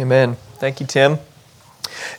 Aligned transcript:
Amen. 0.00 0.34
Thank 0.54 0.80
you, 0.80 0.86
Tim. 0.86 1.18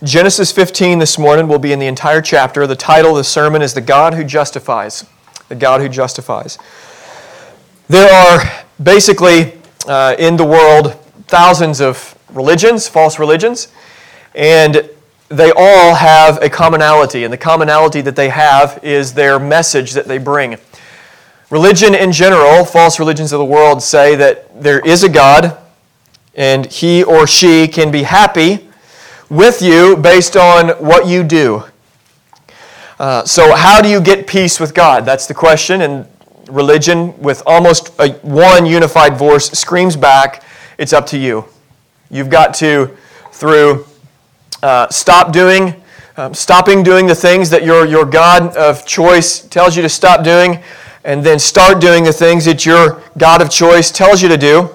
Genesis 0.03 0.51
15 0.51 0.99
this 0.99 1.17
morning 1.17 1.47
will 1.47 1.57
be 1.57 1.73
in 1.73 1.79
the 1.79 1.87
entire 1.87 2.21
chapter. 2.21 2.67
The 2.67 2.75
title 2.75 3.11
of 3.11 3.17
the 3.17 3.23
sermon 3.23 3.63
is 3.63 3.73
The 3.73 3.81
God 3.81 4.13
Who 4.13 4.23
Justifies. 4.23 5.03
The 5.47 5.55
God 5.55 5.81
Who 5.81 5.89
Justifies. 5.89 6.59
There 7.87 8.07
are 8.07 8.65
basically 8.83 9.53
uh, 9.87 10.15
in 10.19 10.37
the 10.37 10.45
world 10.45 10.93
thousands 11.27 11.81
of 11.81 12.15
religions, 12.29 12.87
false 12.87 13.17
religions, 13.17 13.69
and 14.35 14.87
they 15.29 15.51
all 15.55 15.95
have 15.95 16.39
a 16.43 16.51
commonality. 16.51 17.23
And 17.23 17.33
the 17.33 17.37
commonality 17.37 18.01
that 18.01 18.15
they 18.15 18.29
have 18.29 18.79
is 18.83 19.15
their 19.15 19.39
message 19.39 19.93
that 19.93 20.07
they 20.07 20.19
bring. 20.19 20.57
Religion 21.49 21.95
in 21.95 22.11
general, 22.11 22.63
false 22.63 22.99
religions 22.99 23.33
of 23.33 23.39
the 23.39 23.45
world 23.45 23.81
say 23.81 24.15
that 24.17 24.61
there 24.61 24.81
is 24.81 25.03
a 25.03 25.09
God 25.09 25.57
and 26.35 26.65
he 26.65 27.03
or 27.03 27.27
she 27.27 27.67
can 27.67 27.91
be 27.91 28.03
happy 28.03 28.69
with 29.29 29.61
you 29.61 29.95
based 29.97 30.35
on 30.35 30.69
what 30.83 31.07
you 31.07 31.23
do. 31.23 31.63
Uh, 32.99 33.25
so, 33.25 33.55
how 33.55 33.81
do 33.81 33.89
you 33.89 33.99
get 33.99 34.27
peace 34.27 34.59
with 34.59 34.73
God? 34.73 35.05
That's 35.05 35.25
the 35.25 35.33
question. 35.33 35.81
And 35.81 36.07
religion, 36.49 37.19
with 37.19 37.41
almost 37.45 37.91
a, 37.99 38.11
one 38.21 38.65
unified 38.65 39.17
voice, 39.17 39.49
screams 39.51 39.95
back 39.95 40.43
it's 40.81 40.93
up 40.93 41.05
to 41.05 41.17
you. 41.17 41.45
You've 42.09 42.31
got 42.31 42.55
to, 42.55 42.97
through 43.31 43.85
uh, 44.63 44.89
stop 44.89 45.31
doing, 45.31 45.75
um, 46.17 46.33
stopping 46.33 46.81
doing 46.81 47.05
the 47.05 47.13
things 47.13 47.51
that 47.51 47.63
your, 47.63 47.85
your 47.85 48.03
God 48.03 48.57
of 48.57 48.83
choice 48.85 49.41
tells 49.41 49.75
you 49.75 49.83
to 49.83 49.89
stop 49.89 50.23
doing, 50.23 50.63
and 51.03 51.23
then 51.23 51.37
start 51.37 51.79
doing 51.79 52.03
the 52.03 52.11
things 52.11 52.45
that 52.45 52.65
your 52.65 53.03
God 53.17 53.43
of 53.43 53.51
choice 53.51 53.91
tells 53.91 54.23
you 54.23 54.29
to 54.29 54.37
do. 54.37 54.71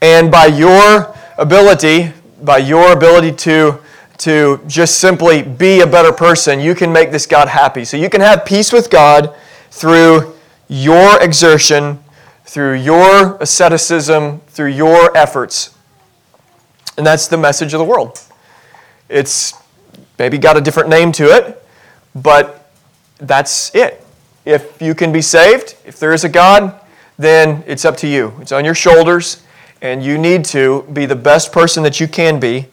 And 0.00 0.30
by 0.30 0.46
your 0.46 1.14
ability, 1.36 2.12
by 2.42 2.58
your 2.58 2.92
ability 2.92 3.32
to, 3.32 3.80
to 4.18 4.60
just 4.66 4.98
simply 4.98 5.42
be 5.42 5.80
a 5.80 5.86
better 5.86 6.12
person, 6.12 6.60
you 6.60 6.74
can 6.74 6.92
make 6.92 7.10
this 7.10 7.26
God 7.26 7.48
happy. 7.48 7.84
So 7.84 7.96
you 7.96 8.08
can 8.08 8.20
have 8.20 8.44
peace 8.44 8.72
with 8.72 8.90
God 8.90 9.34
through 9.70 10.34
your 10.68 11.22
exertion, 11.22 11.98
through 12.44 12.74
your 12.74 13.36
asceticism, 13.36 14.40
through 14.48 14.70
your 14.70 15.16
efforts. 15.16 15.74
And 16.96 17.06
that's 17.06 17.28
the 17.28 17.36
message 17.36 17.74
of 17.74 17.78
the 17.78 17.84
world. 17.84 18.20
It's 19.08 19.54
maybe 20.18 20.38
got 20.38 20.56
a 20.56 20.60
different 20.60 20.88
name 20.88 21.12
to 21.12 21.24
it, 21.24 21.62
but 22.14 22.70
that's 23.18 23.74
it. 23.74 24.04
If 24.44 24.80
you 24.80 24.94
can 24.94 25.12
be 25.12 25.22
saved, 25.22 25.76
if 25.84 25.98
there 25.98 26.12
is 26.12 26.24
a 26.24 26.28
God, 26.28 26.80
then 27.18 27.62
it's 27.66 27.84
up 27.84 27.96
to 27.98 28.06
you. 28.06 28.32
It's 28.40 28.52
on 28.52 28.64
your 28.64 28.74
shoulders. 28.74 29.42
And 29.82 30.02
you 30.02 30.18
need 30.18 30.44
to 30.46 30.82
be 30.92 31.06
the 31.06 31.16
best 31.16 31.52
person 31.52 31.82
that 31.84 32.00
you 32.00 32.08
can 32.08 32.38
be, 32.38 32.66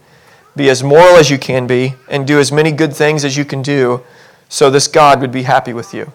be 0.55 0.69
as 0.69 0.83
moral 0.83 1.15
as 1.15 1.29
you 1.29 1.37
can 1.37 1.65
be, 1.67 1.93
and 2.09 2.27
do 2.27 2.39
as 2.39 2.51
many 2.51 2.71
good 2.71 2.93
things 2.93 3.23
as 3.23 3.37
you 3.37 3.45
can 3.45 3.61
do 3.61 4.03
so 4.49 4.69
this 4.69 4.87
God 4.87 5.21
would 5.21 5.31
be 5.31 5.43
happy 5.43 5.73
with 5.73 5.93
you. 5.93 6.11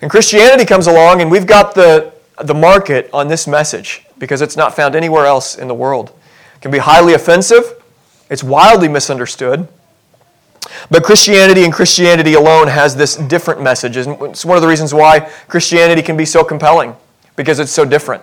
And 0.00 0.10
Christianity 0.10 0.64
comes 0.64 0.86
along, 0.86 1.20
and 1.20 1.30
we've 1.30 1.46
got 1.46 1.74
the, 1.74 2.12
the 2.38 2.54
market 2.54 3.10
on 3.12 3.28
this 3.28 3.46
message 3.46 4.06
because 4.18 4.40
it's 4.40 4.56
not 4.56 4.74
found 4.74 4.94
anywhere 4.94 5.26
else 5.26 5.58
in 5.58 5.68
the 5.68 5.74
world. 5.74 6.10
It 6.54 6.62
can 6.62 6.70
be 6.70 6.78
highly 6.78 7.14
offensive, 7.14 7.82
it's 8.30 8.44
wildly 8.44 8.88
misunderstood. 8.88 9.68
But 10.90 11.02
Christianity 11.02 11.64
and 11.64 11.72
Christianity 11.72 12.34
alone 12.34 12.68
has 12.68 12.94
this 12.94 13.16
different 13.16 13.60
message. 13.60 13.96
And 13.96 14.20
it's 14.22 14.44
one 14.44 14.56
of 14.56 14.62
the 14.62 14.68
reasons 14.68 14.94
why 14.94 15.20
Christianity 15.48 16.00
can 16.00 16.16
be 16.16 16.24
so 16.24 16.44
compelling 16.44 16.94
because 17.34 17.58
it's 17.58 17.72
so 17.72 17.84
different 17.84 18.22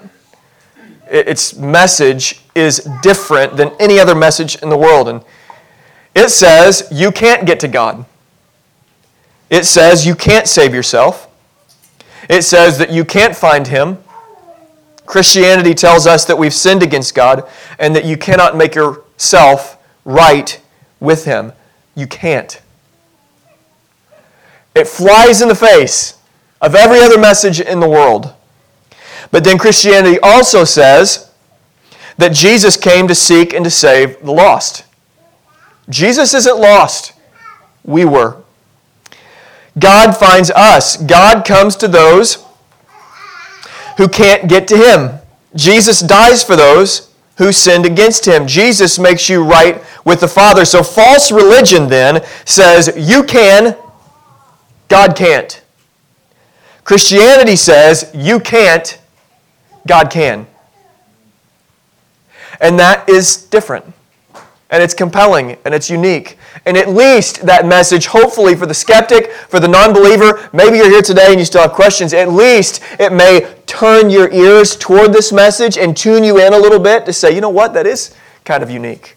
its 1.09 1.55
message 1.55 2.41
is 2.55 2.88
different 3.02 3.58
than 3.58 3.72
any 3.80 4.00
other 4.00 4.16
message 4.16 4.55
in 4.61 4.69
the 4.69 4.77
world. 4.77 5.08
And 5.08 5.23
it 6.16 6.30
says 6.30 6.88
you 6.91 7.11
can't 7.11 7.45
get 7.45 7.59
to 7.61 7.67
God. 7.67 8.05
It 9.49 9.66
says 9.66 10.05
you 10.05 10.16
can't 10.16 10.48
save 10.48 10.73
yourself. 10.73 11.30
It 12.30 12.42
says 12.42 12.77
that 12.80 12.92
you 12.92 13.05
can't 13.05 13.36
find 13.36 13.67
Him. 13.67 13.98
Christianity 15.05 15.73
tells 15.73 16.05
us 16.05 16.26
that 16.26 16.37
we've 16.37 16.54
sinned 16.54 16.83
against 16.83 17.15
God 17.15 17.49
and 17.80 17.95
that 17.95 18.04
you 18.04 18.17
cannot 18.17 18.58
make 18.58 18.76
yourself 18.76 19.77
right 20.04 20.60
with 20.99 21.26
Him. 21.26 21.54
You 21.95 22.08
can't. 22.08 22.61
It 24.76 24.87
flies 24.87 25.42
in 25.42 25.48
the 25.48 25.55
face 25.55 26.17
of 26.61 26.76
every 26.76 26.99
other 26.99 27.20
message 27.20 27.60
in 27.60 27.80
the 27.80 27.89
world. 27.89 28.33
But 29.32 29.43
then 29.43 29.58
Christianity 29.58 30.20
also 30.21 30.64
says 30.64 31.32
that 32.17 32.33
Jesus 32.33 32.77
came 32.77 33.08
to 33.08 33.15
seek 33.15 33.54
and 33.54 33.64
to 33.65 33.71
save 33.71 34.20
the 34.21 34.32
lost. 34.32 34.86
Jesus 35.89 36.33
isn't 36.33 36.58
lost. 36.58 37.14
We 37.83 38.05
were. 38.05 38.42
God 39.80 40.17
finds 40.17 40.49
us. 40.52 40.98
God 40.98 41.45
comes 41.45 41.76
to 41.77 41.87
those 41.87 42.43
who 43.98 44.08
can't 44.08 44.48
get 44.48 44.67
to 44.70 44.77
Him. 44.77 45.20
Jesus 45.55 45.99
dies 45.99 46.43
for 46.43 46.55
those 46.55 47.14
who 47.37 47.52
sinned 47.52 47.86
against 47.86 48.27
Him. 48.27 48.48
Jesus 48.48 48.98
makes 48.98 49.30
you 49.30 49.43
right 49.43 49.82
with 50.04 50.20
the 50.20 50.27
Father. 50.27 50.66
So 50.66 50.83
false 50.83 51.32
religion 51.32 51.87
then 51.87 52.23
says 52.45 52.93
you 52.98 53.23
can, 53.23 53.76
God 54.87 55.16
can't. 55.16 55.61
Christianity 56.83 57.55
says 57.55 58.11
you 58.14 58.39
can't, 58.39 58.99
God 59.87 60.11
can. 60.11 60.48
And 62.59 62.80
that 62.80 63.08
is 63.09 63.37
different. 63.37 63.86
And 64.70 64.83
it's 64.83 64.93
compelling 64.93 65.58
and 65.64 65.73
it's 65.73 65.89
unique. 65.89 66.37
And 66.65 66.75
at 66.75 66.89
least 66.89 67.45
that 67.45 67.65
message, 67.65 68.08
hopefully 68.08 68.55
for 68.55 68.65
the 68.65 68.73
skeptic, 68.73 69.31
for 69.31 69.59
the 69.59 69.67
non 69.67 69.93
believer, 69.93 70.49
maybe 70.52 70.77
you're 70.77 70.89
here 70.89 71.02
today 71.02 71.27
and 71.30 71.39
you 71.39 71.45
still 71.45 71.61
have 71.61 71.71
questions, 71.71 72.14
at 72.14 72.30
least 72.30 72.81
it 72.99 73.14
may 73.14 73.55
turn 73.65 74.09
your 74.09 74.30
ears 74.31 74.75
toward 74.75 75.14
this 75.14 75.31
message 75.31 75.77
and 75.77 75.95
tune 75.95 76.23
you 76.23 76.39
in 76.39 76.54
a 76.54 76.58
little 76.58 76.80
bit 76.80 77.05
to 77.05 77.14
say, 77.14 77.33
you 77.33 77.39
know 77.39 77.49
what, 77.49 77.73
that 77.73 77.87
is 77.87 78.14
kind 78.43 78.61
of 78.61 78.69
unique. 78.69 79.15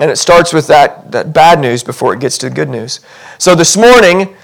And 0.00 0.10
it 0.10 0.16
starts 0.16 0.52
with 0.52 0.66
that, 0.68 1.12
that 1.12 1.32
bad 1.32 1.60
news 1.60 1.82
before 1.84 2.14
it 2.14 2.20
gets 2.20 2.38
to 2.38 2.48
the 2.48 2.54
good 2.54 2.68
news. 2.68 3.00
So 3.38 3.54
this 3.54 3.76
morning, 3.76 4.36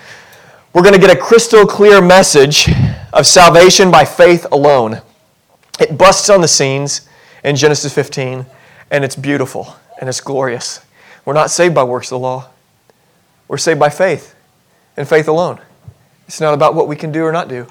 we're 0.73 0.83
going 0.83 0.95
to 0.95 1.01
get 1.01 1.17
a 1.17 1.21
crystal 1.21 1.65
clear 1.67 2.01
message 2.01 2.69
of 3.13 3.27
salvation 3.27 3.91
by 3.91 4.05
faith 4.05 4.47
alone. 4.51 5.01
It 5.81 5.99
busts 5.99 6.31
on 6.31 6.41
the 6.41 6.49
scenes 6.49 7.09
in 7.43 7.57
Genesis 7.57 7.93
15, 7.95 8.47
and 8.91 9.05
it's 9.05 9.17
beautiful 9.17 9.77
and 10.01 10.09
it's 10.09 10.21
glorious. 10.21 10.85
We're 11.25 11.35
not 11.35 11.51
saved 11.51 11.75
by 11.75 11.85
works 11.85 12.09
of 12.09 12.17
the 12.17 12.19
law, 12.21 12.49
we're 13.49 13.59
saved 13.59 13.81
by 13.81 13.91
faith 13.91 14.35
and 14.97 15.09
faith 15.09 15.29
alone. 15.29 15.61
It's 16.27 16.41
not 16.41 16.55
about 16.55 16.75
what 16.75 16.89
we 16.89 16.97
can 16.97 17.13
do 17.13 17.25
or 17.25 17.33
not 17.33 17.49
do. 17.49 17.67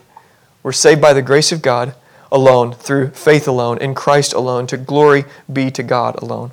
We're 0.61 0.71
saved 0.71 1.01
by 1.01 1.13
the 1.13 1.21
grace 1.21 1.51
of 1.51 1.61
God 1.61 1.95
alone, 2.31 2.73
through 2.73 3.09
faith 3.11 3.47
alone, 3.47 3.77
in 3.79 3.93
Christ 3.93 4.33
alone, 4.33 4.67
to 4.67 4.77
glory 4.77 5.25
be 5.51 5.71
to 5.71 5.83
God 5.83 6.21
alone. 6.21 6.51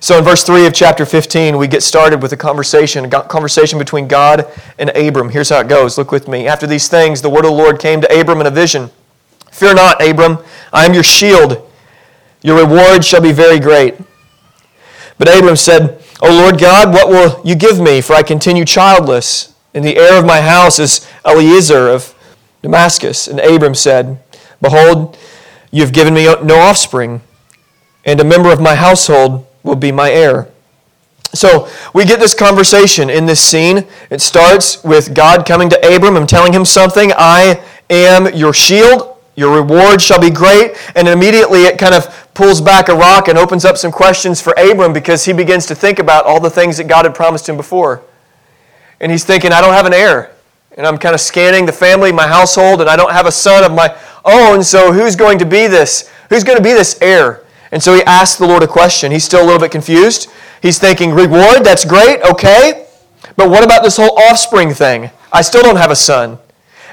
So 0.00 0.18
in 0.18 0.24
verse 0.24 0.44
3 0.44 0.66
of 0.66 0.74
chapter 0.74 1.04
15, 1.04 1.56
we 1.56 1.66
get 1.66 1.82
started 1.82 2.22
with 2.22 2.32
a 2.32 2.36
conversation, 2.36 3.04
a 3.04 3.22
conversation 3.22 3.78
between 3.78 4.06
God 4.08 4.46
and 4.78 4.90
Abram. 4.90 5.30
Here's 5.30 5.48
how 5.48 5.60
it 5.60 5.68
goes. 5.68 5.98
Look 5.98 6.12
with 6.12 6.28
me. 6.28 6.46
After 6.46 6.66
these 6.66 6.88
things, 6.88 7.22
the 7.22 7.30
word 7.30 7.44
of 7.44 7.50
the 7.50 7.56
Lord 7.56 7.80
came 7.80 8.00
to 8.00 8.20
Abram 8.20 8.40
in 8.40 8.46
a 8.46 8.50
vision. 8.50 8.90
Fear 9.54 9.74
not, 9.74 10.04
Abram, 10.04 10.38
I 10.72 10.84
am 10.84 10.94
your 10.94 11.04
shield. 11.04 11.70
Your 12.42 12.58
reward 12.58 13.04
shall 13.04 13.20
be 13.20 13.30
very 13.30 13.60
great. 13.60 13.94
But 15.16 15.28
Abram 15.28 15.54
said, 15.54 16.02
O 16.20 16.28
Lord 16.28 16.58
God, 16.58 16.92
what 16.92 17.08
will 17.08 17.40
you 17.44 17.54
give 17.54 17.80
me? 17.80 18.00
For 18.00 18.14
I 18.14 18.24
continue 18.24 18.64
childless. 18.64 19.54
And 19.72 19.84
the 19.84 19.96
heir 19.96 20.18
of 20.18 20.26
my 20.26 20.40
house 20.40 20.80
is 20.80 21.08
Eliezer 21.24 21.88
of 21.88 22.16
Damascus. 22.62 23.28
And 23.28 23.38
Abram 23.38 23.76
said, 23.76 24.18
Behold, 24.60 25.16
you 25.70 25.82
have 25.82 25.92
given 25.92 26.14
me 26.14 26.24
no 26.42 26.56
offspring, 26.56 27.20
and 28.04 28.20
a 28.20 28.24
member 28.24 28.50
of 28.50 28.60
my 28.60 28.74
household 28.74 29.46
will 29.62 29.76
be 29.76 29.92
my 29.92 30.10
heir. 30.10 30.48
So 31.32 31.68
we 31.92 32.04
get 32.04 32.18
this 32.18 32.34
conversation 32.34 33.08
in 33.08 33.26
this 33.26 33.40
scene. 33.40 33.86
It 34.10 34.20
starts 34.20 34.82
with 34.82 35.14
God 35.14 35.46
coming 35.46 35.68
to 35.70 35.94
Abram 35.94 36.16
and 36.16 36.28
telling 36.28 36.52
him 36.52 36.64
something 36.64 37.12
I 37.16 37.62
am 37.88 38.34
your 38.34 38.52
shield. 38.52 39.13
Your 39.36 39.56
reward 39.56 40.00
shall 40.00 40.20
be 40.20 40.30
great. 40.30 40.76
And 40.94 41.08
immediately 41.08 41.64
it 41.64 41.78
kind 41.78 41.94
of 41.94 42.28
pulls 42.34 42.60
back 42.60 42.88
a 42.88 42.94
rock 42.94 43.28
and 43.28 43.38
opens 43.38 43.64
up 43.64 43.76
some 43.76 43.92
questions 43.92 44.40
for 44.40 44.52
Abram 44.58 44.92
because 44.92 45.24
he 45.24 45.32
begins 45.32 45.66
to 45.66 45.74
think 45.74 45.98
about 45.98 46.24
all 46.24 46.40
the 46.40 46.50
things 46.50 46.76
that 46.76 46.88
God 46.88 47.04
had 47.04 47.14
promised 47.14 47.48
him 47.48 47.56
before. 47.56 48.02
And 49.00 49.10
he's 49.10 49.24
thinking, 49.24 49.52
I 49.52 49.60
don't 49.60 49.74
have 49.74 49.86
an 49.86 49.94
heir. 49.94 50.32
And 50.76 50.86
I'm 50.86 50.98
kind 50.98 51.14
of 51.14 51.20
scanning 51.20 51.66
the 51.66 51.72
family, 51.72 52.10
my 52.10 52.26
household, 52.26 52.80
and 52.80 52.90
I 52.90 52.96
don't 52.96 53.12
have 53.12 53.26
a 53.26 53.32
son 53.32 53.64
of 53.64 53.72
my 53.72 53.96
own. 54.24 54.62
So 54.62 54.92
who's 54.92 55.14
going 55.14 55.38
to 55.38 55.46
be 55.46 55.66
this? 55.66 56.10
Who's 56.30 56.42
going 56.42 56.56
to 56.56 56.62
be 56.62 56.72
this 56.72 56.98
heir? 57.00 57.44
And 57.70 57.82
so 57.82 57.94
he 57.94 58.02
asks 58.04 58.38
the 58.38 58.46
Lord 58.46 58.62
a 58.62 58.68
question. 58.68 59.12
He's 59.12 59.24
still 59.24 59.42
a 59.42 59.46
little 59.46 59.60
bit 59.60 59.70
confused. 59.70 60.30
He's 60.62 60.78
thinking, 60.78 61.12
reward, 61.12 61.64
that's 61.64 61.84
great, 61.84 62.22
okay. 62.22 62.86
But 63.36 63.50
what 63.50 63.64
about 63.64 63.82
this 63.82 63.96
whole 63.96 64.16
offspring 64.18 64.72
thing? 64.72 65.10
I 65.32 65.42
still 65.42 65.62
don't 65.62 65.76
have 65.76 65.90
a 65.90 65.96
son. 65.96 66.38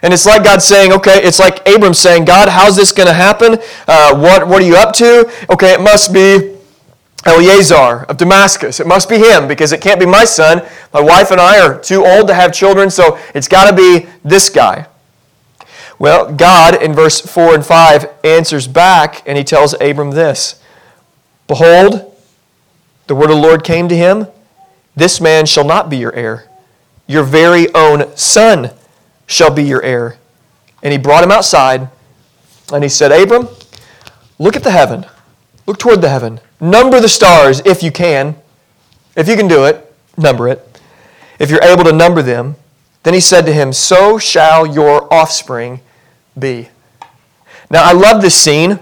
And 0.01 0.13
it's 0.13 0.25
like 0.25 0.43
God 0.43 0.61
saying, 0.61 0.91
okay, 0.93 1.21
it's 1.23 1.39
like 1.39 1.67
Abram 1.67 1.93
saying, 1.93 2.25
God, 2.25 2.49
how's 2.49 2.75
this 2.75 2.91
going 2.91 3.07
to 3.07 3.13
happen? 3.13 3.59
Uh, 3.87 4.17
what, 4.17 4.47
what 4.47 4.61
are 4.61 4.65
you 4.65 4.75
up 4.75 4.93
to? 4.95 5.31
Okay, 5.49 5.73
it 5.73 5.81
must 5.81 6.11
be 6.11 6.55
Eliezer 7.25 8.05
of 8.09 8.17
Damascus. 8.17 8.79
It 8.79 8.87
must 8.87 9.07
be 9.07 9.17
him 9.17 9.47
because 9.47 9.71
it 9.71 9.81
can't 9.81 9.99
be 9.99 10.07
my 10.07 10.25
son. 10.25 10.65
My 10.91 11.01
wife 11.01 11.29
and 11.29 11.39
I 11.39 11.59
are 11.59 11.79
too 11.79 12.03
old 12.03 12.27
to 12.27 12.33
have 12.33 12.51
children, 12.51 12.89
so 12.89 13.19
it's 13.35 13.47
got 13.47 13.69
to 13.69 13.75
be 13.75 14.07
this 14.23 14.49
guy. 14.49 14.87
Well, 15.99 16.33
God 16.33 16.81
in 16.81 16.93
verse 16.93 17.21
4 17.21 17.53
and 17.53 17.63
5 17.63 18.09
answers 18.23 18.67
back 18.67 19.21
and 19.27 19.37
he 19.37 19.43
tells 19.43 19.79
Abram 19.79 20.11
this 20.11 20.59
Behold, 21.45 22.11
the 23.05 23.13
word 23.13 23.29
of 23.29 23.35
the 23.35 23.41
Lord 23.41 23.63
came 23.63 23.87
to 23.87 23.95
him 23.95 24.25
This 24.95 25.21
man 25.21 25.45
shall 25.45 25.63
not 25.63 25.91
be 25.91 25.97
your 25.97 26.13
heir, 26.13 26.49
your 27.05 27.23
very 27.23 27.71
own 27.75 28.17
son 28.17 28.71
shall 29.27 29.53
be 29.53 29.63
your 29.63 29.81
heir. 29.83 30.17
And 30.83 30.91
he 30.91 30.97
brought 30.97 31.23
him 31.23 31.31
outside 31.31 31.89
and 32.73 32.83
he 32.83 32.89
said, 32.89 33.11
Abram, 33.11 33.47
look 34.39 34.55
at 34.55 34.63
the 34.63 34.71
heaven, 34.71 35.05
look 35.65 35.77
toward 35.77 36.01
the 36.01 36.09
heaven 36.09 36.39
Number 36.61 36.99
the 36.99 37.09
stars 37.09 37.59
if 37.65 37.81
you 37.81 37.91
can. 37.91 38.35
If 39.17 39.27
you 39.27 39.35
can 39.35 39.47
do 39.47 39.65
it, 39.65 39.91
number 40.15 40.47
it. 40.47 40.79
If 41.39 41.49
you're 41.49 41.63
able 41.63 41.83
to 41.85 41.91
number 41.91 42.21
them, 42.21 42.55
then 43.01 43.15
he 43.15 43.19
said 43.19 43.47
to 43.47 43.51
him, 43.51 43.73
So 43.73 44.19
shall 44.19 44.67
your 44.67 45.11
offspring 45.11 45.81
be. 46.37 46.69
Now, 47.71 47.83
I 47.83 47.93
love 47.93 48.21
this 48.21 48.35
scene 48.35 48.77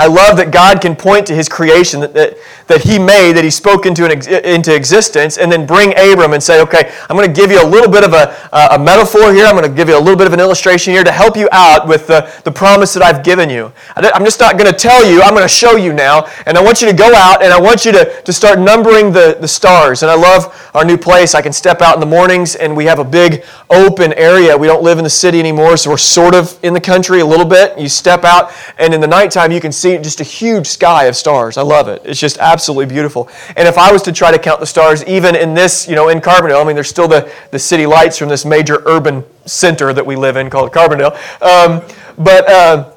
I 0.00 0.06
love 0.06 0.36
that 0.36 0.52
God 0.52 0.80
can 0.80 0.94
point 0.94 1.26
to 1.26 1.34
his 1.34 1.48
creation 1.48 1.98
that, 2.00 2.14
that, 2.14 2.36
that 2.68 2.82
he 2.82 3.00
made, 3.00 3.32
that 3.32 3.42
he 3.42 3.50
spoke 3.50 3.84
into, 3.84 4.04
an, 4.04 4.12
into 4.44 4.72
existence, 4.72 5.38
and 5.38 5.50
then 5.50 5.66
bring 5.66 5.90
Abram 5.98 6.34
and 6.34 6.42
say, 6.42 6.60
okay, 6.62 6.92
I'm 7.10 7.16
going 7.16 7.26
to 7.26 7.40
give 7.40 7.50
you 7.50 7.60
a 7.60 7.66
little 7.66 7.90
bit 7.90 8.04
of 8.04 8.12
a, 8.12 8.36
a 8.52 8.78
metaphor 8.78 9.32
here. 9.32 9.46
I'm 9.46 9.56
going 9.56 9.68
to 9.68 9.74
give 9.76 9.88
you 9.88 9.98
a 9.98 10.00
little 10.00 10.16
bit 10.16 10.28
of 10.28 10.32
an 10.32 10.38
illustration 10.38 10.92
here 10.92 11.02
to 11.02 11.10
help 11.10 11.36
you 11.36 11.48
out 11.50 11.88
with 11.88 12.06
the, 12.06 12.32
the 12.44 12.52
promise 12.52 12.94
that 12.94 13.02
I've 13.02 13.24
given 13.24 13.50
you. 13.50 13.72
I'm 13.96 14.24
just 14.24 14.38
not 14.38 14.56
going 14.56 14.70
to 14.70 14.78
tell 14.78 15.04
you, 15.04 15.20
I'm 15.20 15.34
going 15.34 15.42
to 15.42 15.48
show 15.48 15.74
you 15.74 15.92
now. 15.92 16.26
And 16.46 16.56
I 16.56 16.62
want 16.62 16.80
you 16.80 16.88
to 16.88 16.94
go 16.94 17.12
out 17.14 17.42
and 17.42 17.52
I 17.52 17.60
want 17.60 17.84
you 17.84 17.90
to, 17.90 18.22
to 18.22 18.32
start 18.32 18.60
numbering 18.60 19.10
the, 19.10 19.36
the 19.40 19.48
stars. 19.48 20.04
And 20.04 20.10
I 20.10 20.14
love 20.14 20.70
our 20.74 20.84
new 20.84 20.96
place. 20.96 21.34
I 21.34 21.42
can 21.42 21.52
step 21.52 21.82
out 21.82 21.94
in 21.94 22.00
the 22.00 22.06
mornings 22.06 22.54
and 22.54 22.76
we 22.76 22.84
have 22.84 23.00
a 23.00 23.04
big 23.04 23.44
open 23.68 24.12
area. 24.12 24.56
We 24.56 24.68
don't 24.68 24.82
live 24.82 24.98
in 24.98 25.04
the 25.04 25.10
city 25.10 25.40
anymore, 25.40 25.76
so 25.76 25.90
we're 25.90 25.96
sort 25.96 26.34
of 26.34 26.56
in 26.62 26.72
the 26.72 26.80
country 26.80 27.20
a 27.20 27.26
little 27.26 27.44
bit. 27.44 27.78
You 27.78 27.88
step 27.88 28.24
out, 28.24 28.52
and 28.78 28.94
in 28.94 29.00
the 29.00 29.06
nighttime, 29.06 29.52
you 29.52 29.60
can 29.60 29.72
see 29.72 29.87
see 29.96 30.02
just 30.02 30.20
a 30.20 30.24
huge 30.24 30.66
sky 30.66 31.04
of 31.04 31.16
stars. 31.16 31.56
I 31.56 31.62
love 31.62 31.88
it. 31.88 32.02
It's 32.04 32.20
just 32.20 32.38
absolutely 32.38 32.86
beautiful. 32.86 33.28
And 33.56 33.66
if 33.66 33.78
I 33.78 33.92
was 33.92 34.02
to 34.02 34.12
try 34.12 34.30
to 34.30 34.38
count 34.38 34.60
the 34.60 34.66
stars, 34.66 35.04
even 35.04 35.34
in 35.34 35.54
this, 35.54 35.88
you 35.88 35.94
know, 35.94 36.08
in 36.08 36.20
Carbondale, 36.20 36.60
I 36.60 36.64
mean, 36.64 36.74
there's 36.74 36.88
still 36.88 37.08
the, 37.08 37.32
the 37.50 37.58
city 37.58 37.86
lights 37.86 38.18
from 38.18 38.28
this 38.28 38.44
major 38.44 38.82
urban 38.86 39.24
center 39.46 39.92
that 39.92 40.04
we 40.04 40.16
live 40.16 40.36
in 40.36 40.50
called 40.50 40.72
Carbondale. 40.72 41.12
Um, 41.42 41.82
but 42.18 42.48
uh, 42.48 42.92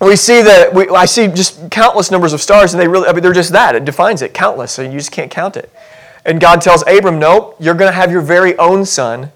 we 0.00 0.16
see 0.16 0.42
that, 0.42 0.74
we, 0.74 0.88
I 0.88 1.04
see 1.04 1.28
just 1.28 1.70
countless 1.70 2.10
numbers 2.10 2.32
of 2.32 2.40
stars, 2.40 2.74
and 2.74 2.80
they 2.80 2.88
really, 2.88 3.08
I 3.08 3.12
mean, 3.12 3.22
they're 3.22 3.32
just 3.32 3.52
that. 3.52 3.74
It 3.74 3.84
defines 3.84 4.22
it, 4.22 4.34
countless, 4.34 4.72
so 4.72 4.82
you 4.82 4.98
just 4.98 5.12
can't 5.12 5.30
count 5.30 5.56
it. 5.56 5.72
And 6.24 6.40
God 6.40 6.60
tells 6.60 6.86
Abram, 6.86 7.18
no, 7.18 7.54
you're 7.58 7.74
going 7.74 7.90
to 7.90 7.96
have 7.96 8.10
your 8.10 8.20
very 8.20 8.56
own 8.58 8.84
son. 8.84 9.30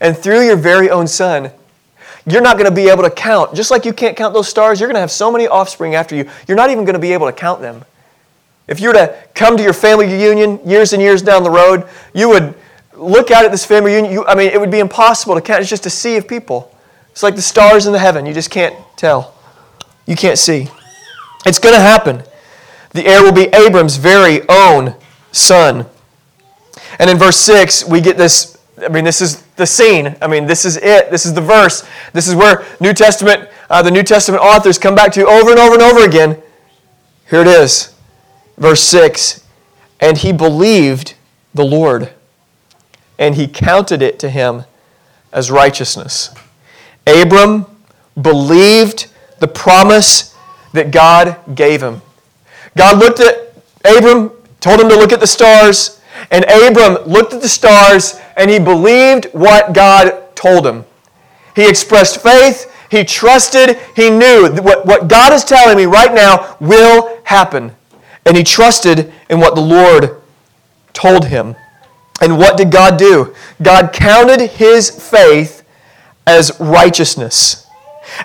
And 0.00 0.16
through 0.16 0.44
your 0.44 0.56
very 0.56 0.90
own 0.90 1.06
son, 1.06 1.52
you're 2.26 2.42
not 2.42 2.56
going 2.56 2.68
to 2.68 2.74
be 2.74 2.88
able 2.88 3.02
to 3.02 3.10
count. 3.10 3.54
Just 3.54 3.70
like 3.70 3.84
you 3.84 3.92
can't 3.92 4.16
count 4.16 4.34
those 4.34 4.48
stars, 4.48 4.80
you're 4.80 4.88
going 4.88 4.94
to 4.94 5.00
have 5.00 5.10
so 5.10 5.30
many 5.30 5.48
offspring 5.48 5.94
after 5.94 6.14
you, 6.14 6.28
you're 6.46 6.56
not 6.56 6.70
even 6.70 6.84
going 6.84 6.94
to 6.94 7.00
be 7.00 7.12
able 7.12 7.26
to 7.26 7.32
count 7.32 7.60
them. 7.60 7.84
If 8.68 8.80
you 8.80 8.88
were 8.88 8.94
to 8.94 9.16
come 9.34 9.56
to 9.56 9.62
your 9.62 9.72
family 9.72 10.06
reunion 10.06 10.60
years 10.68 10.92
and 10.92 11.02
years 11.02 11.20
down 11.20 11.42
the 11.42 11.50
road, 11.50 11.88
you 12.14 12.28
would 12.28 12.54
look 12.94 13.30
out 13.30 13.44
at 13.44 13.50
this 13.50 13.64
family 13.64 13.92
reunion. 13.92 14.12
You, 14.12 14.26
I 14.26 14.34
mean, 14.34 14.50
it 14.50 14.60
would 14.60 14.70
be 14.70 14.78
impossible 14.78 15.34
to 15.34 15.40
count. 15.40 15.60
It's 15.60 15.70
just 15.70 15.86
a 15.86 15.90
sea 15.90 16.16
of 16.16 16.28
people. 16.28 16.74
It's 17.10 17.22
like 17.22 17.34
the 17.34 17.42
stars 17.42 17.86
in 17.86 17.92
the 17.92 17.98
heaven. 17.98 18.24
You 18.24 18.32
just 18.32 18.50
can't 18.50 18.74
tell. 18.96 19.34
You 20.06 20.16
can't 20.16 20.38
see. 20.38 20.68
It's 21.44 21.58
going 21.58 21.74
to 21.74 21.80
happen. 21.80 22.22
The 22.90 23.06
heir 23.06 23.22
will 23.22 23.32
be 23.32 23.48
Abram's 23.52 23.96
very 23.96 24.42
own 24.48 24.94
son. 25.32 25.86
And 26.98 27.10
in 27.10 27.18
verse 27.18 27.38
6, 27.38 27.86
we 27.86 28.00
get 28.00 28.16
this 28.16 28.51
I 28.82 28.88
mean, 28.88 29.04
this 29.04 29.20
is 29.20 29.42
the 29.56 29.66
scene. 29.66 30.16
I 30.20 30.26
mean, 30.26 30.46
this 30.46 30.64
is 30.64 30.76
it. 30.76 31.10
This 31.10 31.26
is 31.26 31.34
the 31.34 31.40
verse. 31.40 31.86
This 32.12 32.28
is 32.28 32.34
where 32.34 32.64
New 32.80 32.92
Testament, 32.92 33.48
uh, 33.70 33.82
the 33.82 33.90
New 33.90 34.02
Testament 34.02 34.42
authors 34.42 34.78
come 34.78 34.94
back 34.94 35.12
to 35.12 35.26
over 35.26 35.50
and 35.50 35.58
over 35.58 35.74
and 35.74 35.82
over 35.82 36.04
again. 36.04 36.42
Here 37.30 37.40
it 37.40 37.46
is, 37.46 37.94
verse 38.58 38.82
6. 38.82 39.44
And 40.00 40.18
he 40.18 40.32
believed 40.32 41.14
the 41.54 41.64
Lord, 41.64 42.12
and 43.18 43.34
he 43.36 43.46
counted 43.46 44.02
it 44.02 44.18
to 44.18 44.30
him 44.30 44.64
as 45.32 45.50
righteousness. 45.50 46.34
Abram 47.06 47.66
believed 48.20 49.10
the 49.38 49.48
promise 49.48 50.36
that 50.72 50.90
God 50.90 51.36
gave 51.54 51.82
him. 51.82 52.02
God 52.76 52.98
looked 52.98 53.20
at 53.20 53.54
Abram, 53.84 54.30
told 54.60 54.80
him 54.80 54.88
to 54.88 54.96
look 54.96 55.12
at 55.12 55.20
the 55.20 55.26
stars, 55.26 56.00
and 56.30 56.44
Abram 56.44 57.04
looked 57.04 57.32
at 57.32 57.42
the 57.42 57.48
stars 57.48 58.20
and 58.36 58.50
he 58.50 58.58
believed 58.58 59.26
what 59.32 59.72
God 59.72 60.34
told 60.36 60.66
him. 60.66 60.84
He 61.54 61.68
expressed 61.68 62.22
faith, 62.22 62.72
he 62.90 63.04
trusted, 63.04 63.78
he 63.96 64.10
knew 64.10 64.50
what, 64.60 64.86
what 64.86 65.08
God 65.08 65.32
is 65.32 65.44
telling 65.44 65.76
me 65.76 65.86
right 65.86 66.12
now 66.12 66.56
will 66.60 67.18
happen. 67.24 67.74
And 68.24 68.36
he 68.36 68.44
trusted 68.44 69.12
in 69.28 69.40
what 69.40 69.54
the 69.54 69.60
Lord 69.60 70.20
told 70.92 71.26
him. 71.26 71.56
And 72.20 72.38
what 72.38 72.56
did 72.56 72.70
God 72.70 72.98
do? 72.98 73.34
God 73.62 73.92
counted 73.92 74.40
his 74.42 74.90
faith 74.90 75.64
as 76.26 76.58
righteousness. 76.60 77.66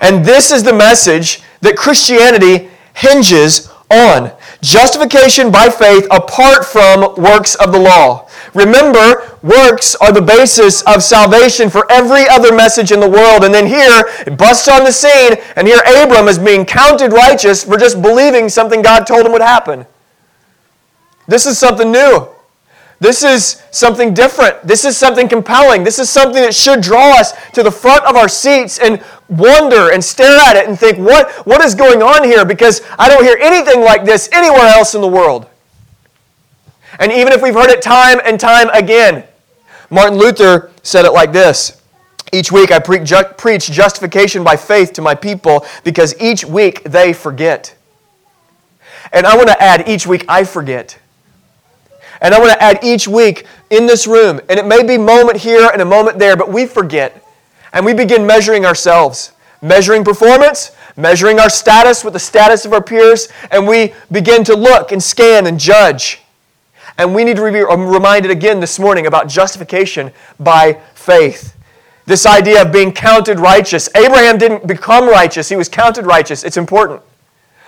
And 0.02 0.24
this 0.24 0.52
is 0.52 0.64
the 0.64 0.74
message 0.74 1.42
that 1.62 1.78
Christianity 1.78 2.70
hinges 2.94 3.72
on. 3.90 4.32
Justification 4.62 5.52
by 5.52 5.70
faith 5.70 6.08
apart 6.10 6.66
from 6.66 7.16
works 7.16 7.56
of 7.56 7.72
the 7.72 7.80
law. 7.80 8.28
Remember, 8.56 9.38
works 9.44 9.96
are 9.96 10.12
the 10.12 10.22
basis 10.22 10.82
of 10.84 11.04
salvation 11.04 11.70
for 11.70 11.90
every 11.92 12.28
other 12.28 12.54
message 12.54 12.92
in 12.92 13.00
the 13.00 13.10
world. 13.10 13.44
And 13.44 13.54
then 13.54 13.68
here, 13.68 14.04
it 14.26 14.38
busts 14.38 14.68
on 14.68 14.84
the 14.84 14.92
scene, 14.92 15.38
and 15.56 15.68
here 15.68 15.82
Abram 15.98 16.28
is 16.28 16.40
being 16.40 16.66
counted 16.66 17.14
righteous 17.14 17.64
for 17.64 17.78
just 17.78 18.02
believing 18.02 18.50
something 18.50 18.82
God 18.82 19.06
told 19.06 19.26
him 19.26 19.32
would 19.32 19.42
happen. 19.42 19.86
This 21.28 21.46
is 21.46 21.60
something 21.60 21.92
new. 21.92 22.28
This 23.00 23.24
is 23.24 23.62
something 23.70 24.14
different. 24.14 24.62
This 24.64 24.84
is 24.84 24.98
something 24.98 25.28
compelling. 25.28 25.84
This 25.84 26.00
is 26.00 26.10
something 26.10 26.42
that 26.42 26.56
should 26.56 26.82
draw 26.82 27.20
us 27.20 27.34
to 27.52 27.62
the 27.62 27.72
front 27.72 28.04
of 28.06 28.16
our 28.16 28.28
seats 28.28 28.80
and 28.80 29.04
wonder 29.30 29.92
and 29.92 30.04
stare 30.04 30.38
at 30.40 30.56
it 30.56 30.68
and 30.68 30.78
think, 30.78 30.98
what, 30.98 31.32
what 31.46 31.64
is 31.64 31.76
going 31.76 32.02
on 32.02 32.24
here? 32.24 32.44
Because 32.44 32.82
I 32.98 33.08
don't 33.08 33.24
hear 33.24 33.38
anything 33.40 33.82
like 33.84 34.04
this 34.04 34.30
anywhere 34.32 34.68
else 34.68 34.96
in 34.96 35.02
the 35.02 35.08
world. 35.08 35.48
And 37.00 37.12
even 37.12 37.34
if 37.34 37.44
we've 37.44 37.54
heard 37.54 37.70
it 37.70 37.84
time 37.84 38.20
and 38.26 38.40
time 38.40 38.70
again, 38.70 39.24
Martin 39.92 40.18
Luther 40.18 40.72
said 40.82 41.06
it 41.06 41.12
like 41.12 41.32
this 41.32 41.80
Each 42.34 42.52
week 42.52 42.72
I 42.72 42.80
pre- 42.80 43.04
ju- 43.04 43.24
preach 43.38 43.70
justification 43.72 44.44
by 44.44 44.56
faith 44.56 44.94
to 44.94 45.04
my 45.04 45.14
people 45.14 45.68
because 45.84 46.20
each 46.20 46.44
week 46.44 46.84
they 46.84 47.14
forget. 47.14 47.76
And 49.14 49.28
I 49.28 49.38
want 49.38 49.50
to 49.50 49.62
add, 49.62 49.88
each 49.88 50.08
week 50.08 50.26
I 50.28 50.44
forget. 50.44 50.98
And 52.22 52.34
I 52.34 52.40
want 52.40 52.52
to 52.52 52.64
add 52.64 52.84
each 52.84 53.08
week 53.08 53.46
in 53.70 53.86
this 53.86 54.08
room, 54.08 54.40
and 54.50 54.60
it 54.60 54.66
may 54.66 54.84
be 54.84 54.98
moment 54.98 55.38
here 55.38 55.70
and 55.72 55.82
a 55.82 55.86
moment 55.86 56.20
there, 56.20 56.36
but 56.36 56.52
we 56.52 56.66
forget. 56.66 57.24
And 57.74 57.86
we 57.86 57.94
begin 57.94 58.26
measuring 58.26 58.66
ourselves, 58.66 59.34
measuring 59.62 60.04
performance, 60.04 60.72
measuring 60.96 61.40
our 61.40 61.50
status 61.50 62.04
with 62.04 62.14
the 62.14 62.20
status 62.20 62.66
of 62.66 62.74
our 62.74 62.82
peers, 62.82 63.30
and 63.52 63.68
we 63.68 63.94
begin 64.12 64.44
to 64.46 64.56
look 64.56 64.92
and 64.92 65.02
scan 65.02 65.46
and 65.46 65.60
judge. 65.60 66.22
And 66.98 67.14
we 67.14 67.24
need 67.24 67.36
to 67.36 67.52
be 67.52 67.62
reminded 67.62 68.32
again 68.32 68.60
this 68.60 68.80
morning 68.80 69.06
about 69.06 69.28
justification 69.28 70.12
by 70.40 70.82
faith. 70.96 71.56
This 72.08 72.26
idea 72.26 72.62
of 72.64 72.72
being 72.72 72.92
counted 72.92 73.40
righteous. 73.40 73.90
Abraham 73.94 74.38
didn't 74.38 74.66
become 74.66 75.08
righteous, 75.08 75.50
he 75.50 75.56
was 75.56 75.70
counted 75.70 76.06
righteous. 76.06 76.44
It's 76.44 76.58
important. 76.58 77.02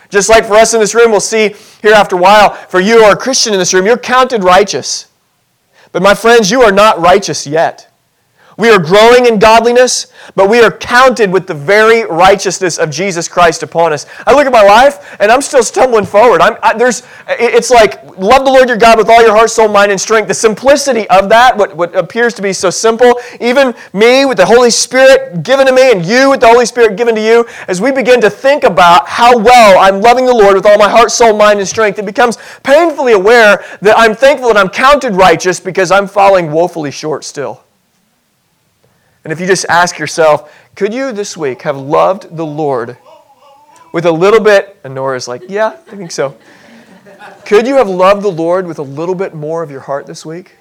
Just 0.10 0.30
like 0.30 0.46
for 0.46 0.56
us 0.56 0.74
in 0.74 0.80
this 0.80 0.96
room, 0.96 1.12
we'll 1.12 1.20
see 1.20 1.56
here 1.82 1.94
after 1.94 2.16
a 2.16 2.20
while, 2.20 2.54
for 2.54 2.80
you 2.80 3.00
are 3.00 3.14
a 3.14 3.18
Christian 3.18 3.54
in 3.54 3.60
this 3.60 3.74
room, 3.74 3.86
you're 3.86 3.98
counted 3.98 4.44
righteous. 4.44 5.08
But 5.92 6.02
my 6.02 6.16
friends, 6.16 6.52
you 6.52 6.62
are 6.62 6.72
not 6.72 7.00
righteous 7.00 7.48
yet. 7.48 7.89
We 8.60 8.70
are 8.72 8.78
growing 8.78 9.26
in 9.26 9.40
godliness, 9.40 10.08
but 10.36 10.50
we 10.50 10.60
are 10.60 10.70
counted 10.70 11.32
with 11.32 11.48
the 11.48 11.54
very 11.54 12.04
righteousness 12.04 12.78
of 12.78 12.90
Jesus 12.90 13.30
Christ 13.30 13.64
upon 13.64 13.94
us. 13.94 14.06
I 14.28 14.36
look 14.36 14.46
at 14.46 14.52
my 14.52 14.64
life 14.64 15.16
and 15.22 15.32
I'm 15.32 15.42
still 15.42 15.64
stumbling 15.64 16.06
forward. 16.06 16.42
I'm, 16.42 16.58
I, 16.62 16.78
there's, 16.78 17.04
it's 17.30 17.72
like, 17.72 18.04
love 18.18 18.44
the 18.44 18.52
Lord 18.52 18.68
your 18.68 18.78
God 18.78 18.98
with 18.98 19.08
all 19.08 19.22
your 19.22 19.34
heart, 19.34 19.50
soul, 19.50 19.70
mind, 19.70 19.92
and 19.94 20.02
strength. 20.02 20.28
The 20.28 20.34
simplicity 20.34 21.10
of 21.10 21.30
that, 21.30 21.56
what, 21.56 21.74
what 21.78 21.96
appears 21.96 22.34
to 22.34 22.42
be 22.42 22.52
so 22.52 22.70
simple, 22.70 23.14
even 23.40 23.74
me 23.94 24.26
with 24.26 24.36
the 24.36 24.46
Holy 24.46 24.72
Spirit 24.72 25.42
given 25.42 25.66
to 25.66 25.72
me 25.72 25.94
and 25.94 26.06
you 26.06 26.30
with 26.30 26.42
the 26.42 26.48
Holy 26.48 26.66
Spirit 26.66 26.98
given 26.98 27.16
to 27.16 27.22
you, 27.22 27.48
as 27.70 27.80
we 27.80 27.94
begin 27.94 28.20
to 28.20 28.30
think 28.30 28.66
about 28.66 29.08
how 29.08 29.38
well 29.38 29.80
I'm 29.80 30.02
loving 30.02 30.26
the 30.26 30.36
Lord 30.36 30.56
with 30.56 30.66
all 30.66 30.78
my 30.78 30.90
heart, 30.90 31.12
soul, 31.12 31.34
mind, 31.34 31.60
and 31.60 31.68
strength, 31.68 31.98
it 31.98 32.06
becomes 32.06 32.38
painfully 32.64 33.14
aware 33.14 33.64
that 33.82 33.98
I'm 33.98 34.14
thankful 34.14 34.50
that 34.50 34.58
I'm 34.58 34.70
counted 34.70 35.16
righteous 35.16 35.62
because 35.62 35.92
I'm 35.92 36.08
falling 36.08 36.52
woefully 36.52 36.92
short 36.92 37.24
still. 37.24 37.64
And 39.24 39.34
if 39.34 39.40
you 39.40 39.48
just 39.48 39.66
ask 39.68 40.00
yourself, 40.00 40.56
could 40.76 40.94
you 40.94 41.12
this 41.12 41.36
week 41.36 41.64
have 41.64 41.78
loved 41.78 42.36
the 42.36 42.46
Lord 42.46 42.98
with 43.94 44.06
a 44.06 44.12
little 44.12 44.40
bit? 44.40 44.80
And 44.84 44.96
Nora's 44.96 45.28
like, 45.28 45.44
yeah, 45.50 45.78
I 45.88 45.96
think 45.96 46.12
so. 46.12 46.38
Could 47.46 47.68
you 47.68 47.76
have 47.76 47.90
loved 47.90 48.22
the 48.22 48.32
Lord 48.32 48.66
with 48.66 48.80
a 48.80 48.84
little 48.84 49.16
bit 49.16 49.34
more 49.34 49.62
of 49.62 49.72
your 49.72 49.82
heart 49.82 50.08
this 50.08 50.26
week? 50.26 50.56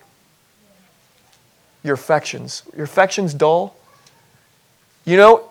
Your 1.84 1.94
affections. 1.94 2.62
Your 2.74 2.84
affections 2.84 3.32
dull? 3.32 3.76
You 5.04 5.16
know, 5.16 5.50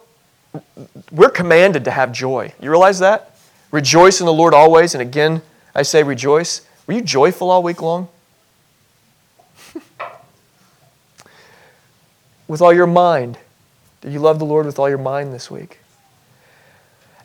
we're 1.11 1.29
commanded 1.29 1.85
to 1.85 1.91
have 1.91 2.11
joy. 2.11 2.53
You 2.61 2.69
realize 2.69 2.99
that? 2.99 3.37
Rejoice 3.71 4.19
in 4.19 4.25
the 4.25 4.33
Lord 4.33 4.53
always. 4.53 4.93
And 4.95 5.01
again, 5.01 5.41
I 5.73 5.83
say 5.83 6.03
rejoice. 6.03 6.67
Were 6.85 6.93
you 6.93 7.01
joyful 7.01 7.49
all 7.49 7.63
week 7.63 7.81
long? 7.81 8.09
With 12.47 12.61
all 12.61 12.73
your 12.73 12.87
mind. 12.87 13.37
Did 14.01 14.13
you 14.13 14.19
love 14.19 14.39
the 14.39 14.45
Lord 14.45 14.65
with 14.65 14.79
all 14.79 14.89
your 14.89 14.97
mind 14.97 15.33
this 15.33 15.49
week? 15.51 15.79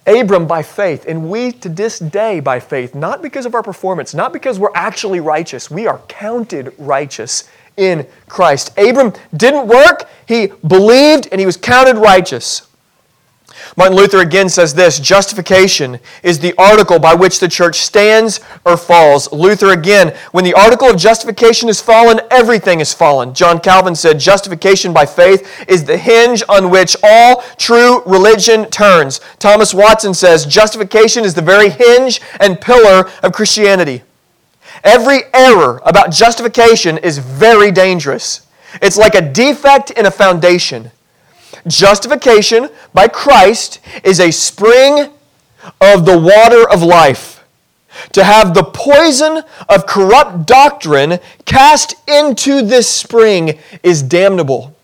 Abram 0.07 0.47
by 0.47 0.63
faith, 0.63 1.05
and 1.07 1.31
we 1.31 1.53
to 1.53 1.69
this 1.69 1.99
day 2.01 2.41
by 2.41 2.59
faith, 2.59 2.95
not 2.95 3.23
because 3.23 3.47
of 3.47 3.55
our 3.55 3.63
performance, 3.63 4.15
not 4.15 4.33
because 4.33 4.59
we're 4.59 4.75
actually 4.75 5.21
righteous. 5.21 5.71
We 5.71 5.87
are 5.87 5.99
counted 6.09 6.75
righteous 6.77 7.49
in 7.77 8.07
Christ. 8.29 8.77
Abram 8.77 9.13
didn't 9.37 9.69
work, 9.69 10.09
he 10.27 10.49
believed, 10.67 11.29
and 11.31 11.41
he 11.41 11.47
was 11.47 11.57
counted 11.57 11.97
righteous. 11.97 12.67
Martin 13.77 13.97
Luther 13.97 14.19
again 14.19 14.49
says 14.51 14.75
this 14.75 15.01
justification 15.01 15.99
is 16.23 16.39
the 16.39 16.55
article 16.59 16.99
by 16.99 17.15
which 17.15 17.41
the 17.41 17.49
church 17.49 17.77
stands 17.77 18.41
or 18.67 18.77
falls. 18.77 19.33
Luther 19.33 19.73
again, 19.73 20.15
when 20.33 20.45
the 20.45 20.53
article 20.53 20.91
of 20.91 20.99
justification 20.99 21.71
is 21.71 21.81
fallen, 21.81 22.21
everything 22.31 22.81
is 22.81 22.93
fallen. 22.93 23.33
John 23.33 23.61
Calvin 23.61 23.95
said, 23.95 24.21
justification 24.21 24.93
by 24.93 25.07
faith 25.07 25.65
is 25.69 25.85
the 25.85 25.97
hinge 25.97 26.43
on 26.51 26.69
which 26.71 26.97
all 27.03 27.43
true 27.57 28.03
religion 28.05 28.69
turns. 28.71 29.21
Thomas 29.39 29.73
Watson 29.73 30.13
says, 30.13 30.45
justification 30.45 31.25
is 31.25 31.33
the 31.33 31.43
very 31.43 31.71
hinge 31.71 32.21
and 32.41 32.61
pillar 32.61 33.09
of 33.23 33.33
Christianity. 33.33 34.03
Every 34.85 35.23
error 35.33 35.81
about 35.85 36.13
justification 36.13 36.99
is 36.99 37.19
very 37.19 37.71
dangerous. 37.71 38.47
It's 38.83 38.99
like 38.99 39.15
a 39.15 39.23
defect 39.23 39.93
in 39.93 40.07
a 40.07 40.11
foundation. 40.11 40.91
Justification 41.67 42.69
by 42.93 43.09
Christ 43.09 43.81
is 44.05 44.21
a 44.21 44.31
spring 44.31 45.11
of 45.81 46.07
the 46.07 46.19
water 46.19 46.69
of 46.69 46.83
life. 46.83 47.45
To 48.13 48.25
have 48.25 48.55
the 48.55 48.65
poison 48.65 49.43
of 49.69 49.87
corrupt 49.87 50.47
doctrine 50.47 51.19
cast 51.45 51.95
into 52.09 52.63
this 52.63 52.89
spring 52.89 53.59
is 53.83 54.03
damnable. 54.03 54.75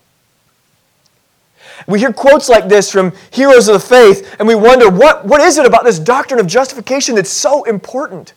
We 1.87 1.99
hear 1.99 2.13
quotes 2.13 2.49
like 2.49 2.69
this 2.69 2.91
from 2.91 3.13
heroes 3.31 3.67
of 3.67 3.73
the 3.73 3.79
faith, 3.79 4.35
and 4.37 4.47
we 4.47 4.53
wonder 4.53 4.89
what, 4.89 5.25
what 5.25 5.41
is 5.41 5.57
it 5.57 5.65
about 5.65 5.85
this 5.85 5.97
doctrine 5.97 6.39
of 6.39 6.45
justification 6.45 7.15
that's 7.15 7.31
so 7.31 7.63
important? 7.63 8.33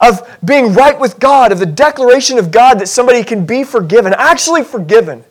Of 0.00 0.38
being 0.44 0.72
right 0.72 0.98
with 0.98 1.18
God, 1.18 1.52
of 1.52 1.58
the 1.58 1.66
declaration 1.66 2.38
of 2.38 2.50
God 2.50 2.78
that 2.78 2.88
somebody 2.88 3.22
can 3.24 3.44
be 3.44 3.62
forgiven, 3.62 4.14
actually 4.16 4.64
forgiven. 4.64 5.24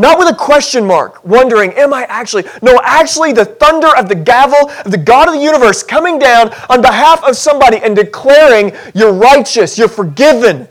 Not 0.00 0.18
with 0.18 0.30
a 0.30 0.34
question 0.34 0.86
mark, 0.86 1.22
wondering, 1.26 1.74
am 1.74 1.92
I 1.92 2.04
actually? 2.04 2.44
No, 2.62 2.80
actually, 2.82 3.34
the 3.34 3.44
thunder 3.44 3.94
of 3.94 4.08
the 4.08 4.14
gavel 4.14 4.70
of 4.82 4.90
the 4.90 4.96
God 4.96 5.28
of 5.28 5.34
the 5.34 5.40
universe 5.42 5.82
coming 5.82 6.18
down 6.18 6.54
on 6.70 6.80
behalf 6.80 7.22
of 7.22 7.36
somebody 7.36 7.76
and 7.76 7.94
declaring, 7.94 8.72
you're 8.94 9.12
righteous, 9.12 9.76
you're 9.76 9.88
forgiven, 9.88 10.66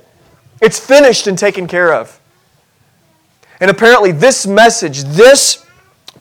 it's 0.63 0.79
finished 0.79 1.27
and 1.27 1.37
taken 1.37 1.67
care 1.67 1.93
of. 1.93 2.19
And 3.59 3.69
apparently, 3.69 4.11
this 4.11 4.47
message, 4.47 5.03
this 5.03 5.63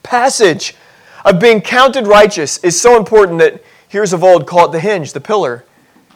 passage 0.03 0.75
of 1.25 1.39
being 1.39 1.61
counted 1.61 2.05
righteous 2.05 2.59
is 2.59 2.79
so 2.79 2.95
important 2.95 3.39
that 3.39 3.63
here's 3.87 4.13
of 4.13 4.23
old 4.23 4.45
call 4.45 4.67
it 4.67 4.71
the 4.71 4.79
hinge, 4.79 5.13
the 5.13 5.19
pillar. 5.19 5.65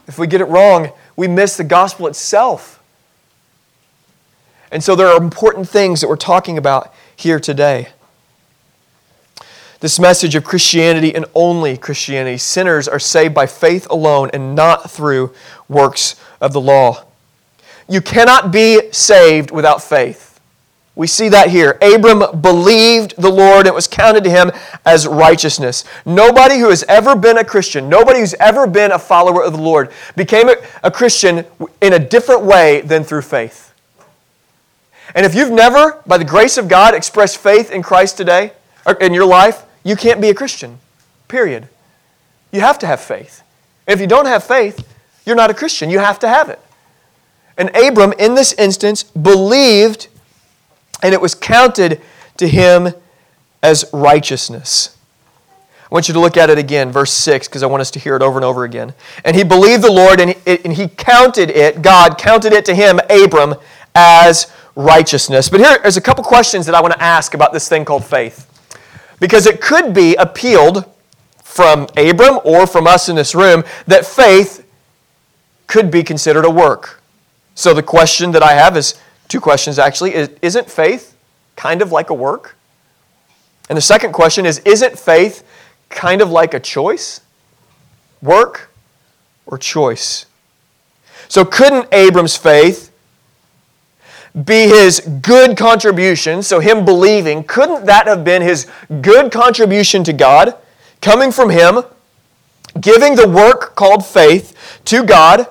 If 0.06 0.20
we 0.20 0.28
get 0.28 0.42
it 0.42 0.48
wrong, 0.48 0.92
we 1.16 1.28
miss 1.28 1.58
the 1.58 1.64
gospel 1.64 2.06
itself. 2.06 2.83
And 4.74 4.84
so 4.84 4.96
there 4.96 5.06
are 5.06 5.22
important 5.22 5.70
things 5.70 6.02
that 6.02 6.08
we're 6.08 6.16
talking 6.16 6.58
about 6.58 6.92
here 7.16 7.40
today. 7.40 7.90
This 9.82 10.00
message 10.00 10.34
of 10.34 10.44
Christianity 10.44 11.14
and 11.14 11.26
only 11.36 11.78
Christianity. 11.78 12.38
Sinners 12.40 12.88
are 12.88 12.98
saved 12.98 13.36
by 13.36 13.46
faith 13.46 13.86
alone 13.92 14.32
and 14.34 14.56
not 14.56 14.90
through 14.90 15.32
works 15.70 16.16
of 16.42 16.54
the 16.54 16.62
law. 16.62 17.06
You 17.88 18.02
cannot 18.02 18.52
be 18.52 18.92
saved 18.92 19.52
without 19.52 19.84
faith. 19.84 20.40
We 20.96 21.06
see 21.06 21.30
that 21.30 21.50
here. 21.50 21.78
Abram 21.80 22.42
believed 22.42 23.14
the 23.18 23.30
Lord, 23.30 23.60
and 23.60 23.68
it 23.68 23.76
was 23.76 23.88
counted 23.88 24.24
to 24.24 24.30
him 24.32 24.52
as 24.86 25.06
righteousness. 25.06 25.84
Nobody 26.04 26.58
who 26.58 26.70
has 26.70 26.84
ever 26.88 27.16
been 27.16 27.38
a 27.38 27.44
Christian, 27.44 27.90
nobody 27.90 28.22
who's 28.22 28.36
ever 28.36 28.66
been 28.66 28.92
a 28.92 29.00
follower 29.00 29.44
of 29.44 29.54
the 29.54 29.62
Lord, 29.62 29.92
became 30.16 30.50
a, 30.82 30.90
Christian 30.90 31.46
in 31.82 31.94
a 31.94 32.00
different 32.00 32.42
way 32.42 32.82
than 32.82 33.04
through 33.04 33.24
faith. 33.24 33.73
And 35.16 35.26
if 35.26 35.36
you've 35.36 35.52
never, 35.52 36.02
by 36.06 36.18
the 36.18 36.26
grace 36.26 36.58
of 36.58 36.68
God, 36.68 36.94
expressed 36.94 37.38
faith 37.38 37.72
in 37.72 37.84
Christ 37.84 38.18
today, 38.18 38.54
or 38.86 38.94
in 38.96 39.14
your 39.14 39.26
life, 39.26 39.64
you 39.84 39.96
can't 39.96 40.22
be 40.22 40.30
a 40.30 40.34
Christian. 40.34 40.80
Period. 41.28 41.68
You 42.52 42.62
have 42.62 42.80
to 42.80 42.88
have 42.88 43.02
faith. 43.02 43.44
If 43.88 44.00
you 44.00 44.08
don't 44.08 44.26
have 44.26 44.44
faith, 44.44 44.88
you're 45.26 45.36
not 45.36 45.50
a 45.50 45.54
Christian. 45.54 45.90
You 45.90 46.00
have 46.00 46.20
to 46.20 46.28
have 46.28 46.50
it. 46.50 46.60
And 47.58 47.76
Abram, 47.76 48.14
in 48.14 48.36
this 48.36 48.54
instance, 48.54 49.04
believed, 49.04 50.08
and 51.02 51.14
it 51.14 51.22
was 51.22 51.36
counted 51.36 52.02
to 52.38 52.48
him 52.48 52.94
as 53.62 53.86
righteousness. 53.94 54.98
I 55.84 55.94
want 55.94 56.08
you 56.08 56.16
to 56.16 56.20
look 56.20 56.38
at 56.38 56.50
it 56.50 56.58
again, 56.58 56.92
verse 56.92 57.12
6, 57.12 57.48
because 57.48 57.62
I 57.62 57.68
want 57.68 57.82
us 57.82 57.92
to 57.92 58.00
hear 58.00 58.16
it 58.16 58.24
over 58.24 58.40
and 58.40 58.46
over 58.46 58.64
again. 58.64 58.94
And 59.24 59.36
he 59.36 59.44
believed 59.44 59.84
the 59.84 59.92
Lord, 59.92 60.20
and 60.20 60.32
he, 60.32 60.60
and 60.66 60.74
he 60.74 60.88
counted 60.88 61.52
it, 61.52 61.84
God 61.84 62.18
counted 62.18 62.52
it 62.52 62.66
to 62.66 62.74
him, 62.74 63.00
Abram, 63.10 63.54
as 63.94 64.52
righteousness. 64.76 65.50
But 65.50 65.60
here, 65.60 65.80
there's 65.82 65.98
a 65.98 66.02
couple 66.02 66.24
questions 66.24 66.66
that 66.66 66.76
I 66.76 66.82
want 66.82 66.94
to 66.94 67.02
ask 67.02 67.34
about 67.34 67.54
this 67.54 67.68
thing 67.70 67.86
called 67.86 68.06
faith. 68.06 68.50
Because 69.20 69.46
it 69.46 69.62
could 69.62 69.94
be 69.94 70.16
appealed 70.16 70.86
from 71.44 71.88
Abram 71.96 72.40
or 72.44 72.66
from 72.66 72.88
us 72.88 73.10
in 73.10 73.16
this 73.16 73.36
room 73.36 73.64
that 73.88 74.06
faith 74.06 74.66
could 75.68 75.92
be 75.92 76.04
considered 76.04 76.46
a 76.46 76.50
work. 76.50 77.02
So 77.56 77.74
the 77.74 77.84
question 77.84 78.32
that 78.32 78.44
I 78.44 78.54
have 78.54 78.76
is 78.76 78.96
two 79.28 79.40
questions 79.40 79.80
actually. 79.80 80.16
Is, 80.16 80.30
isn't 80.42 80.70
faith 80.70 81.16
kind 81.56 81.82
of 81.82 81.92
like 81.92 82.10
a 82.10 82.14
work? 82.14 82.56
And 83.70 83.78
the 83.78 83.82
second 83.82 84.14
question 84.14 84.46
is 84.46 84.60
Isn't 84.60 84.98
faith 84.98 85.44
kind 85.90 86.22
of 86.22 86.32
like 86.32 86.54
a 86.54 86.60
choice? 86.60 87.22
Work 88.22 88.70
or 89.46 89.58
choice? 89.58 90.26
So 91.28 91.46
couldn't 91.46 91.88
Abram's 91.92 92.36
faith 92.36 92.93
be 94.46 94.68
his 94.68 95.00
good 95.22 95.56
contribution, 95.56 96.42
so 96.42 96.60
him 96.60 96.86
believing, 96.86 97.44
couldn't 97.44 97.86
that 97.86 98.08
have 98.08 98.24
been 98.24 98.42
his 98.42 98.68
good 99.02 99.32
contribution 99.32 100.04
to 100.06 100.14
God, 100.14 100.56
coming 101.02 101.32
from 101.32 101.52
him, 101.52 101.84
giving 102.80 103.16
the 103.16 103.28
work 103.28 103.76
called 103.76 104.04
faith 104.06 104.82
to 104.86 105.04
God, 105.04 105.48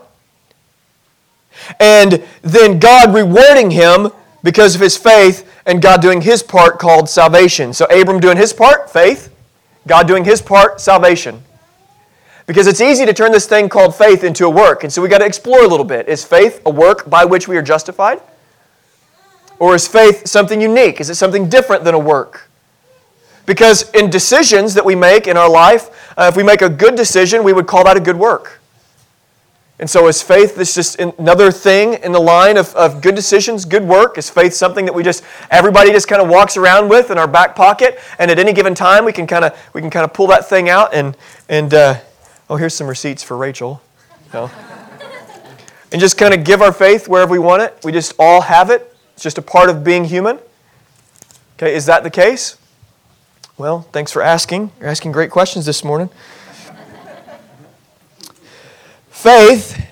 and 1.79 2.25
then 2.43 2.81
God 2.81 3.15
rewarding 3.15 3.71
him 3.71 4.11
because 4.43 4.75
of 4.75 4.81
his 4.81 4.97
faith, 4.97 5.49
and 5.65 5.81
God 5.81 6.03
doing 6.03 6.21
his 6.21 6.43
part 6.43 6.81
called 6.81 7.09
salvation? 7.09 7.73
So 7.73 7.85
Abram 7.85 8.19
doing 8.19 8.37
his 8.37 8.53
part, 8.53 8.91
faith, 8.91 9.33
God 9.87 10.09
doing 10.09 10.25
his 10.25 10.43
part, 10.43 10.81
salvation. 10.81 11.41
Because 12.47 12.67
it's 12.67 12.81
easy 12.81 13.07
to 13.07 13.13
turn 13.13 13.31
this 13.31 13.47
thing 13.47 13.69
called 13.69 13.95
faith 13.95 14.25
into 14.25 14.47
a 14.47 14.51
work. 14.51 14.83
And 14.83 14.93
so 14.93 15.01
we 15.01 15.09
got 15.09 15.19
to 15.19 15.25
explore 15.25 15.63
a 15.63 15.69
little 15.69 15.85
bit. 15.85 16.09
Is 16.09 16.25
faith 16.25 16.61
a 16.67 16.71
work 16.71 17.09
by 17.09 17.25
which 17.25 17.47
we 17.47 17.57
are 17.57 17.63
justified? 17.63 18.21
Or 19.63 19.77
is 19.77 19.87
faith 19.87 20.27
something 20.27 20.61
unique? 20.61 21.01
Is 21.01 21.09
it 21.09 21.15
something 21.15 21.49
different 21.49 21.85
than 21.85 21.95
a 21.95 21.99
work? 21.99 22.49
Because 23.47 23.89
in 23.93 24.11
decisions 24.11 24.75
that 24.75 24.85
we 24.85 24.97
make 24.97 25.29
in 25.29 25.37
our 25.37 25.49
life, 25.49 26.13
uh, 26.19 26.25
if 26.29 26.37
we 26.37 26.43
make 26.43 26.63
a 26.63 26.69
good 26.69 26.97
decision, 26.97 27.45
we 27.45 27.53
would 27.53 27.69
call 27.69 27.85
that 27.85 27.97
a 27.97 28.01
good 28.01 28.17
work. 28.17 28.59
And 29.79 29.89
so, 29.89 30.09
is 30.09 30.21
faith 30.21 30.57
this 30.57 30.75
just 30.75 30.99
another 30.99 31.53
thing 31.53 31.95
in 32.03 32.11
the 32.11 32.19
line 32.19 32.57
of, 32.57 32.75
of 32.75 33.01
good 33.01 33.15
decisions, 33.15 33.65
good 33.65 33.85
work? 33.85 34.19
Is 34.19 34.29
faith 34.29 34.53
something 34.53 34.85
that 34.85 34.95
we 34.95 35.05
just 35.05 35.23
everybody 35.49 35.93
just 35.93 36.09
kind 36.09 36.21
of 36.21 36.29
walks 36.29 36.57
around 36.57 36.89
with 36.89 37.13
in 37.13 37.17
our 37.17 37.29
back 37.29 37.55
pocket, 37.55 38.01
and 38.19 38.33
at 38.33 38.41
any 38.41 38.53
given 38.53 38.75
time 38.75 39.05
we 39.05 39.13
can 39.13 39.29
kind 39.29 39.45
of 39.45 39.57
we 39.75 39.81
can 39.81 39.91
kind 39.91 40.03
of 40.03 40.13
pull 40.13 40.27
that 40.27 40.49
thing 40.49 40.71
out 40.71 40.93
and 40.93 41.17
and 41.49 41.73
uh, 41.73 42.01
oh, 42.51 42.57
here's 42.57 42.75
some 42.75 42.89
receipts 42.89 43.23
for 43.23 43.37
Rachel, 43.37 43.81
no, 44.35 44.51
and 45.93 46.01
just 46.01 46.19
kind 46.19 46.35
of 46.35 46.43
give 46.43 46.63
our 46.63 46.73
faith 46.73 47.07
wherever 47.07 47.31
we 47.31 47.39
want 47.39 47.63
it. 47.63 47.79
We 47.85 47.93
just 47.93 48.15
all 48.19 48.41
have 48.41 48.71
it, 48.71 48.92
it's 49.23 49.37
just 49.37 49.39
a 49.39 49.43
part 49.43 49.71
of 49.71 49.85
being 49.85 50.07
human. 50.07 50.41
Okay, 51.55 51.77
is 51.77 51.87
that 51.87 52.03
the 52.03 52.11
case? 52.11 52.57
Well, 53.57 53.83
thanks 53.93 54.11
for 54.11 54.21
asking. 54.21 54.73
You're 54.81 54.89
asking 54.89 55.13
great 55.13 55.31
questions 55.31 55.65
this 55.65 55.85
morning. 55.85 56.11
Faith 59.11 59.87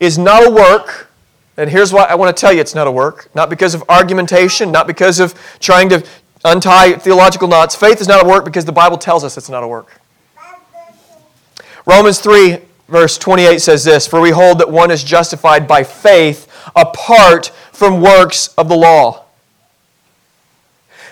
is 0.00 0.18
not 0.18 0.44
a 0.44 0.50
work. 0.50 1.08
And 1.56 1.70
here's 1.70 1.92
why 1.92 2.02
I 2.02 2.16
want 2.16 2.36
to 2.36 2.40
tell 2.40 2.52
you 2.52 2.60
it's 2.60 2.74
not 2.74 2.88
a 2.88 2.90
work. 2.90 3.32
Not 3.32 3.48
because 3.48 3.76
of 3.76 3.84
argumentation, 3.88 4.72
not 4.72 4.88
because 4.88 5.20
of 5.20 5.32
trying 5.60 5.88
to 5.90 6.04
untie 6.44 6.94
theological 6.94 7.46
knots. 7.46 7.76
Faith 7.76 8.00
is 8.00 8.08
not 8.08 8.26
a 8.26 8.28
work 8.28 8.44
because 8.44 8.64
the 8.64 8.72
Bible 8.72 8.98
tells 8.98 9.22
us 9.22 9.38
it's 9.38 9.48
not 9.48 9.62
a 9.62 9.68
work. 9.68 10.00
Romans 11.86 12.18
3 12.18 12.58
verse 12.88 13.16
28 13.18 13.60
says 13.60 13.84
this 13.84 14.08
For 14.08 14.20
we 14.20 14.30
hold 14.30 14.58
that 14.58 14.68
one 14.68 14.90
is 14.90 15.04
justified 15.04 15.68
by 15.68 15.84
faith 15.84 16.49
apart 16.74 17.48
from 17.72 18.00
works 18.00 18.48
of 18.58 18.68
the 18.68 18.76
law. 18.76 19.24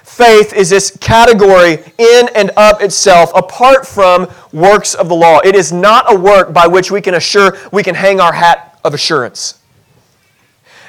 Faith 0.05 0.52
is 0.52 0.71
this 0.71 0.97
category 1.00 1.78
in 1.97 2.28
and 2.35 2.50
of 2.57 2.83
itself, 2.83 3.31
apart 3.37 3.87
from 3.87 4.28
works 4.52 4.95
of 4.95 5.09
the 5.09 5.14
law. 5.14 5.38
It 5.45 5.55
is 5.55 5.73
not 5.73 6.12
a 6.12 6.19
work 6.19 6.52
by 6.52 6.67
which 6.67 6.90
we 6.90 7.00
can 7.00 7.14
assure 7.14 7.57
we 7.71 7.83
can 7.83 7.95
hang 7.95 8.19
our 8.19 8.33
hat 8.33 8.81
of 8.85 8.95
assurance. 8.95 9.59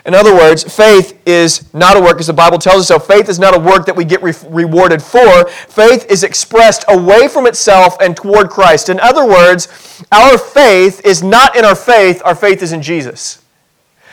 In 0.06 0.16
other 0.16 0.34
words, 0.34 0.63
faith 0.63 1.22
is 1.28 1.72
not 1.74 1.98
a 1.98 2.00
work, 2.00 2.20
as 2.20 2.28
the 2.28 2.34
Bible 2.34 2.58
tells 2.58 2.82
us 2.82 2.88
so. 2.88 2.98
Faith 2.98 3.30
is 3.30 3.38
not 3.38 3.56
a 3.56 3.60
work 3.60 3.86
that 3.86 3.96
we 3.96 4.06
get 4.06 4.24
re- 4.24 4.34
rewarded 4.48 5.04
for. 5.04 5.48
Faith 5.48 6.10
is 6.10 6.24
expressed 6.24 6.84
away 6.88 7.28
from 7.28 7.46
itself 7.46 7.98
and 8.01 8.18
toward 8.18 8.50
Christ. 8.50 8.89
In 8.89 9.00
other 9.00 9.28
words, 9.28 9.68
our 10.12 10.38
faith 10.38 11.06
is 11.06 11.22
not 11.22 11.56
in 11.56 11.66
our 11.66 11.75
faith, 11.75 12.22
our 12.25 12.34
faith 12.34 12.63
is 12.63 12.72
in 12.72 12.82
Jesus. 12.82 13.44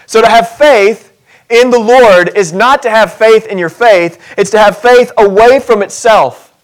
So 0.07 0.21
to 0.21 0.29
have 0.29 0.49
faith 0.49 1.13
in 1.51 1.71
the 1.71 1.79
Lord 1.79 2.37
is 2.37 2.53
not 2.53 2.83
to 2.83 2.91
have 2.91 3.13
faith 3.13 3.47
in 3.47 3.59
your 3.59 3.69
faith, 3.69 4.21
it's 4.39 4.51
to 4.51 4.59
have 4.59 4.79
faith 4.79 5.13
away 5.19 5.61
from 5.61 5.83
itself. 5.83 6.55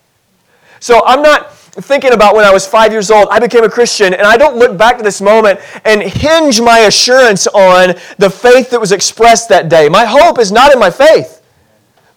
So 0.80 1.02
I'm 1.04 1.22
not 1.22 1.52
thinking 1.54 2.12
about 2.12 2.34
when 2.34 2.44
I 2.44 2.52
was 2.52 2.66
five 2.66 2.92
years 2.92 3.10
old, 3.10 3.28
I 3.30 3.38
became 3.38 3.64
a 3.64 3.70
Christian, 3.70 4.12
and 4.12 4.22
I 4.22 4.36
don't 4.36 4.56
look 4.56 4.76
back 4.76 4.98
to 4.98 5.02
this 5.02 5.20
moment 5.20 5.60
and 5.84 6.02
hinge 6.02 6.60
my 6.60 6.80
assurance 6.80 7.46
on 7.46 7.94
the 8.18 8.28
faith 8.28 8.70
that 8.70 8.80
was 8.80 8.92
expressed 8.92 9.48
that 9.48 9.68
day. 9.68 9.88
My 9.88 10.04
hope 10.04 10.38
is 10.38 10.52
not 10.52 10.72
in 10.72 10.78
my 10.78 10.90
faith. 10.90 11.40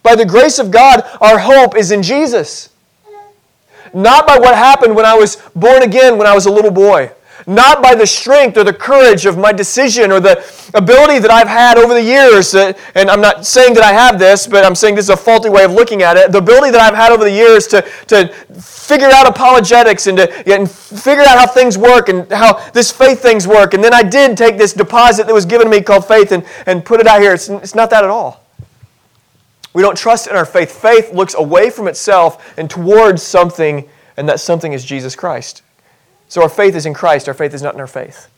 By 0.03 0.15
the 0.15 0.25
grace 0.25 0.59
of 0.59 0.71
God, 0.71 1.03
our 1.21 1.39
hope 1.39 1.75
is 1.75 1.91
in 1.91 2.03
Jesus. 2.03 2.69
Not 3.93 4.27
by 4.27 4.37
what 4.37 4.55
happened 4.55 4.95
when 4.95 5.05
I 5.05 5.15
was 5.15 5.37
born 5.55 5.83
again 5.83 6.17
when 6.17 6.27
I 6.27 6.35
was 6.35 6.45
a 6.45 6.51
little 6.51 6.71
boy 6.71 7.11
not 7.47 7.81
by 7.81 7.93
the 7.93 8.07
strength 8.07 8.57
or 8.57 8.63
the 8.63 8.73
courage 8.73 9.25
of 9.25 9.37
my 9.37 9.51
decision 9.51 10.11
or 10.11 10.19
the 10.19 10.43
ability 10.73 11.19
that 11.19 11.31
I've 11.31 11.47
had 11.47 11.77
over 11.77 11.93
the 11.93 12.01
years. 12.01 12.55
and 12.55 12.75
I'm 12.95 13.21
not 13.21 13.45
saying 13.45 13.73
that 13.75 13.83
I 13.83 13.93
have 13.93 14.17
this, 14.17 14.47
but 14.47 14.65
I'm 14.65 14.75
saying 14.75 14.95
this 14.95 15.05
is 15.05 15.09
a 15.09 15.17
faulty 15.17 15.49
way 15.49 15.63
of 15.63 15.71
looking 15.71 16.01
at 16.01 16.17
it. 16.17 16.31
The 16.31 16.39
ability 16.39 16.71
that 16.71 16.81
I've 16.81 16.95
had 16.95 17.11
over 17.11 17.23
the 17.23 17.31
years 17.31 17.67
to, 17.67 17.81
to 18.07 18.27
figure 18.59 19.09
out 19.09 19.27
apologetics 19.27 20.07
and 20.07 20.17
to 20.17 20.53
and 20.53 20.69
figure 20.69 21.23
out 21.23 21.37
how 21.37 21.47
things 21.47 21.77
work 21.77 22.09
and 22.09 22.31
how 22.31 22.53
this 22.71 22.91
faith 22.91 23.21
things 23.21 23.47
work. 23.47 23.73
And 23.73 23.83
then 23.83 23.93
I 23.93 24.03
did 24.03 24.37
take 24.37 24.57
this 24.57 24.73
deposit 24.73 25.27
that 25.27 25.33
was 25.33 25.45
given 25.45 25.67
to 25.67 25.71
me 25.71 25.81
called 25.81 26.07
faith 26.07 26.31
and, 26.31 26.45
and 26.65 26.83
put 26.83 26.99
it 26.99 27.07
out 27.07 27.21
here. 27.21 27.33
It's, 27.33 27.49
it's 27.49 27.75
not 27.75 27.89
that 27.91 28.03
at 28.03 28.09
all. 28.09 28.43
We 29.73 29.81
don't 29.81 29.97
trust 29.97 30.27
in 30.27 30.35
our 30.35 30.45
faith. 30.45 30.71
Faith 30.71 31.13
looks 31.13 31.35
away 31.35 31.69
from 31.69 31.87
itself 31.87 32.57
and 32.57 32.69
towards 32.69 33.21
something, 33.21 33.89
and 34.15 34.29
that 34.29 34.39
something 34.39 34.71
is 34.71 34.85
Jesus 34.85 35.17
Christ. 35.17 35.63
So 36.27 36.41
our 36.41 36.49
faith 36.49 36.75
is 36.75 36.85
in 36.85 36.93
Christ, 36.93 37.27
our 37.27 37.33
faith 37.33 37.53
is 37.53 37.61
not 37.61 37.73
in 37.73 37.79
our 37.79 37.87
faith. 37.87 38.29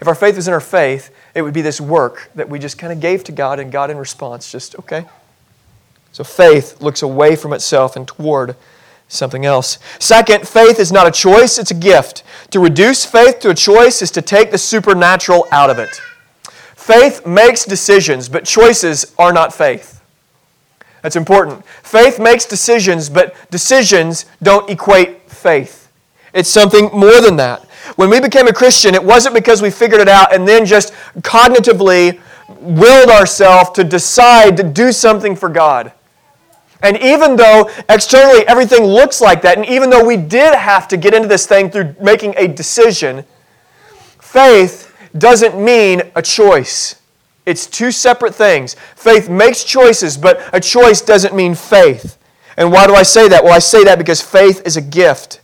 If 0.00 0.08
our 0.08 0.14
faith 0.14 0.36
was 0.36 0.48
in 0.48 0.54
our 0.54 0.60
faith, 0.60 1.14
it 1.34 1.42
would 1.42 1.54
be 1.54 1.62
this 1.62 1.80
work 1.80 2.30
that 2.34 2.48
we 2.48 2.58
just 2.58 2.78
kind 2.78 2.92
of 2.92 3.00
gave 3.00 3.22
to 3.24 3.32
God, 3.32 3.60
and 3.60 3.70
God 3.70 3.90
in 3.90 3.98
response 3.98 4.50
just, 4.50 4.74
okay. 4.76 5.04
So 6.10 6.24
faith 6.24 6.80
looks 6.80 7.02
away 7.02 7.36
from 7.36 7.52
itself 7.52 7.94
and 7.94 8.08
toward 8.08 8.56
something 9.08 9.46
else. 9.46 9.78
Second, 9.98 10.48
faith 10.48 10.80
is 10.80 10.90
not 10.90 11.06
a 11.06 11.10
choice, 11.10 11.58
it's 11.58 11.70
a 11.70 11.74
gift. 11.74 12.24
To 12.50 12.60
reduce 12.60 13.04
faith 13.04 13.40
to 13.40 13.50
a 13.50 13.54
choice 13.54 14.02
is 14.02 14.10
to 14.12 14.22
take 14.22 14.50
the 14.50 14.58
supernatural 14.58 15.46
out 15.52 15.70
of 15.70 15.78
it. 15.78 16.00
Faith 16.74 17.24
makes 17.26 17.64
decisions, 17.64 18.28
but 18.28 18.44
choices 18.44 19.14
are 19.18 19.32
not 19.32 19.54
faith. 19.54 20.02
That's 21.02 21.16
important. 21.16 21.64
Faith 21.66 22.18
makes 22.18 22.44
decisions, 22.44 23.08
but 23.08 23.36
decisions 23.50 24.26
don't 24.42 24.68
equate 24.68 25.30
faith. 25.30 25.81
It's 26.32 26.48
something 26.48 26.90
more 26.92 27.20
than 27.20 27.36
that. 27.36 27.64
When 27.96 28.10
we 28.10 28.20
became 28.20 28.48
a 28.48 28.52
Christian, 28.52 28.94
it 28.94 29.02
wasn't 29.02 29.34
because 29.34 29.60
we 29.60 29.70
figured 29.70 30.00
it 30.00 30.08
out 30.08 30.34
and 30.34 30.46
then 30.46 30.64
just 30.64 30.92
cognitively 31.18 32.20
willed 32.60 33.10
ourselves 33.10 33.70
to 33.70 33.84
decide 33.84 34.56
to 34.56 34.62
do 34.62 34.92
something 34.92 35.36
for 35.36 35.48
God. 35.48 35.92
And 36.82 36.98
even 36.98 37.36
though 37.36 37.70
externally 37.88 38.46
everything 38.48 38.84
looks 38.84 39.20
like 39.20 39.42
that, 39.42 39.56
and 39.56 39.66
even 39.66 39.90
though 39.90 40.04
we 40.04 40.16
did 40.16 40.54
have 40.54 40.88
to 40.88 40.96
get 40.96 41.14
into 41.14 41.28
this 41.28 41.46
thing 41.46 41.70
through 41.70 41.94
making 42.00 42.34
a 42.36 42.48
decision, 42.48 43.24
faith 44.20 44.92
doesn't 45.16 45.62
mean 45.62 46.02
a 46.16 46.22
choice. 46.22 46.96
It's 47.46 47.66
two 47.66 47.92
separate 47.92 48.34
things. 48.34 48.74
Faith 48.96 49.28
makes 49.28 49.64
choices, 49.64 50.16
but 50.16 50.42
a 50.52 50.60
choice 50.60 51.00
doesn't 51.00 51.34
mean 51.34 51.54
faith. 51.54 52.18
And 52.56 52.72
why 52.72 52.86
do 52.86 52.94
I 52.94 53.02
say 53.02 53.28
that? 53.28 53.44
Well, 53.44 53.52
I 53.52 53.58
say 53.60 53.84
that 53.84 53.98
because 53.98 54.20
faith 54.20 54.62
is 54.64 54.76
a 54.76 54.80
gift. 54.80 55.40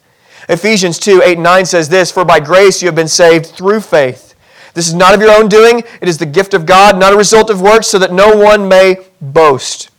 Ephesians 0.49 0.99
2 0.99 1.23
8 1.23 1.35
and 1.35 1.43
9 1.43 1.67
says 1.67 1.89
this 1.89 2.11
For 2.11 2.25
by 2.25 2.41
grace 2.41 2.83
you 2.83 2.87
have 2.87 2.95
been 2.95 3.09
saved 3.09 3.47
through 3.47 3.81
faith. 3.81 4.35
This 4.75 4.89
is 4.89 4.95
not 4.95 5.15
of 5.15 5.21
your 5.21 5.37
own 5.37 5.49
doing, 5.49 5.83
it 6.01 6.09
is 6.09 6.19
the 6.19 6.27
gift 6.27 6.55
of 6.55 6.65
God, 6.65 6.99
not 6.99 7.13
a 7.13 7.17
result 7.17 7.51
of 7.51 7.61
works, 7.61 7.89
so 7.89 7.99
that 7.99 8.13
no 8.13 8.37
one 8.37 8.69
may 8.69 8.99
boast. 9.21 9.91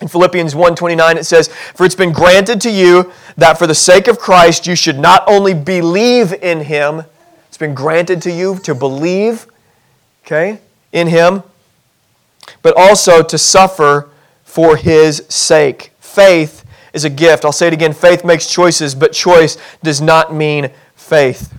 In 0.00 0.08
Philippians 0.08 0.54
1:29 0.54 1.16
it 1.16 1.24
says, 1.24 1.48
"For 1.74 1.86
it's 1.86 1.94
been 1.94 2.12
granted 2.12 2.60
to 2.62 2.70
you 2.70 3.12
that 3.36 3.58
for 3.58 3.66
the 3.66 3.74
sake 3.74 4.08
of 4.08 4.18
Christ 4.18 4.66
you 4.66 4.74
should 4.74 4.98
not 4.98 5.24
only 5.26 5.54
believe 5.54 6.34
in 6.42 6.62
him, 6.62 7.04
it's 7.48 7.56
been 7.56 7.74
granted 7.74 8.20
to 8.22 8.30
you 8.30 8.58
to 8.64 8.74
believe, 8.74 9.46
okay, 10.24 10.58
in 10.92 11.06
him, 11.06 11.42
but 12.62 12.76
also 12.76 13.22
to 13.22 13.38
suffer 13.38 14.08
for 14.44 14.76
his 14.76 15.22
sake." 15.28 15.92
Faith 16.00 16.64
is 16.96 17.04
a 17.04 17.10
gift. 17.10 17.44
I'll 17.44 17.52
say 17.52 17.68
it 17.68 17.72
again 17.72 17.92
faith 17.92 18.24
makes 18.24 18.50
choices, 18.50 18.94
but 18.94 19.12
choice 19.12 19.56
does 19.82 20.00
not 20.00 20.34
mean 20.34 20.70
faith. 20.96 21.52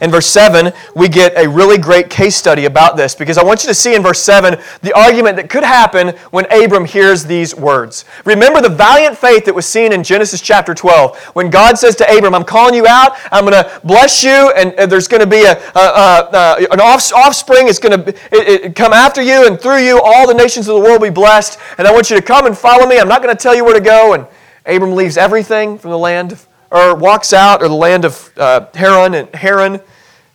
In 0.00 0.10
verse 0.10 0.26
7, 0.26 0.72
we 0.96 1.08
get 1.08 1.36
a 1.36 1.48
really 1.48 1.78
great 1.78 2.10
case 2.10 2.36
study 2.36 2.64
about 2.64 2.96
this 2.96 3.14
because 3.14 3.38
I 3.38 3.44
want 3.44 3.62
you 3.62 3.68
to 3.68 3.74
see 3.74 3.94
in 3.94 4.02
verse 4.02 4.20
7 4.22 4.58
the 4.82 4.92
argument 4.92 5.36
that 5.36 5.50
could 5.50 5.64
happen 5.64 6.08
when 6.30 6.46
Abram 6.52 6.84
hears 6.84 7.24
these 7.24 7.54
words. 7.54 8.04
Remember 8.24 8.60
the 8.60 8.68
valiant 8.68 9.16
faith 9.16 9.44
that 9.44 9.54
was 9.54 9.66
seen 9.66 9.92
in 9.92 10.02
Genesis 10.02 10.40
chapter 10.40 10.74
12 10.74 11.18
when 11.34 11.50
God 11.50 11.78
says 11.78 11.96
to 11.96 12.16
Abram, 12.16 12.34
I'm 12.34 12.44
calling 12.44 12.74
you 12.74 12.86
out, 12.86 13.12
I'm 13.30 13.44
going 13.44 13.62
to 13.62 13.80
bless 13.84 14.22
you, 14.22 14.52
and 14.56 14.90
there's 14.90 15.08
going 15.08 15.20
to 15.20 15.26
be 15.26 15.44
a, 15.44 15.58
a, 15.74 16.28
a, 16.32 16.66
an 16.70 16.80
offspring, 16.80 17.68
it's 17.68 17.78
going 17.78 18.04
to 18.04 18.72
come 18.72 18.92
after 18.92 19.22
you, 19.22 19.46
and 19.46 19.60
through 19.60 19.84
you 19.84 20.00
all 20.00 20.26
the 20.26 20.34
nations 20.34 20.68
of 20.68 20.74
the 20.74 20.80
world 20.80 21.00
will 21.00 21.08
be 21.08 21.14
blessed, 21.14 21.58
and 21.78 21.86
I 21.86 21.92
want 21.92 22.10
you 22.10 22.16
to 22.16 22.22
come 22.22 22.46
and 22.46 22.56
follow 22.56 22.86
me. 22.86 22.98
I'm 22.98 23.08
not 23.08 23.22
going 23.22 23.34
to 23.34 23.40
tell 23.40 23.54
you 23.54 23.64
where 23.64 23.74
to 23.74 23.80
go. 23.80 24.14
And 24.14 24.26
Abram 24.64 24.94
leaves 24.94 25.16
everything 25.16 25.78
from 25.78 25.90
the 25.90 25.98
land 25.98 26.38
or 26.72 26.94
walks 26.94 27.32
out, 27.32 27.62
or 27.62 27.68
the 27.68 27.74
land 27.74 28.04
of 28.04 28.32
uh, 28.36 28.66
Haran 28.74 29.14
and 29.14 29.28
Herrin 29.34 29.80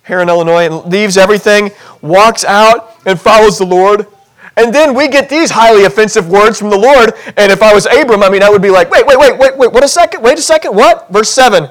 here 0.05 0.21
in 0.21 0.29
Illinois 0.29 0.65
and 0.65 0.91
leaves 0.91 1.17
everything, 1.17 1.71
walks 2.01 2.45
out, 2.45 2.95
and 3.05 3.19
follows 3.19 3.57
the 3.57 3.65
Lord. 3.65 4.07
And 4.55 4.73
then 4.73 4.95
we 4.95 5.07
get 5.07 5.29
these 5.29 5.51
highly 5.51 5.83
offensive 5.83 6.29
words 6.29 6.57
from 6.57 6.69
the 6.69 6.77
Lord. 6.77 7.13
And 7.37 7.51
if 7.51 7.61
I 7.61 7.73
was 7.73 7.85
Abram, 7.85 8.23
I 8.23 8.29
mean, 8.29 8.41
I 8.41 8.49
would 8.49 8.61
be 8.61 8.71
like, 8.71 8.89
wait, 8.89 9.05
wait, 9.05 9.19
wait, 9.19 9.37
wait, 9.37 9.57
wait, 9.57 9.71
what 9.71 9.83
a 9.83 9.87
second, 9.87 10.23
wait 10.23 10.39
a 10.39 10.41
second, 10.41 10.75
what? 10.75 11.11
Verse 11.11 11.29
7. 11.29 11.69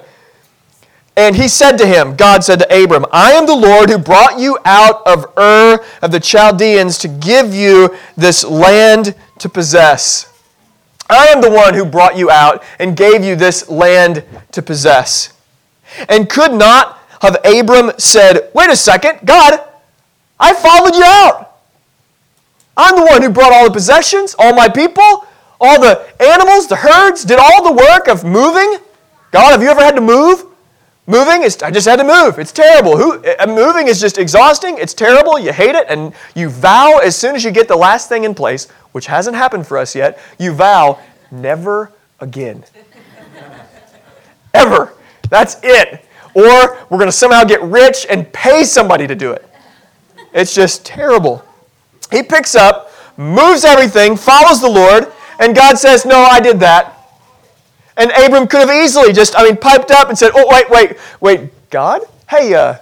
And 1.16 1.34
he 1.34 1.48
said 1.48 1.78
to 1.78 1.86
him, 1.86 2.14
God 2.14 2.44
said 2.44 2.58
to 2.58 2.84
Abram, 2.84 3.06
I 3.10 3.32
am 3.32 3.46
the 3.46 3.56
Lord 3.56 3.88
who 3.88 3.98
brought 3.98 4.38
you 4.38 4.58
out 4.66 5.02
of 5.06 5.26
Ur 5.38 5.82
of 6.02 6.10
the 6.10 6.20
Chaldeans 6.20 6.98
to 6.98 7.08
give 7.08 7.54
you 7.54 7.96
this 8.16 8.44
land 8.44 9.14
to 9.38 9.48
possess. 9.48 10.35
I 11.08 11.26
am 11.28 11.40
the 11.40 11.50
one 11.50 11.74
who 11.74 11.84
brought 11.84 12.16
you 12.16 12.30
out 12.30 12.64
and 12.78 12.96
gave 12.96 13.24
you 13.24 13.36
this 13.36 13.68
land 13.68 14.24
to 14.52 14.62
possess. 14.62 15.32
And 16.08 16.28
could 16.28 16.52
not 16.52 17.00
have 17.20 17.36
Abram 17.44 17.92
said, 17.98 18.50
Wait 18.54 18.70
a 18.70 18.76
second, 18.76 19.20
God, 19.24 19.60
I 20.38 20.52
followed 20.52 20.94
you 20.94 21.04
out. 21.04 21.52
I'm 22.76 22.96
the 22.96 23.06
one 23.06 23.22
who 23.22 23.30
brought 23.30 23.52
all 23.52 23.64
the 23.64 23.72
possessions, 23.72 24.34
all 24.38 24.54
my 24.54 24.68
people, 24.68 25.26
all 25.60 25.80
the 25.80 26.06
animals, 26.20 26.66
the 26.66 26.76
herds, 26.76 27.24
did 27.24 27.38
all 27.38 27.64
the 27.64 27.72
work 27.72 28.08
of 28.08 28.24
moving. 28.24 28.78
God, 29.30 29.52
have 29.52 29.62
you 29.62 29.68
ever 29.68 29.80
had 29.80 29.94
to 29.94 30.02
move? 30.02 30.44
Moving 31.06 31.42
is, 31.42 31.62
I 31.62 31.70
just 31.70 31.86
had 31.86 31.96
to 31.96 32.04
move. 32.04 32.38
It's 32.38 32.52
terrible. 32.52 32.96
Who, 32.96 33.24
uh, 33.24 33.46
moving 33.46 33.86
is 33.86 34.00
just 34.00 34.18
exhausting. 34.18 34.76
It's 34.78 34.94
terrible. 34.94 35.38
You 35.38 35.52
hate 35.52 35.74
it. 35.74 35.86
And 35.88 36.12
you 36.34 36.48
vow 36.48 36.98
as 36.98 37.16
soon 37.16 37.36
as 37.36 37.44
you 37.44 37.52
get 37.52 37.68
the 37.68 37.76
last 37.76 38.08
thing 38.08 38.24
in 38.24 38.34
place, 38.34 38.68
which 38.92 39.06
hasn't 39.06 39.36
happened 39.36 39.66
for 39.66 39.78
us 39.78 39.94
yet, 39.94 40.18
you 40.38 40.52
vow 40.52 40.98
never 41.30 41.92
again. 42.18 42.64
Ever. 44.54 44.94
That's 45.30 45.58
it 45.62 46.06
or 46.36 46.76
we're 46.90 46.98
going 46.98 47.06
to 47.06 47.12
somehow 47.12 47.44
get 47.44 47.62
rich 47.62 48.06
and 48.10 48.30
pay 48.30 48.62
somebody 48.62 49.06
to 49.06 49.14
do 49.14 49.32
it. 49.32 49.48
It's 50.34 50.54
just 50.54 50.84
terrible. 50.84 51.42
He 52.10 52.22
picks 52.22 52.54
up, 52.54 52.92
moves 53.16 53.64
everything, 53.64 54.16
follows 54.16 54.60
the 54.60 54.68
Lord, 54.68 55.10
and 55.40 55.56
God 55.56 55.78
says, 55.78 56.04
No, 56.04 56.24
I 56.24 56.40
did 56.40 56.60
that. 56.60 56.95
And 57.96 58.10
Abram 58.12 58.46
could 58.46 58.68
have 58.68 58.70
easily 58.70 59.12
just, 59.12 59.36
I 59.36 59.44
mean, 59.44 59.56
piped 59.56 59.90
up 59.90 60.08
and 60.08 60.18
said, 60.18 60.32
Oh, 60.34 60.46
wait, 60.48 60.68
wait, 60.68 60.96
wait, 61.20 61.70
God? 61.70 62.02
Hey, 62.28 62.54
uh, 62.54 62.76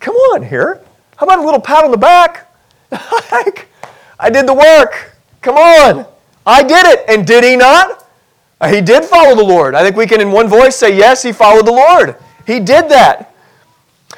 come 0.00 0.14
on 0.14 0.42
here. 0.42 0.80
How 1.16 1.26
about 1.26 1.38
a 1.38 1.42
little 1.42 1.60
pat 1.60 1.84
on 1.84 1.90
the 1.90 1.96
back? 1.96 2.52
like, 3.32 3.68
I 4.18 4.30
did 4.30 4.46
the 4.46 4.54
work. 4.54 5.12
Come 5.40 5.56
on. 5.56 6.06
I 6.46 6.62
did 6.62 6.86
it. 6.86 7.04
And 7.08 7.26
did 7.26 7.44
he 7.44 7.56
not? 7.56 8.04
He 8.68 8.80
did 8.80 9.04
follow 9.04 9.34
the 9.34 9.44
Lord. 9.44 9.74
I 9.74 9.82
think 9.82 9.96
we 9.96 10.06
can, 10.06 10.20
in 10.20 10.30
one 10.30 10.48
voice, 10.48 10.76
say, 10.76 10.96
Yes, 10.96 11.22
he 11.22 11.32
followed 11.32 11.66
the 11.66 11.72
Lord. 11.72 12.16
He 12.46 12.60
did 12.60 12.88
that. 12.90 13.34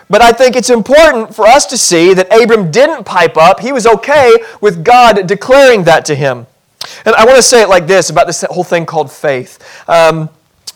But 0.08 0.22
I 0.22 0.30
think 0.32 0.54
it's 0.54 0.70
important 0.70 1.34
for 1.34 1.46
us 1.46 1.66
to 1.66 1.78
see 1.78 2.14
that 2.14 2.28
Abram 2.32 2.70
didn't 2.70 3.04
pipe 3.04 3.36
up. 3.36 3.60
He 3.60 3.72
was 3.72 3.86
okay 3.86 4.32
with 4.60 4.84
God 4.84 5.26
declaring 5.26 5.84
that 5.84 6.04
to 6.06 6.14
him. 6.14 6.46
And 7.04 7.14
I 7.14 7.24
want 7.24 7.36
to 7.36 7.42
say 7.42 7.62
it 7.62 7.68
like 7.68 7.86
this 7.86 8.10
about 8.10 8.26
this 8.26 8.42
whole 8.42 8.64
thing 8.64 8.86
called 8.86 9.10
faith. 9.10 9.62
Um, 9.88 10.28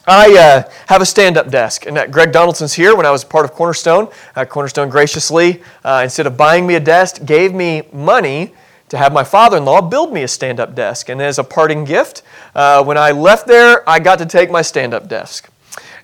I 0.07 0.37
uh, 0.37 0.71
have 0.87 1.03
a 1.03 1.07
stand 1.07 1.37
up 1.37 1.51
desk, 1.51 1.87
and 1.87 2.13
Greg 2.13 2.33
Donaldson's 2.33 2.73
here 2.73 2.97
when 2.97 3.07
I 3.07 3.11
was 3.11 3.23
part 3.23 3.45
of 3.45 3.53
Cornerstone. 3.53 4.09
Uh, 4.35 4.45
Cornerstone 4.45 4.89
graciously, 4.89 5.63
uh, 5.85 6.01
instead 6.03 6.27
of 6.27 6.37
buying 6.37 6.67
me 6.67 6.75
a 6.75 6.81
desk, 6.81 7.25
gave 7.25 7.55
me 7.55 7.83
money 7.93 8.55
to 8.89 8.99
have 8.99 9.13
my 9.13 9.23
father 9.23 9.59
in 9.59 9.65
law 9.65 9.81
build 9.81 10.13
me 10.13 10.25
a 10.25 10.29
stand 10.29 10.59
up 10.59 10.75
desk. 10.75 11.09
And 11.09 11.23
as 11.23 11.39
a 11.39 11.45
parting 11.45 11.85
gift, 11.85 12.23
uh, 12.55 12.83
when 12.83 12.99
I 12.99 13.13
left 13.13 13.47
there, 13.47 13.89
I 13.89 14.01
got 14.01 14.19
to 14.19 14.27
take 14.27 14.51
my 14.51 14.63
stand 14.63 14.93
up 14.95 15.09
desk. 15.09 15.49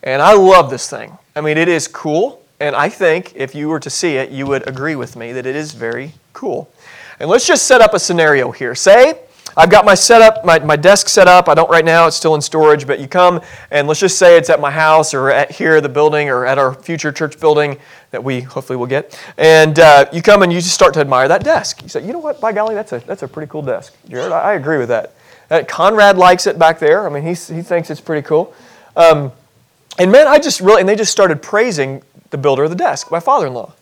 And 0.05 0.23
I 0.23 0.35
love 0.35 0.71
this 0.71 0.88
thing. 0.88 1.19
I 1.35 1.40
mean, 1.40 1.59
it 1.59 1.69
is 1.69 1.88
cool, 1.88 2.45
and 2.61 2.77
I 2.77 2.88
think 2.88 3.33
if 3.35 3.55
you 3.55 3.69
were 3.69 3.81
to 3.81 3.90
see 3.90 4.16
it, 4.16 4.31
you 4.31 4.47
would 4.47 4.69
agree 4.69 4.95
with 4.95 5.16
me 5.16 5.33
that 5.33 5.47
it 5.47 5.57
is 5.57 5.73
very 5.73 6.12
cool. 6.33 6.71
And 7.19 7.29
let's 7.29 7.47
just 7.47 7.66
set 7.66 7.81
up 7.81 7.92
a 7.92 7.99
scenario 7.99 8.53
here. 8.53 8.75
Say, 8.75 9.19
I've 9.59 9.71
got 9.71 9.87
my 9.87 9.95
setup, 9.95 10.45
my, 10.45 10.59
my 10.59 10.77
desk 10.77 11.09
set 11.09 11.29
up. 11.29 11.49
I 11.49 11.55
don't 11.55 11.71
right 11.71 11.85
now, 11.85 12.07
it's 12.07 12.16
still 12.16 12.35
in 12.35 12.42
storage, 12.42 12.87
but 12.87 13.01
you 13.01 13.09
come 13.09 13.40
and 13.71 13.88
let's 13.88 14.01
just 14.01 14.19
say 14.19 14.37
it's 14.37 14.51
at 14.51 14.61
my 14.61 14.71
house 14.71 15.14
or 15.14 15.31
at 15.31 15.51
here, 15.51 15.81
the 15.81 15.88
building, 15.88 16.29
or 16.29 16.45
at 16.45 16.59
our 16.59 16.75
future 16.75 17.11
church 17.11 17.40
building 17.40 17.79
that 18.11 18.23
we 18.23 18.42
hopefully 18.42 18.77
will 18.77 18.87
get. 18.87 19.19
And 19.38 19.79
uh, 19.79 20.07
you 20.12 20.21
come 20.21 20.42
and 20.42 20.53
you 20.53 20.61
just 20.61 20.75
start 20.75 20.92
to 20.95 21.01
admire 21.01 21.27
that 21.29 21.42
desk. 21.42 21.83
You 21.83 21.88
say, 21.88 22.05
you 22.05 22.12
know 22.12 22.19
what, 22.19 22.38
by 22.38 22.53
golly, 22.53 22.75
that's 22.75 22.92
a, 22.92 22.99
that's 23.01 23.23
a 23.23 23.29
pretty 23.29 23.51
cool 23.51 23.62
desk. 23.62 23.97
Jared, 24.09 24.31
I, 24.31 24.40
I 24.40 24.55
agree 24.55 24.77
with 24.77 24.88
that. 24.88 25.14
Uh, 25.51 25.62
Conrad 25.66 26.19
likes 26.19 26.47
it 26.47 26.59
back 26.59 26.79
there. 26.79 27.07
I 27.07 27.11
mean, 27.11 27.23
he's, 27.23 27.49
he 27.49 27.62
thinks 27.62 27.88
it's 27.88 28.01
pretty 28.01 28.27
cool. 28.27 28.53
Um, 28.95 29.33
and 29.99 30.12
man, 30.12 30.27
I 30.27 30.38
just 30.38 30.61
really, 30.61 30.81
and 30.81 30.88
they 30.88 30.97
just 30.97 31.12
started 31.12 31.40
praising 31.40 32.03
the 32.29 32.37
builder 32.37 32.64
of 32.64 32.71
the 32.71 32.77
desk, 32.77 33.11
my 33.11 33.21
father 33.21 33.47
in 33.47 33.55
law. 33.55 33.73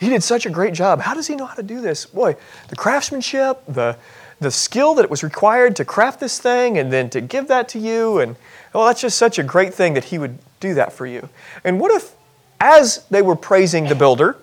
He 0.00 0.08
did 0.08 0.22
such 0.22 0.46
a 0.46 0.50
great 0.50 0.74
job. 0.74 1.00
How 1.00 1.14
does 1.14 1.26
he 1.26 1.36
know 1.36 1.46
how 1.46 1.54
to 1.54 1.62
do 1.62 1.80
this? 1.80 2.06
Boy, 2.06 2.36
the 2.68 2.76
craftsmanship, 2.76 3.62
the, 3.66 3.96
the 4.40 4.50
skill 4.50 4.94
that 4.94 5.04
it 5.04 5.10
was 5.10 5.22
required 5.22 5.76
to 5.76 5.84
craft 5.84 6.20
this 6.20 6.38
thing 6.38 6.78
and 6.78 6.92
then 6.92 7.08
to 7.10 7.20
give 7.20 7.48
that 7.48 7.68
to 7.70 7.78
you. 7.78 8.18
And 8.18 8.36
well, 8.72 8.86
that's 8.86 9.00
just 9.00 9.16
such 9.16 9.38
a 9.38 9.42
great 9.42 9.72
thing 9.72 9.94
that 9.94 10.04
he 10.04 10.18
would 10.18 10.38
do 10.60 10.74
that 10.74 10.92
for 10.92 11.06
you. 11.06 11.28
And 11.64 11.80
what 11.80 11.90
if, 11.90 12.14
as 12.60 13.04
they 13.10 13.22
were 13.22 13.36
praising 13.36 13.84
the 13.84 13.94
builder, 13.94 14.36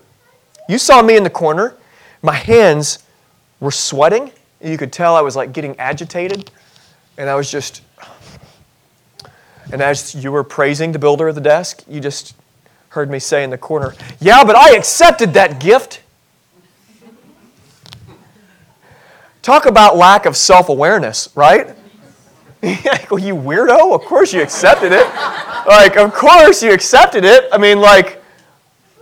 you 0.68 0.78
saw 0.78 1.02
me 1.02 1.16
in 1.16 1.24
the 1.24 1.30
corner, 1.30 1.76
my 2.22 2.34
hands 2.34 3.00
were 3.60 3.72
sweating. 3.72 4.32
You 4.62 4.78
could 4.78 4.94
tell 4.94 5.16
I 5.16 5.22
was 5.22 5.36
like 5.36 5.54
getting 5.54 5.78
agitated. 5.80 6.50
And 7.18 7.30
I 7.30 7.36
was 7.36 7.52
just, 7.52 7.82
and 9.72 9.82
as 9.82 10.16
you 10.16 10.32
were 10.32 10.44
praising 10.44 10.92
the 10.92 11.00
builder 11.00 11.28
of 11.28 11.36
the 11.36 11.42
desk, 11.42 11.84
you 11.88 12.00
just 12.00 12.36
heard 12.90 13.10
me 13.10 13.20
say 13.20 13.44
in 13.44 13.50
the 13.50 13.58
corner, 13.58 13.94
Yeah, 14.20 14.44
but 14.44 14.56
I 14.56 14.76
accepted 14.76 15.34
that 15.34 15.60
gift. 15.60 16.03
Talk 19.44 19.66
about 19.66 19.98
lack 19.98 20.26
of 20.26 20.36
self 20.36 20.70
awareness, 20.70 21.30
right? 21.36 21.76
well, 22.64 23.20
you 23.20 23.36
weirdo, 23.36 23.94
of 23.94 24.02
course 24.04 24.34
you 24.34 24.42
accepted 24.42 24.94
it. 24.94 25.06
Like, 25.68 25.98
of 25.98 26.14
course 26.14 26.64
you 26.64 26.72
accepted 26.72 27.26
it. 27.26 27.50
I 27.52 27.58
mean, 27.58 27.82
like, 27.82 28.24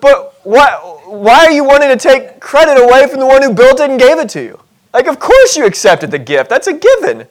but 0.01 0.33
why, 0.43 0.71
why 1.05 1.45
are 1.45 1.51
you 1.51 1.63
wanting 1.63 1.89
to 1.89 1.95
take 1.95 2.39
credit 2.39 2.81
away 2.81 3.07
from 3.07 3.19
the 3.19 3.27
one 3.27 3.43
who 3.43 3.53
built 3.53 3.79
it 3.79 3.91
and 3.91 3.99
gave 3.99 4.17
it 4.17 4.29
to 4.29 4.41
you? 4.41 4.59
Like, 4.95 5.05
of 5.05 5.19
course 5.19 5.55
you 5.55 5.65
accepted 5.67 6.09
the 6.09 6.17
gift. 6.17 6.49
That's 6.49 6.65
a 6.65 6.73
given. 6.73 7.27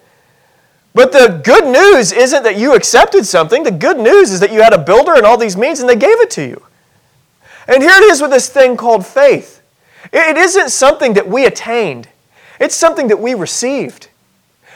But 0.95 1.11
the 1.11 1.41
good 1.45 1.67
news 1.67 2.13
isn't 2.13 2.45
that 2.45 2.57
you 2.57 2.77
accepted 2.77 3.27
something. 3.27 3.65
The 3.65 3.73
good 3.73 3.99
news 3.99 4.31
is 4.31 4.39
that 4.39 4.53
you 4.53 4.63
had 4.63 4.73
a 4.73 4.79
builder 4.79 5.15
and 5.15 5.27
all 5.27 5.37
these 5.37 5.57
means 5.57 5.81
and 5.81 5.89
they 5.89 5.97
gave 5.97 6.21
it 6.21 6.31
to 6.31 6.47
you. 6.47 6.63
And 7.67 7.83
here 7.83 7.93
it 7.93 8.05
is 8.05 8.23
with 8.23 8.31
this 8.31 8.49
thing 8.49 8.77
called 8.77 9.05
faith. 9.05 9.63
It 10.13 10.37
isn't 10.37 10.71
something 10.71 11.15
that 11.15 11.29
we 11.29 11.45
attained. 11.45 12.09
It's 12.61 12.77
something 12.77 13.09
that 13.09 13.19
we 13.19 13.35
received, 13.35 14.09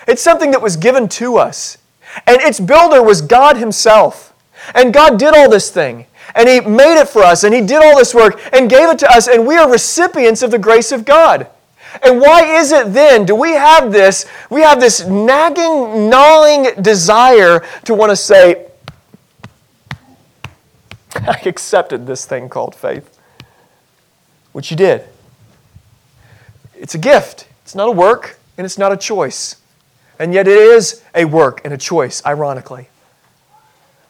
it's 0.08 0.22
something 0.22 0.50
that 0.50 0.62
was 0.62 0.76
given 0.76 1.08
to 1.10 1.36
us. 1.36 1.78
And 2.26 2.40
its 2.42 2.60
builder 2.60 3.02
was 3.02 3.22
God 3.22 3.56
Himself. 3.56 4.34
And 4.74 4.94
God 4.94 5.18
did 5.18 5.34
all 5.36 5.50
this 5.50 5.70
thing. 5.70 6.06
And 6.34 6.48
He 6.48 6.60
made 6.60 7.00
it 7.00 7.08
for 7.08 7.22
us. 7.22 7.44
And 7.44 7.54
He 7.54 7.60
did 7.60 7.82
all 7.82 7.98
this 7.98 8.14
work 8.14 8.40
and 8.52 8.70
gave 8.70 8.88
it 8.88 8.98
to 9.00 9.10
us. 9.10 9.28
And 9.28 9.46
we 9.46 9.56
are 9.56 9.70
recipients 9.70 10.42
of 10.42 10.50
the 10.50 10.58
grace 10.58 10.92
of 10.92 11.04
God. 11.04 11.48
And 12.02 12.20
why 12.20 12.56
is 12.56 12.72
it 12.72 12.92
then 12.92 13.24
do 13.24 13.34
we 13.34 13.52
have 13.52 13.92
this 13.92 14.26
we 14.50 14.62
have 14.62 14.80
this 14.80 15.06
nagging 15.06 16.10
gnawing 16.10 16.82
desire 16.82 17.60
to 17.84 17.94
want 17.94 18.10
to 18.10 18.16
say 18.16 18.66
I 21.14 21.40
accepted 21.46 22.06
this 22.06 22.26
thing 22.26 22.48
called 22.48 22.74
faith 22.74 23.16
which 24.50 24.72
you 24.72 24.76
did 24.76 25.04
it's 26.74 26.96
a 26.96 26.98
gift 26.98 27.46
it's 27.64 27.74
not 27.74 27.88
a 27.88 27.92
work 27.92 28.38
and 28.56 28.64
it's 28.64 28.78
not 28.78 28.92
a 28.92 28.96
choice. 28.96 29.56
And 30.18 30.32
yet 30.32 30.46
it 30.46 30.56
is 30.56 31.02
a 31.14 31.24
work 31.24 31.60
and 31.64 31.74
a 31.74 31.78
choice, 31.78 32.24
ironically. 32.24 32.88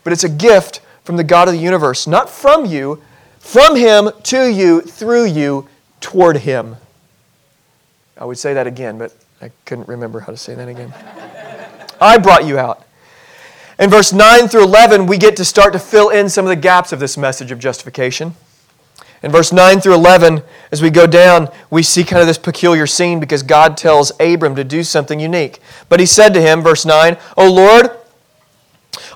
But 0.03 0.12
it's 0.12 0.25
a 0.25 0.29
gift 0.29 0.81
from 1.05 1.17
the 1.17 1.25
God 1.25 1.49
of 1.49 1.55
the 1.55 1.61
universe, 1.61 2.07
not 2.07 2.29
from 2.29 2.67
you, 2.67 3.03
from 3.38 3.77
Him 3.77 4.11
to 4.25 4.47
you, 4.47 4.81
through 4.81 5.27
you, 5.27 5.69
toward 6.01 6.38
Him. 6.38 6.77
I 8.19 8.25
would 8.25 8.38
say 8.38 8.55
that 8.55 8.67
again, 8.67 8.99
but 8.99 9.14
I 9.40 9.51
couldn't 9.64 9.88
remember 9.88 10.21
how 10.21 10.33
to 10.33 10.37
say 10.37 10.55
that 10.55 10.69
again. 10.69 10.93
I 12.01 12.19
brought 12.19 12.45
you 12.45 12.59
out. 12.59 12.85
In 13.79 13.90
verse 13.90 14.12
9 14.12 14.49
through 14.49 14.64
11, 14.64 15.07
we 15.07 15.19
get 15.19 15.37
to 15.37 15.45
start 15.45 15.73
to 15.73 15.79
fill 15.79 16.11
in 16.11 16.29
some 16.29 16.45
of 16.45 16.49
the 16.49 16.57
gaps 16.57 16.93
of 16.93 17.01
this 17.01 17.17
message 17.17 17.51
of 17.51 17.59
justification. 17.59 18.35
In 19.24 19.30
verse 19.30 19.54
9 19.54 19.80
through 19.80 19.94
11, 19.94 20.42
as 20.70 20.82
we 20.82 20.90
go 20.90 21.06
down, 21.06 21.48
we 21.70 21.82
see 21.82 22.04
kind 22.04 22.20
of 22.20 22.26
this 22.26 22.37
peculiar 22.37 22.87
scene 22.87 23.20
because 23.20 23.42
God 23.42 23.74
tells 23.74 24.12
Abram 24.20 24.54
to 24.54 24.64
do 24.64 24.84
something 24.84 25.18
unique. 25.18 25.60
But 25.88 25.98
he 25.98 26.04
said 26.04 26.34
to 26.34 26.42
him, 26.42 26.60
verse 26.60 26.84
9, 26.84 27.16
O 27.38 27.50
Lord, 27.50 27.88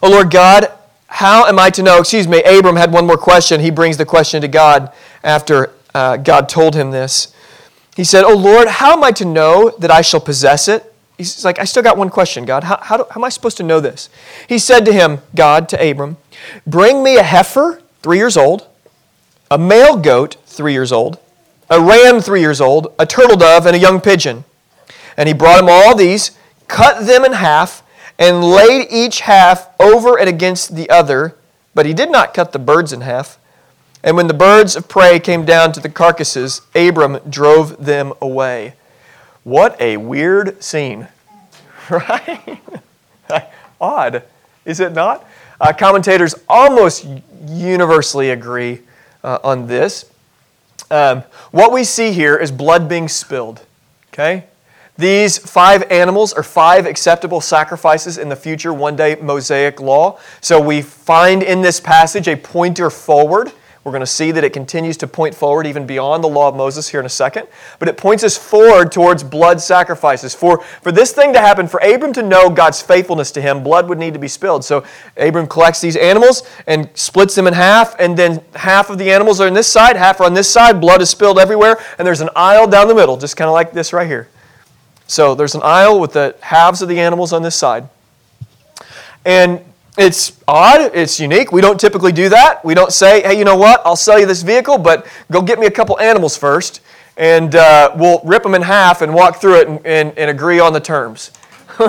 O 0.02 0.08
Lord 0.08 0.30
God, 0.30 0.72
how 1.08 1.44
am 1.44 1.58
I 1.58 1.68
to 1.68 1.82
know? 1.82 1.98
Excuse 1.98 2.26
me, 2.26 2.42
Abram 2.42 2.76
had 2.76 2.90
one 2.90 3.06
more 3.06 3.18
question. 3.18 3.60
He 3.60 3.70
brings 3.70 3.98
the 3.98 4.06
question 4.06 4.40
to 4.40 4.48
God 4.48 4.90
after 5.22 5.74
uh, 5.94 6.16
God 6.16 6.48
told 6.48 6.74
him 6.74 6.90
this. 6.90 7.34
He 7.94 8.04
said, 8.04 8.24
O 8.24 8.34
Lord, 8.34 8.66
how 8.66 8.94
am 8.94 9.04
I 9.04 9.10
to 9.12 9.26
know 9.26 9.74
that 9.78 9.90
I 9.90 10.00
shall 10.00 10.20
possess 10.20 10.68
it? 10.68 10.90
He's 11.18 11.44
like, 11.44 11.58
I 11.58 11.64
still 11.64 11.82
got 11.82 11.98
one 11.98 12.08
question, 12.08 12.46
God. 12.46 12.64
How, 12.64 12.78
how, 12.80 12.96
do, 12.96 13.04
how 13.10 13.20
am 13.20 13.24
I 13.24 13.28
supposed 13.28 13.58
to 13.58 13.62
know 13.62 13.78
this? 13.78 14.08
He 14.48 14.58
said 14.58 14.86
to 14.86 14.92
him, 14.92 15.18
God, 15.34 15.68
to 15.68 15.90
Abram, 15.90 16.16
Bring 16.66 17.02
me 17.02 17.18
a 17.18 17.22
heifer, 17.22 17.82
three 18.02 18.16
years 18.16 18.38
old 18.38 18.67
a 19.50 19.58
male 19.58 19.96
goat, 19.96 20.36
three 20.46 20.72
years 20.72 20.92
old, 20.92 21.18
a 21.70 21.80
ram, 21.80 22.20
three 22.20 22.40
years 22.40 22.60
old, 22.60 22.92
a 22.98 23.06
turtle 23.06 23.36
dove, 23.36 23.66
and 23.66 23.76
a 23.76 23.78
young 23.78 24.00
pigeon. 24.00 24.44
And 25.16 25.28
he 25.28 25.34
brought 25.34 25.60
him 25.60 25.68
all 25.68 25.94
these, 25.94 26.32
cut 26.66 27.06
them 27.06 27.24
in 27.24 27.32
half, 27.32 27.82
and 28.18 28.42
laid 28.42 28.88
each 28.90 29.20
half 29.20 29.68
over 29.80 30.18
and 30.18 30.28
against 30.28 30.74
the 30.74 30.88
other. 30.90 31.36
But 31.74 31.86
he 31.86 31.94
did 31.94 32.10
not 32.10 32.34
cut 32.34 32.52
the 32.52 32.58
birds 32.58 32.92
in 32.92 33.02
half. 33.02 33.38
And 34.02 34.16
when 34.16 34.28
the 34.28 34.34
birds 34.34 34.76
of 34.76 34.88
prey 34.88 35.18
came 35.20 35.44
down 35.44 35.72
to 35.72 35.80
the 35.80 35.88
carcasses, 35.88 36.62
Abram 36.74 37.18
drove 37.28 37.84
them 37.84 38.12
away. 38.20 38.74
What 39.44 39.80
a 39.80 39.96
weird 39.96 40.62
scene, 40.62 41.08
right? 41.90 42.60
Odd, 43.80 44.22
is 44.64 44.80
it 44.80 44.92
not? 44.92 45.26
Uh, 45.60 45.72
commentators 45.72 46.34
almost 46.48 47.06
universally 47.46 48.30
agree 48.30 48.80
uh, 49.22 49.38
on 49.42 49.66
this. 49.66 50.10
Um, 50.90 51.22
what 51.50 51.72
we 51.72 51.84
see 51.84 52.12
here 52.12 52.36
is 52.36 52.50
blood 52.50 52.88
being 52.88 53.08
spilled. 53.08 53.64
Okay? 54.12 54.44
These 54.96 55.38
five 55.38 55.84
animals 55.92 56.32
are 56.32 56.42
five 56.42 56.84
acceptable 56.84 57.40
sacrifices 57.40 58.18
in 58.18 58.28
the 58.28 58.36
future 58.36 58.72
one 58.72 58.96
day 58.96 59.14
Mosaic 59.14 59.80
law. 59.80 60.18
So 60.40 60.60
we 60.60 60.82
find 60.82 61.42
in 61.42 61.62
this 61.62 61.78
passage 61.78 62.26
a 62.26 62.36
pointer 62.36 62.90
forward 62.90 63.52
we're 63.88 63.92
going 63.92 64.00
to 64.00 64.06
see 64.06 64.30
that 64.32 64.44
it 64.44 64.52
continues 64.52 64.98
to 64.98 65.06
point 65.06 65.34
forward 65.34 65.66
even 65.66 65.86
beyond 65.86 66.22
the 66.22 66.28
law 66.28 66.46
of 66.46 66.54
Moses 66.54 66.90
here 66.90 67.00
in 67.00 67.06
a 67.06 67.08
second. 67.08 67.48
But 67.78 67.88
it 67.88 67.96
points 67.96 68.22
us 68.22 68.36
forward 68.36 68.92
towards 68.92 69.24
blood 69.24 69.62
sacrifices. 69.62 70.34
For, 70.34 70.62
for 70.82 70.92
this 70.92 71.12
thing 71.12 71.32
to 71.32 71.40
happen, 71.40 71.66
for 71.66 71.80
Abram 71.80 72.12
to 72.12 72.22
know 72.22 72.50
God's 72.50 72.82
faithfulness 72.82 73.32
to 73.32 73.40
him, 73.40 73.62
blood 73.62 73.88
would 73.88 73.96
need 73.96 74.12
to 74.12 74.20
be 74.20 74.28
spilled. 74.28 74.62
So 74.62 74.84
Abram 75.16 75.46
collects 75.46 75.80
these 75.80 75.96
animals 75.96 76.42
and 76.66 76.90
splits 76.92 77.34
them 77.34 77.46
in 77.46 77.54
half, 77.54 77.98
and 77.98 78.14
then 78.14 78.42
half 78.54 78.90
of 78.90 78.98
the 78.98 79.10
animals 79.10 79.40
are 79.40 79.46
on 79.46 79.54
this 79.54 79.72
side, 79.72 79.96
half 79.96 80.20
are 80.20 80.24
on 80.24 80.34
this 80.34 80.50
side. 80.50 80.82
Blood 80.82 81.00
is 81.00 81.08
spilled 81.08 81.38
everywhere, 81.38 81.78
and 81.96 82.06
there's 82.06 82.20
an 82.20 82.28
aisle 82.36 82.68
down 82.68 82.88
the 82.88 82.94
middle, 82.94 83.16
just 83.16 83.38
kind 83.38 83.48
of 83.48 83.54
like 83.54 83.72
this 83.72 83.94
right 83.94 84.06
here. 84.06 84.28
So 85.06 85.34
there's 85.34 85.54
an 85.54 85.62
aisle 85.64 85.98
with 85.98 86.12
the 86.12 86.36
halves 86.42 86.82
of 86.82 86.88
the 86.90 87.00
animals 87.00 87.32
on 87.32 87.42
this 87.42 87.56
side. 87.56 87.88
And 89.24 89.64
it's 89.98 90.38
odd, 90.46 90.92
it's 90.94 91.18
unique. 91.18 91.50
We 91.50 91.60
don't 91.60 91.78
typically 91.78 92.12
do 92.12 92.28
that. 92.28 92.64
We 92.64 92.74
don't 92.74 92.92
say, 92.92 93.20
hey, 93.22 93.36
you 93.36 93.44
know 93.44 93.56
what, 93.56 93.82
I'll 93.84 93.96
sell 93.96 94.18
you 94.18 94.26
this 94.26 94.42
vehicle, 94.42 94.78
but 94.78 95.06
go 95.30 95.42
get 95.42 95.58
me 95.58 95.66
a 95.66 95.70
couple 95.70 95.98
animals 95.98 96.36
first, 96.36 96.80
and 97.16 97.54
uh, 97.56 97.92
we'll 97.96 98.20
rip 98.24 98.44
them 98.44 98.54
in 98.54 98.62
half 98.62 99.02
and 99.02 99.12
walk 99.12 99.40
through 99.40 99.60
it 99.60 99.68
and, 99.68 99.84
and, 99.84 100.16
and 100.16 100.30
agree 100.30 100.60
on 100.60 100.72
the 100.72 100.80
terms. 100.80 101.32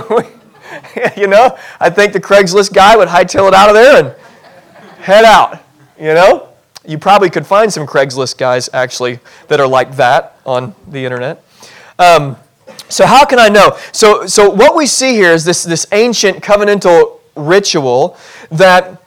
you 1.15 1.27
know, 1.27 1.55
I 1.79 1.91
think 1.91 2.13
the 2.13 2.19
Craigslist 2.19 2.73
guy 2.73 2.97
would 2.97 3.07
hightail 3.07 3.47
it 3.47 3.53
out 3.53 3.69
of 3.69 3.75
there 3.75 4.03
and 4.03 4.15
head 4.99 5.23
out. 5.23 5.63
You 5.99 6.15
know? 6.15 6.49
You 6.87 6.97
probably 6.97 7.29
could 7.29 7.45
find 7.45 7.71
some 7.71 7.85
Craigslist 7.85 8.39
guys 8.39 8.69
actually 8.73 9.19
that 9.49 9.59
are 9.59 9.67
like 9.67 9.95
that 9.97 10.39
on 10.47 10.73
the 10.87 11.05
internet. 11.05 11.43
Um, 11.99 12.37
so 12.87 13.05
how 13.05 13.25
can 13.25 13.37
I 13.37 13.49
know? 13.49 13.77
So, 13.91 14.25
so 14.25 14.49
what 14.49 14.75
we 14.75 14.87
see 14.87 15.13
here 15.13 15.31
is 15.31 15.45
this, 15.45 15.63
this 15.63 15.85
ancient 15.91 16.41
covenantal 16.41 17.18
ritual 17.39 18.17
that, 18.51 19.01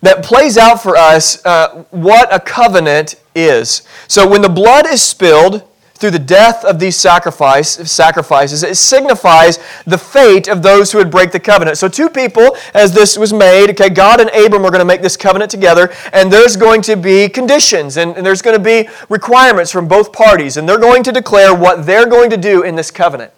that 0.00 0.24
plays 0.24 0.56
out 0.58 0.82
for 0.82 0.96
us 0.96 1.44
uh, 1.44 1.84
what 1.90 2.32
a 2.34 2.40
covenant 2.40 3.20
is. 3.34 3.82
So 4.08 4.28
when 4.28 4.42
the 4.42 4.48
blood 4.48 4.86
is 4.86 5.02
spilled, 5.02 5.68
through 6.02 6.10
the 6.10 6.18
death 6.18 6.64
of 6.64 6.80
these 6.80 6.96
sacrifice, 6.96 7.88
sacrifices, 7.88 8.64
it 8.64 8.76
signifies 8.76 9.60
the 9.86 9.96
fate 9.96 10.48
of 10.48 10.60
those 10.60 10.90
who 10.90 10.98
would 10.98 11.12
break 11.12 11.30
the 11.30 11.38
covenant. 11.38 11.78
So, 11.78 11.86
two 11.86 12.08
people, 12.10 12.56
as 12.74 12.92
this 12.92 13.16
was 13.16 13.32
made, 13.32 13.70
okay, 13.70 13.88
God 13.88 14.20
and 14.20 14.28
Abram 14.30 14.64
are 14.64 14.70
going 14.70 14.80
to 14.80 14.84
make 14.84 15.00
this 15.00 15.16
covenant 15.16 15.52
together, 15.52 15.92
and 16.12 16.30
there's 16.30 16.56
going 16.56 16.82
to 16.82 16.96
be 16.96 17.28
conditions, 17.28 17.98
and, 17.98 18.16
and 18.16 18.26
there's 18.26 18.42
going 18.42 18.56
to 18.56 18.62
be 18.62 18.88
requirements 19.08 19.70
from 19.70 19.86
both 19.86 20.12
parties, 20.12 20.56
and 20.56 20.68
they're 20.68 20.76
going 20.76 21.04
to 21.04 21.12
declare 21.12 21.54
what 21.54 21.86
they're 21.86 22.08
going 22.08 22.30
to 22.30 22.36
do 22.36 22.62
in 22.62 22.74
this 22.74 22.90
covenant. 22.90 23.32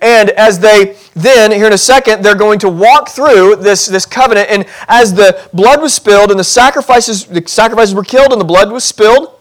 And 0.00 0.30
as 0.30 0.58
they 0.58 0.96
then, 1.14 1.52
here 1.52 1.66
in 1.66 1.72
a 1.72 1.78
second, 1.78 2.24
they're 2.24 2.34
going 2.34 2.58
to 2.60 2.68
walk 2.68 3.08
through 3.10 3.56
this, 3.56 3.86
this 3.86 4.06
covenant. 4.06 4.48
And 4.50 4.66
as 4.88 5.14
the 5.14 5.48
blood 5.52 5.80
was 5.80 5.94
spilled 5.94 6.30
and 6.30 6.40
the 6.40 6.44
sacrifices, 6.44 7.26
the 7.26 7.42
sacrifices 7.46 7.94
were 7.94 8.04
killed 8.04 8.32
and 8.32 8.40
the 8.40 8.46
blood 8.46 8.72
was 8.72 8.84
spilled, 8.84 9.38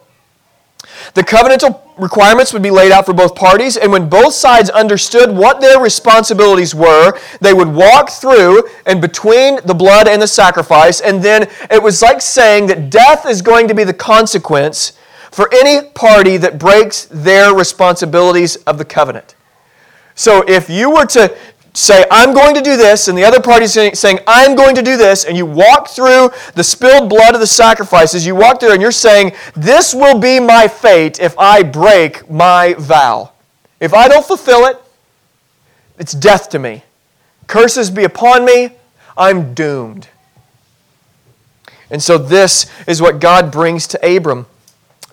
the 1.14 1.24
covenantal 1.24 1.82
requirements 1.98 2.54
would 2.54 2.62
be 2.62 2.72
laid 2.72 2.92
out 2.92 3.06
for 3.06 3.14
both 3.14 3.36
parties, 3.36 3.76
and 3.78 3.92
when 3.92 4.10
both 4.10 4.34
sides 4.34 4.70
understood 4.70 5.36
what 5.36 5.60
their 5.62 5.80
responsibilities 5.80 6.74
were, 6.74 7.18
they 7.42 7.54
would 7.54 7.68
walk 7.68 8.10
through 8.10 8.64
and 8.86 9.02
between 9.02 9.60
the 9.66 9.74
blood 9.74 10.08
and 10.08 10.22
the 10.22 10.28
sacrifice, 10.28 11.02
and 11.02 11.22
then 11.22 11.48
it 11.70 11.82
was 11.82 12.02
like 12.02 12.22
saying 12.22 12.68
that 12.68 12.90
death 12.90 13.26
is 13.26 13.42
going 13.42 13.68
to 13.68 13.76
be 13.76 13.84
the 13.84 13.94
consequence 13.94 14.94
for 15.32 15.50
any 15.54 15.88
party 15.90 16.38
that 16.38 16.60
breaks 16.60 17.06
their 17.06 17.54
responsibilities 17.54 18.56
of 18.58 18.78
the 18.78 18.86
covenant. 18.86 19.36
So 20.16 20.44
if 20.48 20.70
you 20.70 20.92
were 20.92 21.06
to 21.08 21.36
say, 21.74 22.06
I'm 22.12 22.34
going 22.34 22.54
to 22.56 22.62
do 22.62 22.76
this, 22.76 23.08
and 23.08 23.18
the 23.18 23.24
other 23.24 23.40
party 23.40 23.66
is 23.66 23.74
saying, 23.74 24.20
I'm 24.28 24.56
going 24.56 24.76
to 24.76 24.82
do 24.82 24.98
this, 24.98 25.26
and 25.26 25.38
you 25.38 25.46
walk 25.46 25.88
through 25.88 26.32
the 26.56 26.64
spilled 26.64 27.10
blood 27.10 27.34
of 27.34 27.40
the 27.40 27.48
sacrifices, 27.48 28.26
you 28.26 28.36
walk 28.36 28.60
through 28.60 28.74
and 28.74 28.82
you're 28.82 28.92
saying, 28.92 29.34
This 29.56 29.94
will 29.94 30.20
be 30.20 30.40
my 30.40 30.68
fate 30.68 31.20
if 31.20 31.38
I 31.40 31.64
break 31.64 32.30
my 32.30 32.74
vow. 32.78 33.32
If 33.80 33.94
I 33.94 34.08
don't 34.08 34.26
fulfill 34.26 34.66
it, 34.66 34.78
it's 35.98 36.14
death 36.14 36.50
to 36.50 36.60
me. 36.60 36.84
Curses 37.48 37.90
be 37.90 38.04
upon 38.04 38.46
me, 38.46 38.72
I'm 39.18 39.54
doomed. 39.54 40.08
And 41.90 42.02
so 42.02 42.18
this 42.18 42.72
is 42.88 43.02
what 43.02 43.20
God 43.20 43.52
brings 43.52 43.86
to 43.88 44.16
Abram. 44.16 44.46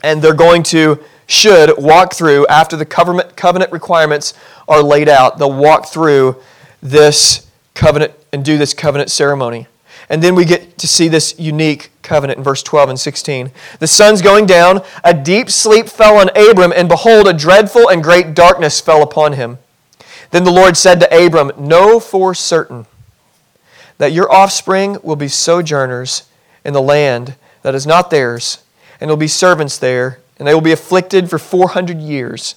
And 0.04 0.22
they're 0.22 0.32
going 0.32 0.62
to, 0.64 1.02
should 1.28 1.76
walk 1.76 2.14
through 2.14 2.46
after 2.48 2.74
the 2.74 2.86
covenant 2.86 3.70
requirements 3.70 4.34
are 4.66 4.82
laid 4.82 5.08
out. 5.08 5.38
They'll 5.38 5.52
walk 5.52 5.86
through 5.86 6.36
this 6.82 7.46
covenant 7.74 8.14
and 8.32 8.44
do 8.44 8.58
this 8.58 8.74
covenant 8.74 9.10
ceremony. 9.10 9.68
And 10.08 10.22
then 10.22 10.34
we 10.34 10.46
get 10.46 10.78
to 10.78 10.88
see 10.88 11.06
this 11.06 11.38
unique 11.38 11.90
covenant 12.02 12.38
in 12.38 12.44
verse 12.44 12.62
12 12.62 12.88
and 12.88 12.98
16. 12.98 13.50
The 13.78 13.86
sun's 13.86 14.22
going 14.22 14.46
down, 14.46 14.82
a 15.04 15.12
deep 15.12 15.50
sleep 15.50 15.88
fell 15.88 16.16
on 16.16 16.30
Abram, 16.30 16.72
and 16.74 16.88
behold, 16.88 17.28
a 17.28 17.34
dreadful 17.34 17.88
and 17.90 18.02
great 18.02 18.34
darkness 18.34 18.80
fell 18.80 19.02
upon 19.02 19.34
him. 19.34 19.58
Then 20.30 20.44
the 20.44 20.50
Lord 20.50 20.78
said 20.78 20.98
to 21.00 21.26
Abram, 21.26 21.52
Know 21.58 22.00
for 22.00 22.34
certain 22.34 22.86
that 23.98 24.12
your 24.12 24.32
offspring 24.32 24.96
will 25.02 25.16
be 25.16 25.28
sojourners 25.28 26.22
in 26.64 26.72
the 26.72 26.82
land 26.82 27.34
that 27.62 27.74
is 27.74 27.86
not 27.86 28.10
theirs, 28.10 28.62
and 29.00 29.10
will 29.10 29.16
be 29.16 29.28
servants 29.28 29.76
there, 29.76 30.20
and 30.38 30.46
they 30.46 30.54
will 30.54 30.60
be 30.60 30.72
afflicted 30.72 31.28
for 31.28 31.38
400 31.38 31.98
years. 31.98 32.56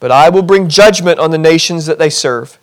But 0.00 0.10
I 0.10 0.28
will 0.28 0.42
bring 0.42 0.68
judgment 0.68 1.18
on 1.18 1.30
the 1.30 1.38
nations 1.38 1.86
that 1.86 1.98
they 1.98 2.10
serve 2.10 2.58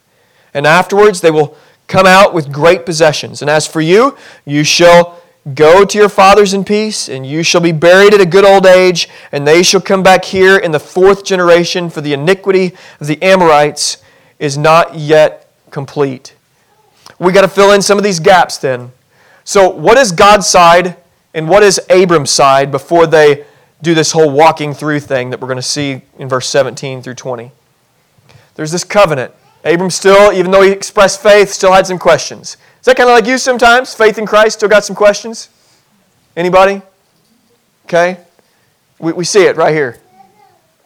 and 0.54 0.68
afterwards 0.68 1.22
they 1.22 1.32
will 1.32 1.56
come 1.88 2.06
out 2.06 2.34
with 2.34 2.52
great 2.52 2.86
possessions. 2.86 3.42
And 3.42 3.50
as 3.50 3.68
for 3.68 3.82
you, 3.82 4.18
you 4.46 4.64
shall 4.64 5.22
go 5.56 5.84
to 5.84 5.98
your 5.98 6.10
fathers 6.10 6.54
in 6.54 6.64
peace, 6.64 7.10
and 7.10 7.26
you 7.26 7.42
shall 7.42 7.62
be 7.62 7.72
buried 7.72 8.14
at 8.14 8.22
a 8.22 8.26
good 8.26 8.46
old 8.46 8.66
age, 8.66 9.10
and 9.32 9.48
they 9.48 9.64
shall 9.64 9.82
come 9.82 10.04
back 10.04 10.24
here 10.24 10.58
in 10.58 10.72
the 10.72 10.80
fourth 10.80 11.26
generation, 11.26 11.90
for 11.90 12.02
the 12.02 12.14
iniquity 12.14 12.74
of 13.00 13.08
the 13.08 13.22
Amorites 13.24 13.98
is 14.38 14.58
not 14.58 14.96
yet 14.96 15.52
complete. 15.72 16.36
We 17.18 17.32
got 17.32 17.42
to 17.42 17.48
fill 17.48 17.72
in 17.72 17.82
some 17.82 17.98
of 17.98 18.04
these 18.04 18.20
gaps 18.20 18.58
then. 18.58 18.92
So, 19.44 19.68
what 19.70 19.98
is 19.98 20.12
God's 20.12 20.48
side 20.48 20.98
and 21.34 21.50
what 21.50 21.64
is 21.64 21.82
Abram's 21.90 22.30
side 22.30 22.72
before 22.72 23.08
they 23.08 23.46
do 23.82 23.94
this 23.94 24.12
whole 24.12 24.32
walking 24.32 24.74
through 24.74 25.00
thing 25.00 25.30
that 25.32 25.40
we're 25.40 25.48
going 25.48 25.58
to 25.58 25.62
see 25.62 26.02
in 26.18 26.30
verse 26.30 26.48
17 26.50 27.02
through 27.02 27.16
20? 27.16 27.52
There's 28.56 28.72
this 28.72 28.84
covenant. 28.84 29.34
Abram 29.64 29.90
still, 29.90 30.34
even 30.34 30.52
though 30.52 30.62
he 30.62 30.72
expressed 30.72 31.22
faith, 31.22 31.50
still 31.50 31.74
had 31.74 31.88
some 31.88 32.00
questions. 32.00 32.58
Is 32.80 32.86
that 32.86 32.98
kind 32.98 33.10
of 33.10 33.16
like 33.16 33.28
you 33.28 33.38
sometimes? 33.38 33.94
Faith 33.94 34.18
in 34.18 34.26
Christ, 34.26 34.58
still 34.58 34.70
got 34.70 34.84
some 34.84 34.96
questions? 34.96 35.50
Anybody? 36.36 36.82
Okay? 37.86 38.18
We, 39.00 39.14
we 39.14 39.24
see 39.24 39.44
it 39.44 39.56
right 39.56 39.74
here. 39.74 40.00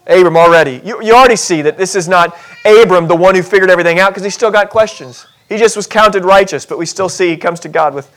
Abram 0.08 0.38
already. 0.38 0.82
You, 0.84 1.02
you 1.02 1.14
already 1.14 1.36
see 1.36 1.62
that 1.64 1.78
this 1.78 1.96
is 1.96 2.08
not 2.08 2.38
Abram, 2.66 3.08
the 3.08 3.16
one 3.16 3.36
who 3.36 3.42
figured 3.42 3.70
everything 3.70 4.00
out, 4.00 4.10
because 4.10 4.24
he 4.24 4.30
still 4.30 4.52
got 4.52 4.70
questions. 4.70 5.26
He 5.50 5.58
just 5.58 5.76
was 5.76 5.88
counted 5.88 6.26
righteous, 6.26 6.66
but 6.66 6.78
we 6.78 6.86
still 6.86 7.10
see 7.10 7.30
he 7.30 7.38
comes 7.38 7.60
to 7.62 7.70
God 7.70 7.94
with, 7.94 8.12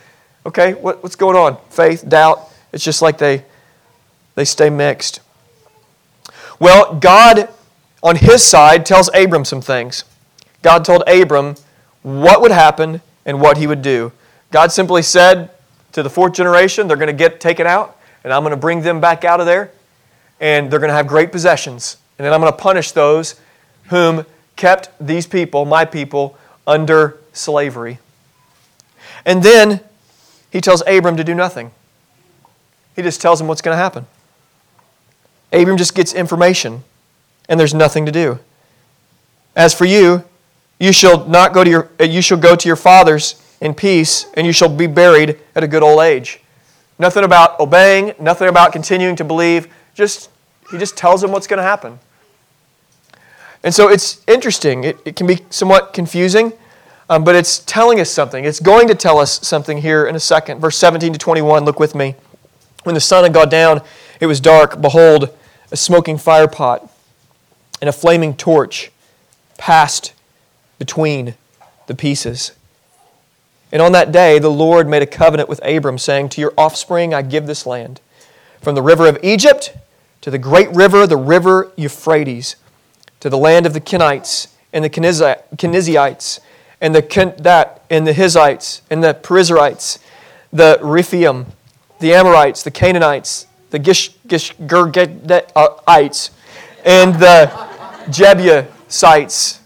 okay, 0.47 0.75
what, 0.75 1.03
what's 1.03 1.17
going 1.17 1.37
on? 1.37 1.59
Faith, 1.71 2.09
doubt. 2.09 2.51
It's 2.73 2.85
just 2.85 3.01
like 3.01 3.19
they, 3.19 3.45
they 4.39 4.45
stay 4.45 4.71
mixed. 4.71 5.19
Well, 6.61 6.95
God, 6.95 7.49
on 8.05 8.15
his 8.15 8.45
side, 8.45 8.87
tells 8.87 9.11
Abram 9.13 9.45
some 9.45 9.61
things. 9.61 10.05
God 10.63 10.85
told 10.85 11.03
Abram 11.09 11.57
what 12.03 12.41
would 12.41 12.53
happen 12.53 13.01
and 13.27 13.41
what 13.41 13.57
he 13.57 13.67
would 13.67 13.83
do. 13.83 14.13
God 14.53 14.71
simply 14.71 15.03
said 15.03 15.51
to 15.91 16.05
the 16.05 16.09
fourth 16.09 16.35
generation, 16.35 16.87
they're 16.87 16.97
going 16.97 17.09
to 17.09 17.13
get 17.13 17.41
taken 17.41 17.67
out, 17.67 17.99
and 18.23 18.33
I'm 18.33 18.43
going 18.43 18.53
to 18.53 18.57
bring 18.57 18.83
them 18.83 19.01
back 19.01 19.25
out 19.25 19.41
of 19.41 19.47
there, 19.47 19.73
and 20.39 20.71
they're 20.71 20.79
going 20.79 20.91
to 20.91 20.95
have 20.95 21.09
great 21.09 21.33
possessions. 21.33 21.97
And 22.17 22.25
then 22.25 22.33
I'm 22.33 22.41
going 22.41 22.53
to 22.53 22.59
punish 22.59 22.93
those 22.93 23.41
whom 23.87 24.25
kept 24.55 24.91
these 25.05 25.27
people, 25.27 25.65
my 25.65 25.85
people, 25.85 26.39
under 26.65 27.19
slavery. 27.33 27.99
And 29.27 29.43
then 29.43 29.81
he 30.53 30.61
tells 30.61 30.81
Abram 30.87 31.17
to 31.17 31.25
do 31.25 31.35
nothing. 31.35 31.73
He 32.95 33.03
just 33.03 33.21
tells 33.21 33.41
him 33.41 33.49
what's 33.49 33.63
going 33.63 33.77
to 33.77 33.83
happen. 33.83 34.07
Abram 35.53 35.77
just 35.77 35.95
gets 35.95 36.13
information, 36.13 36.85
and 37.49 37.59
there's 37.59 37.75
nothing 37.75 38.07
to 38.07 38.13
do. 38.13 38.39
As 39.57 39.75
for 39.75 39.85
you, 39.85 40.25
you 40.79 40.93
shall 40.93 41.27
not 41.27 41.53
go 41.53 41.65
to 41.65 41.71
your 41.71 41.91
uh, 42.01 42.05
you 42.05 42.23
shall 42.23 42.39
go 42.39 42.55
to 42.55 42.69
your 42.69 42.77
fathers 42.77 43.43
in 43.61 43.75
peace, 43.75 44.27
and 44.35 44.47
you 44.47 44.53
shall 44.53 44.69
be 44.69 44.87
buried 44.87 45.39
at 45.55 45.65
a 45.65 45.69
good 45.69 45.83
old 45.83 46.01
age. 46.01 46.41
Nothing 46.99 47.25
about 47.25 47.59
obeying, 47.61 48.15
nothing 48.19 48.49
about 48.49 48.73
continuing 48.73 49.17
to 49.17 49.25
believe. 49.25 49.69
Just 49.95 50.31
he 50.71 50.79
just 50.79 50.97
tells 50.97 51.21
them 51.21 51.33
what's 51.33 51.47
going 51.47 51.59
to 51.59 51.63
happen. 51.63 51.99
And 53.65 53.75
so 53.75 53.89
it's 53.89 54.23
interesting. 54.29 54.85
It, 54.85 54.99
it 55.05 55.17
can 55.17 55.27
be 55.27 55.41
somewhat 55.51 55.93
confusing, 55.93 56.53
um, 57.09 57.25
but 57.25 57.35
it's 57.35 57.61
telling 57.61 58.01
us 58.01 58.11
something. 58.11 58.45
It's 58.45 58.61
going 58.61 58.87
to 58.89 58.95
tell 58.95 59.19
us 59.19 59.47
something 59.47 59.79
here 59.79 60.07
in 60.07 60.15
a 60.15 60.21
second. 60.21 60.61
Verse 60.61 60.77
17 60.77 61.13
to 61.13 61.19
21, 61.19 61.65
look 61.65 61.81
with 61.81 61.95
me. 61.95 62.15
When 62.85 62.95
the 62.95 63.01
sun 63.01 63.25
had 63.25 63.35
gone 63.35 63.49
down, 63.49 63.83
it 64.21 64.27
was 64.27 64.41
dark. 64.41 64.81
Behold, 64.81 65.35
a 65.71 65.77
smoking 65.77 66.17
firepot 66.17 66.89
and 67.81 67.89
a 67.89 67.93
flaming 67.93 68.35
torch 68.35 68.91
passed 69.57 70.13
between 70.79 71.35
the 71.87 71.95
pieces. 71.95 72.53
And 73.71 73.83
on 73.83 73.93
that 73.93 74.13
day, 74.13 74.39
the 74.39 74.51
Lord 74.51 74.89
made 74.89 75.03
a 75.03 75.07
covenant 75.07 75.49
with 75.49 75.61
Abram, 75.65 75.99
saying, 75.99 76.31
To 76.31 76.41
your 76.41 76.55
offspring 76.57 77.13
I 77.13 77.23
give 77.23 77.47
this 77.47 77.67
land, 77.67 78.01
from 78.63 78.75
the 78.75 78.83
river 78.83 79.07
of 79.07 79.19
Egypt 79.23 79.77
to 80.21 80.31
the 80.31 80.39
great 80.39 80.71
river, 80.71 81.07
the 81.07 81.17
river 81.17 81.71
Euphrates, 81.77 82.57
to 83.21 83.29
the 83.29 83.39
land 83.39 83.67
of 83.67 83.73
the 83.73 83.81
Kenites 83.81 84.49
and 84.73 84.85
the 84.85 84.91
Kenizzites, 84.91 86.41
and 86.81 86.95
the 86.95 87.35
that 87.39 87.83
and 87.91 88.07
the 88.07 88.13
Hizites 88.13 88.83
and 88.91 89.03
the 89.03 89.15
Perizzites, 89.15 89.99
the 90.53 90.79
Rephaim, 90.83 91.47
the 92.01 92.15
Amorites, 92.15 92.63
the 92.63 92.71
Canaanites, 92.71 93.47
the 93.71 93.79
Gish, 93.79 94.11
Gish 94.27 94.55
Gergedites, 94.57 95.51
uh, 95.57 96.35
and 96.85 97.15
the 97.15 97.69
Jebusites, 98.11 99.61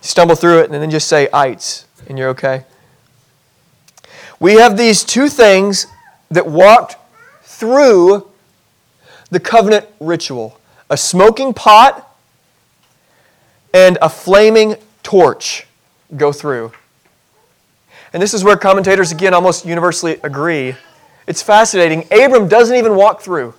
stumble 0.00 0.36
through 0.36 0.60
it 0.60 0.70
and 0.70 0.74
then 0.74 0.90
just 0.90 1.08
say 1.08 1.28
ites, 1.32 1.86
and 2.08 2.18
you're 2.18 2.28
okay. 2.30 2.64
We 4.40 4.54
have 4.54 4.76
these 4.76 5.02
two 5.02 5.28
things 5.28 5.86
that 6.30 6.46
walked 6.46 6.96
through 7.42 8.28
the 9.30 9.40
covenant 9.40 9.86
ritual 10.00 10.58
a 10.90 10.96
smoking 10.96 11.52
pot 11.52 12.16
and 13.74 13.98
a 14.00 14.08
flaming 14.08 14.76
torch 15.02 15.66
go 16.16 16.32
through. 16.32 16.72
And 18.12 18.22
this 18.22 18.32
is 18.32 18.42
where 18.42 18.56
commentators, 18.56 19.12
again, 19.12 19.34
almost 19.34 19.66
universally 19.66 20.18
agree 20.22 20.76
it's 21.28 21.42
fascinating. 21.42 22.06
Abram 22.10 22.48
doesn't 22.48 22.74
even 22.74 22.96
walk 22.96 23.20
through. 23.20 23.52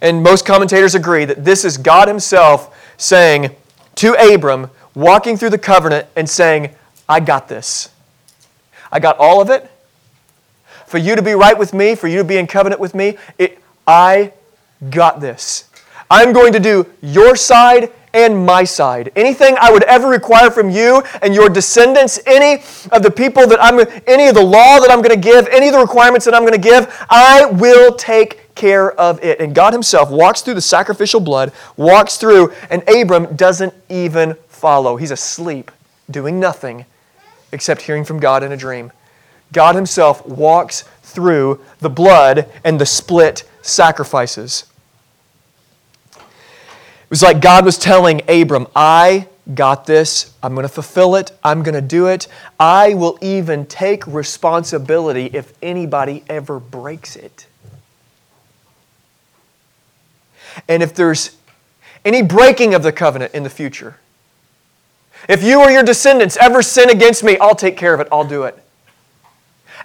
And 0.00 0.22
most 0.22 0.44
commentators 0.44 0.96
agree 0.96 1.24
that 1.24 1.44
this 1.44 1.64
is 1.64 1.78
God 1.78 2.08
Himself 2.08 2.76
saying 2.96 3.54
to 3.94 4.14
Abram, 4.14 4.70
walking 4.94 5.36
through 5.36 5.50
the 5.50 5.58
covenant 5.58 6.08
and 6.16 6.28
saying, 6.28 6.74
I 7.08 7.20
got 7.20 7.48
this. 7.48 7.90
I 8.90 8.98
got 8.98 9.18
all 9.18 9.40
of 9.40 9.50
it. 9.50 9.70
For 10.86 10.98
you 10.98 11.14
to 11.14 11.22
be 11.22 11.32
right 11.32 11.56
with 11.56 11.72
me, 11.72 11.94
for 11.94 12.08
you 12.08 12.18
to 12.18 12.24
be 12.24 12.36
in 12.38 12.48
covenant 12.48 12.80
with 12.80 12.94
me, 12.94 13.16
it, 13.38 13.58
I 13.86 14.32
got 14.90 15.20
this. 15.20 15.70
I'm 16.10 16.32
going 16.32 16.52
to 16.54 16.60
do 16.60 16.90
your 17.02 17.36
side 17.36 17.92
and 18.14 18.46
my 18.46 18.64
side. 18.64 19.12
Anything 19.16 19.56
I 19.60 19.70
would 19.70 19.82
ever 19.82 20.08
require 20.08 20.50
from 20.50 20.70
you 20.70 21.02
and 21.20 21.34
your 21.34 21.50
descendants, 21.50 22.20
any 22.26 22.62
of 22.92 23.02
the 23.02 23.10
people 23.10 23.46
that 23.48 23.62
I'm, 23.62 23.78
any 24.06 24.28
of 24.28 24.34
the 24.34 24.42
law 24.42 24.78
that 24.78 24.90
I'm 24.90 25.02
going 25.02 25.20
to 25.20 25.28
give, 25.28 25.48
any 25.48 25.66
of 25.66 25.74
the 25.74 25.80
requirements 25.80 26.24
that 26.24 26.34
I'm 26.34 26.42
going 26.42 26.52
to 26.52 26.58
give, 26.58 26.86
I 27.10 27.44
will 27.44 27.94
take 27.94 28.54
care 28.54 28.92
of 28.92 29.22
it. 29.22 29.40
And 29.40 29.54
God 29.54 29.72
Himself 29.72 30.10
walks 30.10 30.40
through 30.40 30.54
the 30.54 30.62
sacrificial 30.62 31.20
blood, 31.20 31.52
walks 31.76 32.16
through, 32.16 32.52
and 32.70 32.88
Abram 32.88 33.34
doesn't 33.36 33.74
even 33.88 34.34
follow. 34.48 34.96
He's 34.96 35.10
asleep, 35.10 35.70
doing 36.10 36.38
nothing 36.38 36.86
except 37.52 37.82
hearing 37.82 38.04
from 38.04 38.20
God 38.20 38.42
in 38.42 38.52
a 38.52 38.56
dream. 38.56 38.92
God 39.52 39.74
Himself 39.74 40.24
walks 40.26 40.82
through 41.02 41.60
the 41.80 41.90
blood 41.90 42.48
and 42.64 42.80
the 42.80 42.86
split 42.86 43.44
sacrifices. 43.62 44.64
It 47.14 47.22
was 47.22 47.22
like 47.22 47.40
God 47.40 47.64
was 47.64 47.78
telling 47.78 48.22
Abram, 48.28 48.66
I 48.74 49.28
got 49.54 49.86
this. 49.86 50.34
I'm 50.42 50.52
going 50.54 50.64
to 50.64 50.68
fulfill 50.68 51.14
it. 51.14 51.30
I'm 51.44 51.62
going 51.62 51.76
to 51.76 51.80
do 51.80 52.08
it. 52.08 52.26
I 52.58 52.94
will 52.94 53.18
even 53.20 53.66
take 53.66 54.04
responsibility 54.08 55.26
if 55.26 55.52
anybody 55.62 56.24
ever 56.28 56.58
breaks 56.58 57.14
it. 57.14 57.46
And 60.66 60.82
if 60.82 60.92
there's 60.92 61.36
any 62.04 62.20
breaking 62.20 62.74
of 62.74 62.82
the 62.82 62.90
covenant 62.90 63.32
in 63.32 63.44
the 63.44 63.48
future, 63.48 64.00
if 65.28 65.44
you 65.44 65.60
or 65.60 65.70
your 65.70 65.84
descendants 65.84 66.36
ever 66.38 66.62
sin 66.62 66.90
against 66.90 67.22
me, 67.22 67.38
I'll 67.38 67.54
take 67.54 67.76
care 67.76 67.94
of 67.94 68.00
it. 68.00 68.08
I'll 68.10 68.26
do 68.26 68.42
it. 68.42 68.60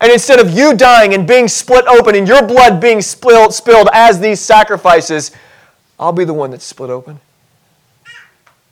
And 0.02 0.12
instead 0.12 0.40
of 0.40 0.50
you 0.50 0.76
dying 0.76 1.14
and 1.14 1.28
being 1.28 1.48
split 1.48 1.86
open 1.86 2.16
and 2.16 2.28
your 2.28 2.42
blood 2.42 2.82
being 2.82 3.04
spilled, 3.04 3.54
spilled 3.54 3.88
as 3.94 4.20
these 4.20 4.40
sacrifices, 4.40 5.32
I'll 6.00 6.14
be 6.14 6.24
the 6.24 6.34
one 6.34 6.52
that's 6.52 6.66
split 6.66 6.90
open. 6.90 7.20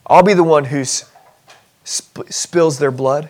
I'll 0.05 0.23
be 0.23 0.33
the 0.33 0.43
one 0.43 0.65
who 0.65 0.85
sp- 0.85 2.29
spills 2.29 2.79
their 2.79 2.91
blood. 2.91 3.29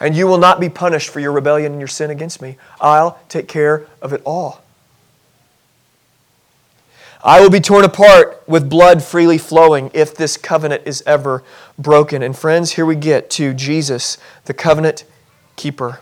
And 0.00 0.16
you 0.16 0.26
will 0.26 0.38
not 0.38 0.60
be 0.60 0.68
punished 0.68 1.10
for 1.10 1.20
your 1.20 1.32
rebellion 1.32 1.72
and 1.72 1.80
your 1.80 1.88
sin 1.88 2.10
against 2.10 2.40
me. 2.40 2.56
I'll 2.80 3.18
take 3.28 3.48
care 3.48 3.86
of 4.00 4.12
it 4.12 4.22
all. 4.24 4.62
I 7.22 7.40
will 7.40 7.50
be 7.50 7.60
torn 7.60 7.84
apart 7.84 8.42
with 8.46 8.70
blood 8.70 9.02
freely 9.02 9.36
flowing 9.36 9.90
if 9.92 10.14
this 10.14 10.36
covenant 10.36 10.82
is 10.86 11.02
ever 11.06 11.42
broken. 11.78 12.22
And 12.22 12.36
friends, 12.36 12.72
here 12.72 12.86
we 12.86 12.94
get 12.94 13.30
to 13.30 13.52
Jesus, 13.52 14.16
the 14.44 14.54
covenant 14.54 15.04
keeper. 15.56 16.00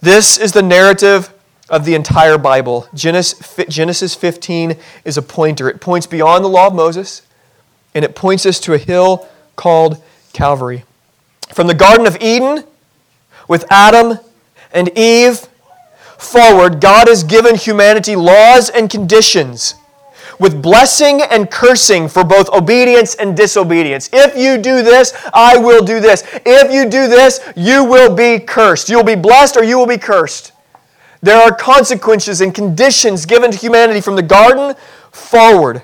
This 0.00 0.36
is 0.36 0.52
the 0.52 0.62
narrative 0.62 1.32
of 1.70 1.84
the 1.84 1.94
entire 1.94 2.38
Bible. 2.38 2.88
Genesis 2.94 4.14
15 4.14 4.76
is 5.04 5.16
a 5.16 5.22
pointer. 5.22 5.68
It 5.68 5.80
points 5.80 6.06
beyond 6.06 6.44
the 6.44 6.48
law 6.48 6.66
of 6.66 6.74
Moses, 6.74 7.22
and 7.94 8.04
it 8.04 8.14
points 8.14 8.44
us 8.46 8.60
to 8.60 8.74
a 8.74 8.78
hill 8.78 9.26
called 9.56 10.02
Calvary. 10.32 10.84
From 11.52 11.66
the 11.66 11.74
Garden 11.74 12.06
of 12.06 12.16
Eden, 12.20 12.64
with 13.48 13.64
Adam 13.70 14.18
and 14.72 14.90
Eve 14.98 15.48
forward, 16.18 16.80
God 16.80 17.08
has 17.08 17.22
given 17.22 17.54
humanity 17.54 18.16
laws 18.16 18.70
and 18.70 18.90
conditions 18.90 19.74
with 20.40 20.60
blessing 20.60 21.22
and 21.22 21.48
cursing 21.50 22.08
for 22.08 22.24
both 22.24 22.48
obedience 22.50 23.14
and 23.14 23.36
disobedience. 23.36 24.10
If 24.12 24.36
you 24.36 24.58
do 24.58 24.82
this, 24.82 25.14
I 25.32 25.56
will 25.56 25.84
do 25.84 26.00
this. 26.00 26.24
If 26.44 26.72
you 26.72 26.84
do 26.90 27.06
this, 27.06 27.40
you 27.54 27.84
will 27.84 28.12
be 28.14 28.40
cursed. 28.40 28.88
You'll 28.88 29.04
be 29.04 29.14
blessed 29.14 29.56
or 29.56 29.62
you 29.62 29.78
will 29.78 29.86
be 29.86 29.98
cursed. 29.98 30.50
There 31.24 31.38
are 31.38 31.54
consequences 31.54 32.42
and 32.42 32.54
conditions 32.54 33.24
given 33.24 33.50
to 33.50 33.56
humanity 33.56 34.02
from 34.02 34.14
the 34.14 34.22
garden 34.22 34.76
forward. 35.10 35.80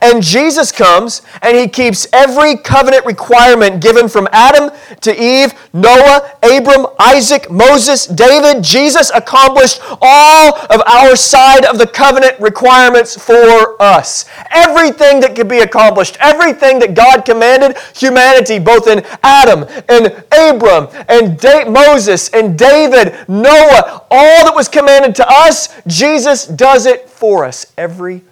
And 0.00 0.22
Jesus 0.22 0.72
comes 0.72 1.22
and 1.42 1.56
he 1.56 1.68
keeps 1.68 2.06
every 2.12 2.56
covenant 2.56 3.04
requirement 3.06 3.82
given 3.82 4.08
from 4.08 4.28
Adam 4.32 4.70
to 5.00 5.22
Eve, 5.22 5.54
Noah, 5.72 6.32
Abram, 6.42 6.86
Isaac, 6.98 7.50
Moses, 7.50 8.06
David. 8.06 8.62
Jesus 8.62 9.10
accomplished 9.14 9.80
all 10.00 10.56
of 10.70 10.82
our 10.86 11.16
side 11.16 11.64
of 11.64 11.78
the 11.78 11.86
covenant 11.86 12.38
requirements 12.40 13.16
for 13.16 13.80
us. 13.80 14.24
Everything 14.50 15.20
that 15.20 15.34
could 15.34 15.48
be 15.48 15.60
accomplished, 15.60 16.16
everything 16.20 16.78
that 16.80 16.94
God 16.94 17.24
commanded 17.24 17.76
humanity, 17.94 18.58
both 18.58 18.86
in 18.86 19.04
Adam 19.22 19.64
and 19.88 20.24
Abram 20.32 20.88
and 21.08 21.38
da- 21.38 21.68
Moses 21.68 22.28
and 22.30 22.58
David, 22.58 23.14
Noah, 23.28 24.06
all 24.10 24.44
that 24.44 24.54
was 24.54 24.68
commanded 24.68 25.14
to 25.16 25.28
us, 25.28 25.68
Jesus 25.86 26.46
does 26.46 26.86
it 26.86 27.08
for 27.08 27.44
us. 27.44 27.72
Every 27.76 28.22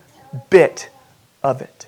bit 0.51 0.91
of 1.47 1.63
it. 1.63 1.87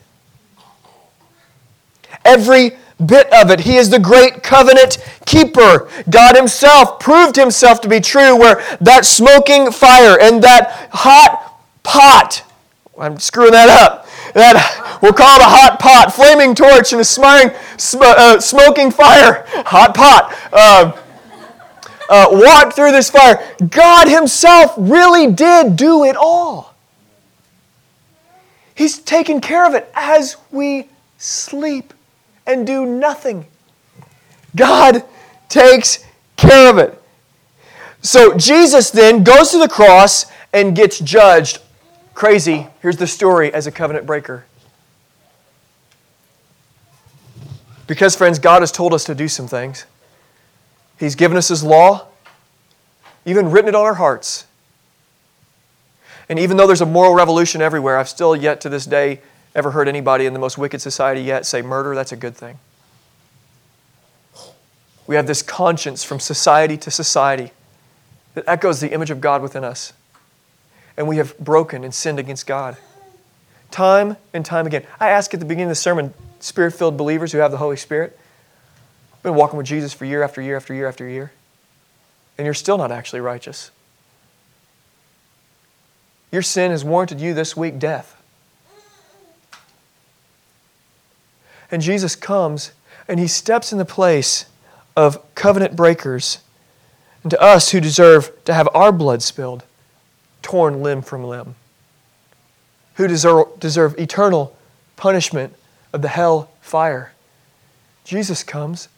Every 2.25 2.77
bit 3.05 3.33
of 3.33 3.51
it. 3.51 3.61
He 3.61 3.77
is 3.77 3.91
the 3.91 3.99
great 3.99 4.43
covenant 4.43 4.99
keeper. 5.27 5.89
God 6.09 6.37
Himself 6.37 7.01
proved 7.01 7.37
Himself 7.37 7.81
to 7.83 7.89
be 7.89 8.01
true, 8.01 8.37
where 8.39 8.63
that 8.81 9.05
smoking 9.05 9.71
fire 9.71 10.19
and 10.21 10.43
that 10.43 10.89
hot 10.93 11.61
pot, 11.83 12.45
I'm 12.99 13.19
screwing 13.19 13.53
that 13.53 13.69
up. 13.69 14.07
That 14.35 14.99
we'll 15.03 15.13
call 15.13 15.37
it 15.37 15.43
a 15.43 15.45
hot 15.45 15.79
pot, 15.81 16.13
flaming 16.13 16.55
torch, 16.55 16.93
and 16.93 17.01
a 17.01 17.05
smiring, 17.05 17.55
sm- 17.77 17.99
uh, 18.03 18.41
smoking 18.41 18.91
fire, 18.91 19.45
hot 19.67 19.95
pot. 19.95 20.37
Uh, 20.53 21.03
uh, 22.11 22.27
walked 22.31 22.75
through 22.75 22.93
this 22.93 23.11
fire. 23.11 23.55
God 23.69 24.09
Himself 24.09 24.75
really 24.77 25.33
did 25.33 25.77
do 25.77 26.05
it 26.05 26.17
all. 26.17 26.68
He's 28.79 29.01
taken 29.01 29.41
care 29.41 29.67
of 29.67 29.75
it 29.75 29.91
as 29.93 30.37
we 30.53 30.89
sleep 31.17 31.93
and 32.47 32.65
do 32.65 32.87
nothing. 32.87 33.49
God 34.55 35.03
takes 35.49 36.07
care 36.37 36.71
of 36.71 36.79
it. 36.79 37.03
So 38.03 38.37
Jesus 38.37 38.91
then 38.91 39.25
goes 39.25 39.51
to 39.51 39.59
the 39.59 39.69
cross 39.69 40.27
and 40.53 40.77
gets 40.77 41.01
judged. 41.01 41.59
Crazy. 42.15 42.69
Here's 42.81 42.97
the 42.97 43.09
story 43.09 43.53
as 43.53 43.67
a 43.67 43.73
covenant 43.73 44.07
breaker. 44.07 44.45
Because, 47.89 48.15
friends, 48.15 48.39
God 48.39 48.63
has 48.63 48.71
told 48.71 48.95
us 48.95 49.03
to 49.07 49.15
do 49.17 49.27
some 49.27 49.49
things. 49.49 49.87
He's 51.01 51.17
given 51.17 51.37
us 51.37 51.49
His 51.49 51.65
law, 51.65 52.07
even 53.27 53.51
written 53.51 53.71
it 53.71 53.75
on 53.75 53.85
our 53.85 53.95
hearts. 53.95 54.47
And 56.29 56.39
even 56.39 56.57
though 56.57 56.67
there's 56.67 56.81
a 56.81 56.87
moral 56.87 57.15
revolution 57.15 57.63
everywhere, 57.63 57.99
I've 57.99 58.09
still 58.09 58.37
yet 58.37 58.61
to 58.63 58.69
this 58.69 58.85
day 58.85 59.21
ever 59.55 59.71
heard 59.71 59.89
anybody 59.89 60.27
in 60.27 60.33
the 60.33 60.39
most 60.39 60.59
wicked 60.59 60.81
society 60.81 61.23
yet 61.23 61.47
say 61.47 61.63
murder, 61.63 61.95
that's 61.95 62.13
a 62.13 62.17
good 62.17 62.37
thing. 62.37 62.59
We 65.07 65.17
have 65.17 65.27
this 65.27 65.43
conscience 65.43 66.05
from 66.05 66.21
society 66.21 66.77
to 66.77 66.91
society 66.91 67.53
that 68.35 68.45
echoes 68.47 68.81
the 68.81 68.93
image 68.93 69.11
of 69.11 69.21
God 69.21 69.41
within 69.41 69.65
us. 69.65 69.95
And 70.97 71.09
we 71.09 71.17
have 71.17 71.37
broken 71.39 71.83
and 71.83 71.95
sinned 71.95 72.19
against 72.19 72.47
God. 72.47 72.77
Time 73.71 74.17
and 74.35 74.45
time 74.45 74.67
again. 74.67 74.85
I 75.01 75.09
ask 75.11 75.33
at 75.33 75.41
the 75.41 75.47
beginning 75.47 75.67
of 75.67 75.71
the 75.71 75.77
sermon, 75.77 76.13
spirit 76.41 76.73
filled 76.73 76.97
believers 76.97 77.33
who 77.33 77.39
have 77.39 77.51
the 77.51 77.57
Holy 77.57 77.77
Spirit, 77.77 78.19
been 79.23 79.35
walking 79.35 79.57
with 79.57 79.67
Jesus 79.67 79.93
for 79.93 80.05
year 80.05 80.23
after 80.23 80.41
year 80.41 80.57
after 80.57 80.75
year 80.75 80.87
after 80.87 81.09
year, 81.09 81.33
and 82.37 82.45
you're 82.45 82.55
still 82.55 82.79
not 82.79 82.93
actually 82.93 83.21
righteous. 83.21 83.71
Your 86.31 86.43
sin 86.43 86.71
has 86.71 86.85
warranted 86.85 87.21
you 87.21 87.35
this 87.35 87.57
week 87.57 87.79
death. 87.79 88.15
And 91.71 91.83
Jesus 91.83 92.17
comes 92.17 92.73
and 93.07 93.19
he 93.19 93.27
steps 93.27 93.73
in 93.73 93.79
the 93.79 93.85
place 93.85 94.47
of 94.97 95.23
covenant 95.35 95.77
breakers 95.77 96.39
and 97.23 97.31
to 97.31 97.41
us 97.41 97.71
who 97.71 97.81
deserve 97.81 98.33
to 98.45 98.55
have 98.55 98.69
our 98.75 98.93
blood 98.93 99.23
spilled, 99.23 99.65
torn 100.43 100.83
limb 100.83 101.03
from 101.03 101.25
limb, 101.25 101.57
who 102.95 103.07
deserve, 103.07 103.59
deserve 103.59 103.99
eternal 103.99 104.57
punishment 104.97 105.55
of 105.93 106.03
the 106.03 106.09
hell 106.09 106.51
fire. 106.61 107.13
Jesus 108.05 108.43
comes, 108.43 108.89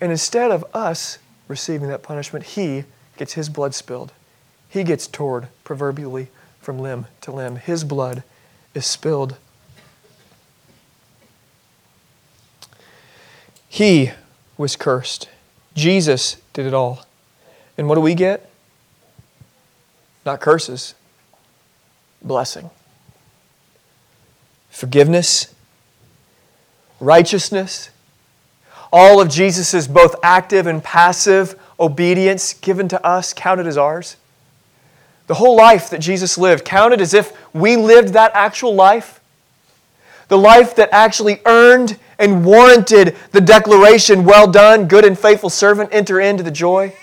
and 0.00 0.10
instead 0.10 0.50
of 0.50 0.64
us 0.74 1.18
receiving 1.46 1.88
that 1.88 2.02
punishment, 2.02 2.44
he 2.44 2.84
gets 3.16 3.34
his 3.34 3.48
blood 3.48 3.74
spilled. 3.74 4.12
He 4.74 4.82
gets 4.82 5.06
torn, 5.06 5.46
proverbially, 5.62 6.30
from 6.60 6.80
limb 6.80 7.06
to 7.20 7.30
limb. 7.30 7.54
His 7.54 7.84
blood 7.84 8.24
is 8.74 8.84
spilled. 8.84 9.36
He 13.68 14.10
was 14.58 14.74
cursed. 14.74 15.28
Jesus 15.74 16.38
did 16.52 16.66
it 16.66 16.74
all. 16.74 17.06
And 17.78 17.88
what 17.88 17.94
do 17.94 18.00
we 18.00 18.16
get? 18.16 18.50
Not 20.26 20.40
curses, 20.40 20.96
blessing. 22.20 22.68
Forgiveness, 24.70 25.54
righteousness, 26.98 27.90
all 28.92 29.20
of 29.20 29.28
Jesus' 29.28 29.86
both 29.86 30.16
active 30.20 30.66
and 30.66 30.82
passive 30.82 31.54
obedience 31.78 32.54
given 32.54 32.88
to 32.88 33.06
us, 33.06 33.32
counted 33.32 33.68
as 33.68 33.78
ours. 33.78 34.16
The 35.26 35.34
whole 35.34 35.56
life 35.56 35.90
that 35.90 36.00
Jesus 36.00 36.36
lived, 36.36 36.64
counted 36.64 37.00
as 37.00 37.14
if 37.14 37.32
we 37.54 37.76
lived 37.76 38.10
that 38.14 38.32
actual 38.34 38.74
life. 38.74 39.20
The 40.28 40.38
life 40.38 40.76
that 40.76 40.90
actually 40.92 41.40
earned 41.46 41.98
and 42.18 42.44
warranted 42.44 43.16
the 43.32 43.40
declaration, 43.40 44.24
Well 44.24 44.50
done, 44.50 44.86
good 44.86 45.04
and 45.04 45.18
faithful 45.18 45.50
servant, 45.50 45.90
enter 45.92 46.20
into 46.20 46.42
the 46.42 46.50
joy 46.50 46.94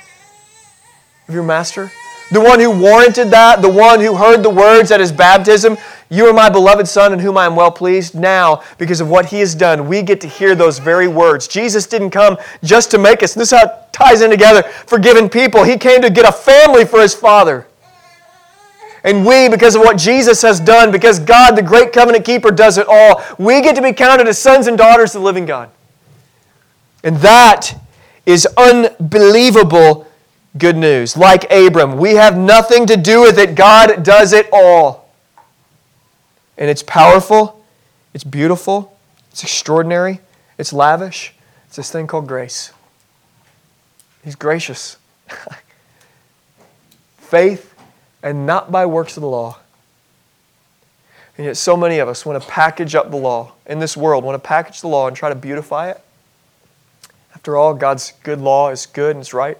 of 1.27 1.33
your 1.33 1.43
master. 1.43 1.91
The 2.31 2.39
one 2.39 2.59
who 2.61 2.71
warranted 2.71 3.29
that, 3.31 3.61
the 3.61 3.69
one 3.69 3.99
who 3.99 4.15
heard 4.15 4.41
the 4.41 4.49
words 4.49 4.91
at 4.91 5.01
his 5.01 5.11
baptism, 5.11 5.77
You 6.09 6.27
are 6.27 6.33
my 6.33 6.49
beloved 6.49 6.87
Son 6.87 7.11
in 7.11 7.19
whom 7.19 7.37
I 7.37 7.45
am 7.45 7.55
well 7.55 7.71
pleased. 7.71 8.15
Now, 8.15 8.63
because 8.77 9.01
of 9.01 9.09
what 9.09 9.25
he 9.25 9.39
has 9.39 9.53
done, 9.53 9.87
we 9.87 10.01
get 10.01 10.21
to 10.21 10.27
hear 10.27 10.55
those 10.55 10.79
very 10.79 11.09
words. 11.09 11.47
Jesus 11.47 11.85
didn't 11.87 12.11
come 12.11 12.37
just 12.63 12.89
to 12.91 12.97
make 12.97 13.21
us, 13.21 13.33
this 13.33 13.51
is 13.51 13.59
how 13.59 13.85
ties 13.91 14.21
in 14.21 14.29
together, 14.29 14.63
forgiven 14.63 15.27
people. 15.27 15.63
He 15.63 15.77
came 15.77 16.01
to 16.01 16.09
get 16.09 16.27
a 16.27 16.31
family 16.31 16.85
for 16.85 17.01
his 17.01 17.13
Father. 17.13 17.67
And 19.03 19.25
we, 19.25 19.49
because 19.49 19.75
of 19.75 19.81
what 19.81 19.97
Jesus 19.97 20.41
has 20.43 20.59
done, 20.59 20.91
because 20.91 21.19
God, 21.19 21.55
the 21.55 21.63
great 21.63 21.91
covenant 21.91 22.23
keeper, 22.23 22.51
does 22.51 22.77
it 22.77 22.85
all, 22.87 23.23
we 23.39 23.61
get 23.61 23.75
to 23.75 23.81
be 23.81 23.93
counted 23.93 24.27
as 24.27 24.37
sons 24.37 24.67
and 24.67 24.77
daughters 24.77 25.15
of 25.15 25.21
the 25.21 25.25
living 25.25 25.45
God. 25.45 25.71
And 27.03 27.17
that 27.17 27.73
is 28.25 28.47
unbelievable 28.57 30.07
good 30.57 30.77
news. 30.77 31.17
Like 31.17 31.51
Abram, 31.51 31.97
we 31.97 32.15
have 32.15 32.37
nothing 32.37 32.85
to 32.87 32.97
do 32.97 33.21
with 33.21 33.39
it. 33.39 33.55
God 33.55 34.03
does 34.03 34.33
it 34.33 34.47
all. 34.53 35.09
And 36.57 36.69
it's 36.69 36.83
powerful, 36.83 37.63
it's 38.13 38.23
beautiful, 38.23 38.95
it's 39.31 39.41
extraordinary, 39.41 40.19
it's 40.59 40.71
lavish. 40.71 41.33
It's 41.65 41.77
this 41.77 41.89
thing 41.89 42.05
called 42.05 42.27
grace. 42.27 42.73
He's 44.25 44.35
gracious. 44.35 44.97
Faith 47.17 47.70
and 48.23 48.45
not 48.45 48.71
by 48.71 48.85
works 48.85 49.17
of 49.17 49.21
the 49.21 49.27
law. 49.27 49.57
And 51.37 51.45
yet, 51.45 51.57
so 51.57 51.77
many 51.77 51.99
of 51.99 52.07
us 52.07 52.25
want 52.25 52.41
to 52.41 52.47
package 52.47 52.93
up 52.93 53.09
the 53.09 53.17
law 53.17 53.53
in 53.65 53.79
this 53.79 53.95
world, 53.95 54.23
want 54.23 54.41
to 54.41 54.47
package 54.47 54.81
the 54.81 54.87
law 54.87 55.07
and 55.07 55.15
try 55.15 55.29
to 55.29 55.35
beautify 55.35 55.89
it. 55.89 56.01
After 57.33 57.57
all, 57.57 57.73
God's 57.73 58.13
good 58.23 58.39
law 58.39 58.69
is 58.69 58.85
good 58.85 59.15
and 59.15 59.21
it's 59.21 59.33
right. 59.33 59.57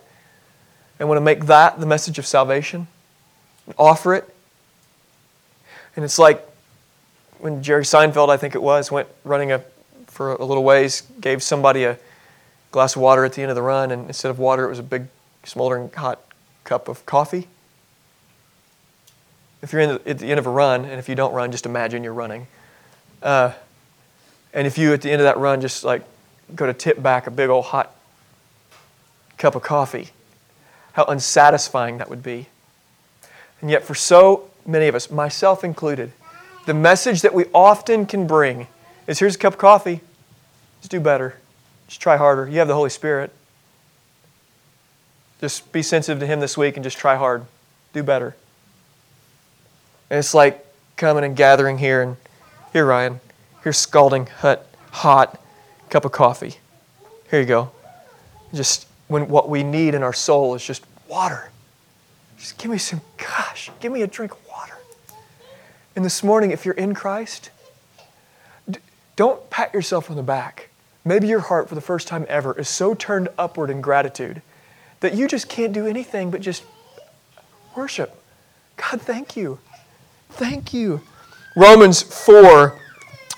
And 1.00 1.08
want 1.08 1.18
to 1.18 1.24
make 1.24 1.46
that 1.46 1.80
the 1.80 1.86
message 1.86 2.20
of 2.20 2.26
salvation 2.26 2.88
and 3.66 3.76
offer 3.80 4.14
it. 4.14 4.36
And 5.96 6.06
it's 6.06 6.20
like 6.20 6.46
when 7.40 7.64
Jerry 7.64 7.84
Seinfeld, 7.84 8.30
I 8.30 8.38
think 8.38 8.54
it 8.54 8.62
was, 8.62 8.92
went 8.92 9.08
running 9.24 9.52
a, 9.52 9.64
for 10.06 10.34
a 10.34 10.46
little 10.46 10.64
ways, 10.64 11.04
gave 11.20 11.42
somebody 11.42 11.86
a 11.86 11.98
glass 12.72 12.96
of 12.96 13.02
water 13.02 13.26
at 13.26 13.34
the 13.34 13.42
end 13.42 13.50
of 13.50 13.56
the 13.56 13.62
run, 13.62 13.92
and 13.92 14.08
instead 14.08 14.30
of 14.30 14.38
water, 14.38 14.66
it 14.66 14.70
was 14.70 14.80
a 14.80 14.84
big, 14.84 15.08
smoldering 15.44 15.90
hot 15.96 16.22
cup 16.64 16.88
of 16.88 17.06
coffee 17.06 17.48
if 19.62 19.74
you're 19.74 19.86
the, 19.88 20.10
at 20.10 20.20
the 20.20 20.30
end 20.30 20.40
of 20.40 20.48
a 20.48 20.50
run, 20.50 20.86
and 20.86 21.00
if 21.00 21.08
you 21.08 21.16
don't 21.16 21.34
run, 21.34 21.52
just 21.52 21.66
imagine 21.66 22.04
you're 22.04 22.14
running. 22.14 22.48
Uh, 23.22 23.54
and 24.54 24.68
if 24.68 24.78
you, 24.78 24.94
at 24.94 25.02
the 25.02 25.12
end 25.12 25.22
of 25.22 25.26
that 25.26 25.38
run, 25.38 25.62
just 25.62 25.84
like 25.84 26.04
go 26.56 26.66
to 26.66 26.74
tip 26.74 27.02
back 27.02 27.28
a 27.28 27.32
big 27.32 27.50
old 27.50 27.66
hot 27.66 27.96
cup 29.38 29.56
of 29.56 29.62
coffee, 29.62 30.10
how 30.94 31.06
unsatisfying 31.06 31.98
that 32.00 32.10
would 32.10 32.24
be. 32.24 32.48
And 33.62 33.70
yet, 33.70 33.84
for 33.84 33.96
so 33.96 34.50
many 34.66 34.88
of 34.88 34.96
us, 34.96 35.12
myself 35.12 35.64
included, 35.64 36.12
the 36.66 36.74
message 36.74 37.22
that 37.22 37.34
we 37.34 37.46
often 37.54 38.06
can 38.06 38.28
bring 38.28 38.68
is 39.08 39.20
here's 39.20 39.36
a 39.36 39.40
cup 39.40 39.54
of 39.54 39.60
coffee. 39.60 40.02
Just 40.82 40.92
do 40.92 41.00
better. 41.00 41.38
Just 41.88 42.02
try 42.02 42.18
harder. 42.18 42.48
You 42.48 42.60
have 42.60 42.68
the 42.68 42.74
Holy 42.74 42.90
Spirit. 42.90 43.32
Just 45.40 45.72
be 45.72 45.82
sensitive 45.82 46.20
to 46.20 46.28
Him 46.28 46.40
this 46.40 46.58
week 46.58 46.78
and 46.78 46.84
just 46.84 46.98
try 46.98 47.16
hard. 47.16 47.46
Do 47.94 48.04
better. 48.04 48.36
And 50.12 50.20
it's 50.20 50.34
like 50.34 50.66
coming 50.98 51.24
and 51.24 51.38
gathering 51.38 51.78
here 51.78 52.02
and 52.02 52.18
here, 52.74 52.86
Ryan, 52.86 53.22
here's 53.64 53.78
scalding 53.78 54.26
hot, 54.26 54.66
hot 54.92 55.42
cup 55.90 56.04
of 56.04 56.12
coffee. 56.12 56.58
Here 57.30 57.40
you 57.40 57.46
go. 57.46 57.72
Just 58.54 58.88
when 59.08 59.30
what 59.30 59.48
we 59.48 59.64
need 59.64 59.96
in 59.96 60.04
our 60.04 60.12
soul 60.12 60.54
is 60.54 60.66
just 60.66 60.84
water. 61.08 61.50
Just 62.38 62.58
give 62.58 62.70
me 62.70 62.78
some, 62.78 63.00
gosh, 63.16 63.72
give 63.80 63.94
me 63.94 64.02
a 64.02 64.08
drink 64.08 64.34
of 64.34 64.46
water. 64.50 64.74
And 65.96 66.04
this 66.04 66.24
morning, 66.24 66.52
if 66.52 66.66
you're 66.66 66.76
in 66.76 66.94
Christ, 66.94 67.50
don't 69.16 69.50
pat 69.50 69.74
yourself 69.74 70.10
on 70.10 70.18
the 70.18 70.24
back. 70.24 70.72
Maybe 71.06 71.28
your 71.28 71.40
heart, 71.40 71.70
for 71.70 71.76
the 71.76 71.82
first 71.82 72.10
time 72.10 72.26
ever, 72.28 72.60
is 72.60 72.68
so 72.68 72.94
turned 72.96 73.30
upward 73.38 73.70
in 73.70 73.80
gratitude 73.80 74.42
that 75.00 75.14
you 75.14 75.30
just 75.30 75.48
can't 75.48 75.72
do 75.72 75.88
anything 75.88 76.32
but 76.32 76.42
just 76.42 76.66
worship. 77.78 78.22
God, 78.76 79.02
thank 79.02 79.38
you. 79.38 79.60
Thank 80.32 80.74
you. 80.74 81.02
Romans 81.56 82.02
4 82.02 82.78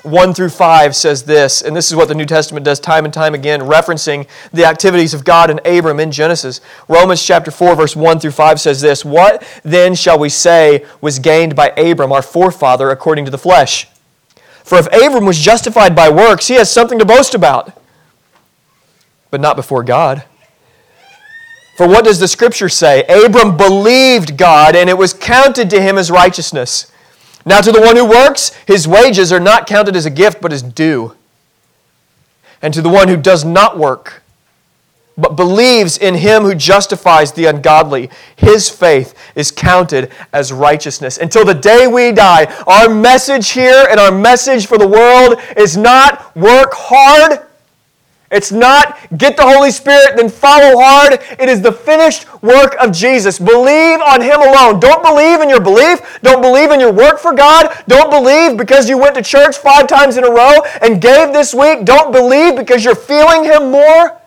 1 0.03 0.33
through 0.33 0.49
5 0.49 0.95
says 0.97 1.23
this, 1.23 1.61
and 1.61 1.73
this 1.73 1.89
is 1.89 1.95
what 1.95 2.09
the 2.09 2.13
New 2.13 2.25
Testament 2.25 2.65
does 2.65 2.77
time 2.77 3.05
and 3.05 3.13
time 3.13 3.33
again, 3.33 3.61
referencing 3.61 4.27
the 4.51 4.65
activities 4.65 5.13
of 5.13 5.23
God 5.23 5.49
and 5.49 5.65
Abram 5.65 5.99
in 6.01 6.11
Genesis. 6.11 6.59
Romans 6.89 7.25
chapter 7.25 7.51
4, 7.51 7.75
verse 7.75 7.95
1 7.95 8.19
through 8.19 8.31
5 8.31 8.59
says 8.59 8.81
this 8.81 9.05
What 9.05 9.43
then 9.63 9.95
shall 9.95 10.19
we 10.19 10.27
say 10.27 10.85
was 10.99 11.19
gained 11.19 11.55
by 11.55 11.69
Abram, 11.69 12.11
our 12.11 12.21
forefather, 12.21 12.89
according 12.89 13.23
to 13.25 13.31
the 13.31 13.37
flesh? 13.37 13.87
For 14.63 14.77
if 14.77 14.87
Abram 14.87 15.25
was 15.25 15.39
justified 15.39 15.95
by 15.95 16.09
works, 16.09 16.47
he 16.47 16.55
has 16.55 16.69
something 16.69 16.99
to 16.99 17.05
boast 17.05 17.33
about, 17.33 17.71
but 19.31 19.39
not 19.39 19.55
before 19.55 19.83
God. 19.83 20.25
For 21.75 21.87
what 21.87 22.05
does 22.05 22.19
the 22.19 22.27
scripture 22.27 22.69
say? 22.69 23.03
Abram 23.03 23.57
believed 23.57 24.37
God, 24.37 24.75
and 24.75 24.89
it 24.89 24.97
was 24.97 25.13
counted 25.13 25.69
to 25.71 25.81
him 25.81 25.97
as 25.97 26.11
righteousness. 26.11 26.91
Now, 27.45 27.61
to 27.61 27.71
the 27.71 27.81
one 27.81 27.95
who 27.95 28.05
works, 28.05 28.53
his 28.67 28.87
wages 28.87 29.33
are 29.33 29.39
not 29.39 29.67
counted 29.67 29.95
as 29.95 30.05
a 30.05 30.11
gift, 30.11 30.39
but 30.39 30.53
as 30.53 30.61
due. 30.61 31.15
And 32.61 32.73
to 32.73 32.81
the 32.81 32.89
one 32.89 33.07
who 33.07 33.17
does 33.17 33.43
not 33.43 33.77
work, 33.77 34.21
but 35.17 35.35
believes 35.35 35.97
in 35.97 36.15
him 36.15 36.43
who 36.43 36.55
justifies 36.55 37.31
the 37.31 37.45
ungodly, 37.45 38.09
his 38.35 38.69
faith 38.69 39.13
is 39.35 39.51
counted 39.51 40.11
as 40.31 40.53
righteousness. 40.53 41.17
Until 41.17 41.43
the 41.43 41.53
day 41.53 41.87
we 41.87 42.11
die, 42.11 42.45
our 42.65 42.87
message 42.87 43.51
here 43.51 43.87
and 43.89 43.99
our 43.99 44.11
message 44.11 44.67
for 44.67 44.77
the 44.77 44.87
world 44.87 45.39
is 45.57 45.75
not 45.75 46.35
work 46.35 46.71
hard 46.73 47.45
it's 48.33 48.51
not 48.51 48.97
get 49.17 49.37
the 49.37 49.43
Holy 49.43 49.71
Spirit, 49.71 50.17
then 50.17 50.27
follow 50.29 50.79
hard. 50.81 51.19
It 51.39 51.49
is 51.49 51.61
the 51.61 51.71
finished 51.71 52.25
work 52.41 52.75
of 52.81 52.91
Jesus. 52.91 53.39
Believe 53.39 54.01
on 54.01 54.21
Him 54.21 54.41
alone. 54.41 54.79
Don't 54.79 55.03
believe 55.03 55.41
in 55.41 55.49
your 55.49 55.61
belief. 55.61 56.19
Don't 56.23 56.41
believe 56.41 56.71
in 56.71 56.79
your 56.79 56.91
work 56.91 57.19
for 57.19 57.33
God. 57.33 57.75
Don't 57.87 58.09
believe 58.09 58.57
because 58.57 58.89
you 58.89 58.97
went 58.97 59.15
to 59.15 59.21
church 59.21 59.57
five 59.57 59.87
times 59.87 60.17
in 60.17 60.23
a 60.23 60.31
row 60.31 60.61
and 60.81 61.01
gave 61.01 61.31
this 61.31 61.53
week. 61.53 61.85
Don't 61.85 62.11
believe 62.11 62.55
because 62.55 62.83
you're 62.83 62.95
feeling 62.95 63.43
Him 63.43 63.71
more. 63.71 64.19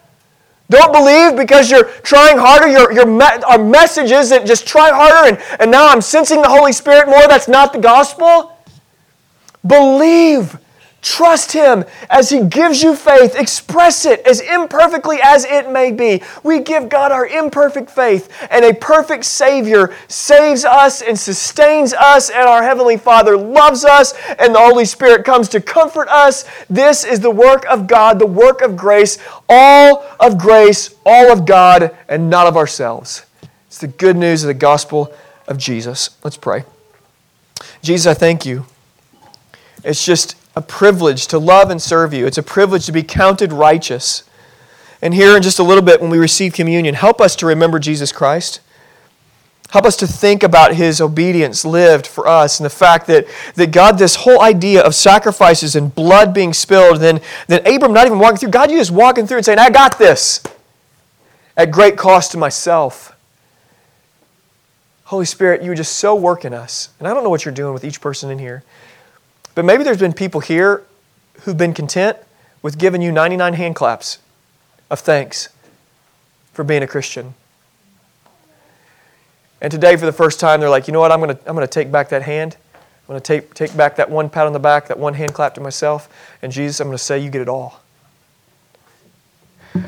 Don't 0.68 0.92
believe 0.92 1.36
because 1.36 1.70
you're 1.70 1.84
trying 2.02 2.38
harder. 2.38 2.68
Your, 2.68 2.92
your 2.92 3.07
me- 3.07 3.42
our 3.46 3.59
message 3.59 4.11
is 4.11 4.30
that 4.30 4.46
just 4.46 4.66
try 4.66 4.90
harder 4.90 5.28
and, 5.28 5.61
and 5.61 5.70
now 5.70 5.88
I'm 5.88 6.00
sensing 6.00 6.42
the 6.42 6.48
Holy 6.48 6.72
Spirit 6.72 7.09
more. 7.09 7.26
That's 7.28 7.48
not 7.48 7.72
the 7.72 7.78
gospel. 7.78 8.57
Believe 9.66 10.59
Trust 11.07 11.52
Him 11.52 11.84
as 12.11 12.30
He 12.30 12.42
gives 12.42 12.82
you 12.82 12.96
faith. 12.96 13.36
Express 13.36 14.04
it 14.04 14.26
as 14.26 14.40
imperfectly 14.40 15.18
as 15.22 15.44
it 15.44 15.70
may 15.70 15.92
be. 15.92 16.20
We 16.42 16.59
give 16.59 16.88
God 16.88 17.12
our 17.12 17.24
imperfect 17.24 17.88
faith, 17.90 18.28
and 18.50 18.64
a 18.64 18.74
perfect 18.74 19.24
Savior 19.24 19.94
saves 20.09 20.64
us 20.64 21.02
and 21.02 21.16
sustains 21.16 21.94
us, 21.94 22.28
and 22.28 22.48
our 22.48 22.64
Heavenly 22.64 22.96
Father 22.96 23.36
loves 23.36 23.84
us, 23.84 24.14
and 24.36 24.52
the 24.52 24.59
Holy 24.59 24.84
Spirit 24.84 25.24
comes 25.24 25.48
to 25.50 25.61
comfort 25.61 26.09
us. 26.09 26.44
This 26.68 27.04
is 27.04 27.20
the 27.20 27.30
work 27.30 27.64
of 27.66 27.86
God, 27.86 28.18
the 28.18 28.26
work 28.26 28.61
of 28.61 28.76
grace, 28.76 29.16
all 29.48 30.04
of 30.18 30.36
grace, 30.36 30.92
all 31.07 31.30
of 31.30 31.46
God, 31.46 31.96
and 32.09 32.28
not 32.28 32.48
of 32.48 32.57
ourselves. 32.57 33.24
It's 33.68 33.78
the 33.78 33.86
good 33.86 34.16
news 34.16 34.42
of 34.42 34.48
the 34.48 34.54
gospel 34.54 35.14
of 35.46 35.57
Jesus. 35.57 36.16
Let's 36.24 36.36
pray. 36.36 36.64
Jesus, 37.80 38.09
I 38.09 38.14
thank 38.14 38.44
you. 38.44 38.66
It's 39.84 40.04
just 40.04 40.34
a 40.57 40.62
privilege 40.62 41.26
to 41.28 41.38
love 41.38 41.70
and 41.70 41.80
serve 41.80 42.14
you. 42.14 42.26
It's 42.26 42.38
a 42.38 42.42
privilege 42.42 42.86
to 42.86 42.92
be 42.92 43.02
counted 43.02 43.52
righteous. 43.52 44.24
And 45.02 45.12
here 45.12 45.36
in 45.36 45.42
just 45.42 45.59
a 45.59 45.62
little 45.62 45.82
bit, 45.82 46.00
when 46.00 46.11
we 46.11 46.18
receive 46.18 46.54
communion, 46.54 46.94
help 46.94 47.20
us 47.20 47.36
to 47.36 47.46
remember 47.46 47.78
Jesus 47.78 48.11
Christ. 48.11 48.61
Help 49.70 49.84
us 49.84 49.96
to 49.96 50.07
think 50.07 50.42
about 50.42 50.74
his 50.74 51.00
obedience 51.00 51.64
lived 51.64 52.07
for 52.07 52.26
us 52.26 52.59
and 52.59 52.64
the 52.64 52.70
fact 52.70 53.07
that, 53.09 53.26
that 53.57 53.72
God, 53.72 53.98
this 53.98 54.14
whole 54.14 54.40
idea 54.40 54.82
of 54.82 54.94
sacrifices 54.94 55.74
and 55.74 55.94
blood 55.94 56.32
being 56.32 56.52
spilled, 56.52 57.00
then, 57.00 57.20
then 57.48 57.66
Abram 57.66 57.92
not 57.92 58.07
even 58.07 58.18
walking 58.18 58.38
through, 58.38 58.50
God, 58.50 58.70
you 58.70 58.78
just 58.78 58.92
walking 58.92 59.26
through 59.26 59.38
and 59.38 59.44
saying, 59.44 59.59
I 59.59 59.70
got 59.70 59.98
this 59.98 60.42
at 61.57 61.70
great 61.70 61.96
cost 61.96 62.32
to 62.32 62.38
myself. 62.38 63.14
Holy 65.04 65.24
Spirit, 65.24 65.62
you 65.62 65.74
just 65.74 65.96
so 65.96 66.14
work 66.14 66.44
in 66.44 66.54
us. 66.54 66.90
And 66.98 67.09
I 67.09 67.14
don't 67.14 67.24
know 67.24 67.30
what 67.30 67.44
you're 67.44 67.54
doing 67.54 67.74
with 67.74 67.84
each 67.84 68.00
person 68.00 68.30
in 68.30 68.38
here, 68.38 68.62
but 69.57 69.64
maybe 69.64 69.82
there's 69.82 69.98
been 69.98 70.12
people 70.12 70.40
here 70.40 70.84
who've 71.40 71.57
been 71.57 71.74
content 71.74 72.18
with 72.62 72.78
giving 72.78 73.02
you 73.02 73.11
99 73.11 73.54
hand 73.54 73.74
claps 73.74 74.18
of 74.90 75.00
thanks 75.00 75.48
for 76.52 76.62
being 76.62 76.82
a 76.82 76.86
Christian. 76.86 77.34
And 79.61 79.70
today, 79.70 79.96
for 79.96 80.04
the 80.04 80.12
first 80.12 80.38
time, 80.38 80.61
they're 80.61 80.68
like, 80.68 80.86
you 80.86 80.92
know 80.92 81.00
what? 81.00 81.11
I'm 81.11 81.20
going 81.20 81.34
to 81.34 81.48
I'm 81.48 81.57
going 81.57 81.66
to 81.66 81.72
take 81.72 81.90
back 81.90 82.11
that 82.11 82.22
hand. 82.22 82.57
I'm 82.74 83.12
going 83.12 83.20
to 83.20 83.24
take, 83.24 83.54
take 83.54 83.74
back 83.76 83.96
that 83.96 84.11
one 84.11 84.28
pat 84.28 84.46
on 84.46 84.52
the 84.52 84.59
back, 84.59 84.88
that 84.88 84.98
one 84.98 85.14
hand 85.14 85.32
clap 85.32 85.54
to 85.54 85.61
myself. 85.61 86.09
And 86.42 86.52
Jesus, 86.52 86.80
I'm 86.80 86.88
going 86.88 86.98
to 86.98 87.02
say, 87.02 87.18
you 87.18 87.30
get 87.30 87.40
it 87.40 87.48
all. 87.48 87.80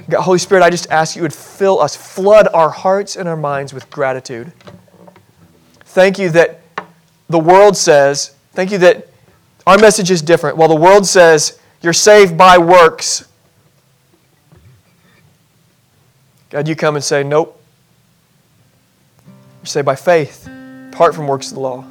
God, 0.09 0.23
Holy 0.23 0.39
Spirit, 0.39 0.63
I 0.63 0.71
just 0.71 0.91
ask 0.91 1.15
you 1.15 1.23
would 1.23 1.35
fill 1.35 1.81
us, 1.81 1.95
flood 1.95 2.49
our 2.55 2.71
hearts 2.71 3.17
and 3.17 3.29
our 3.29 3.37
minds 3.37 3.75
with 3.75 3.91
gratitude. 3.91 4.53
Thank 5.81 6.19
you 6.19 6.31
that 6.31 6.61
the 7.29 7.39
world 7.39 7.77
says, 7.77 8.35
thank 8.53 8.71
you 8.71 8.79
that 8.79 9.08
our 9.69 9.77
message 9.77 10.11
is 10.11 10.23
different. 10.23 10.57
While 10.57 10.69
the 10.69 10.75
world 10.75 11.07
says, 11.07 11.61
you're 11.83 11.93
saved 11.93 12.39
by 12.39 12.57
works, 12.57 13.29
God, 16.49 16.67
you 16.67 16.75
come 16.75 16.95
and 16.95 17.05
say, 17.05 17.23
nope. 17.23 17.61
You're 19.27 19.67
saved 19.67 19.85
by 19.85 19.95
faith, 19.95 20.49
apart 20.91 21.15
from 21.15 21.27
works 21.27 21.49
of 21.49 21.57
the 21.57 21.61
law, 21.61 21.85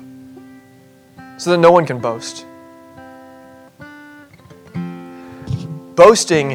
so 1.38 1.52
that 1.52 1.60
no 1.60 1.70
one 1.72 1.86
can 1.86 2.00
boast. 2.00 2.48
Boasting 5.96 6.54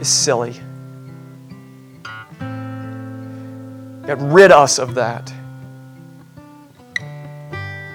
is 0.00 0.06
silly. 0.06 0.52
Get 4.06 4.18
rid 4.18 4.52
us 4.52 4.78
of 4.78 4.94
that. 4.94 5.32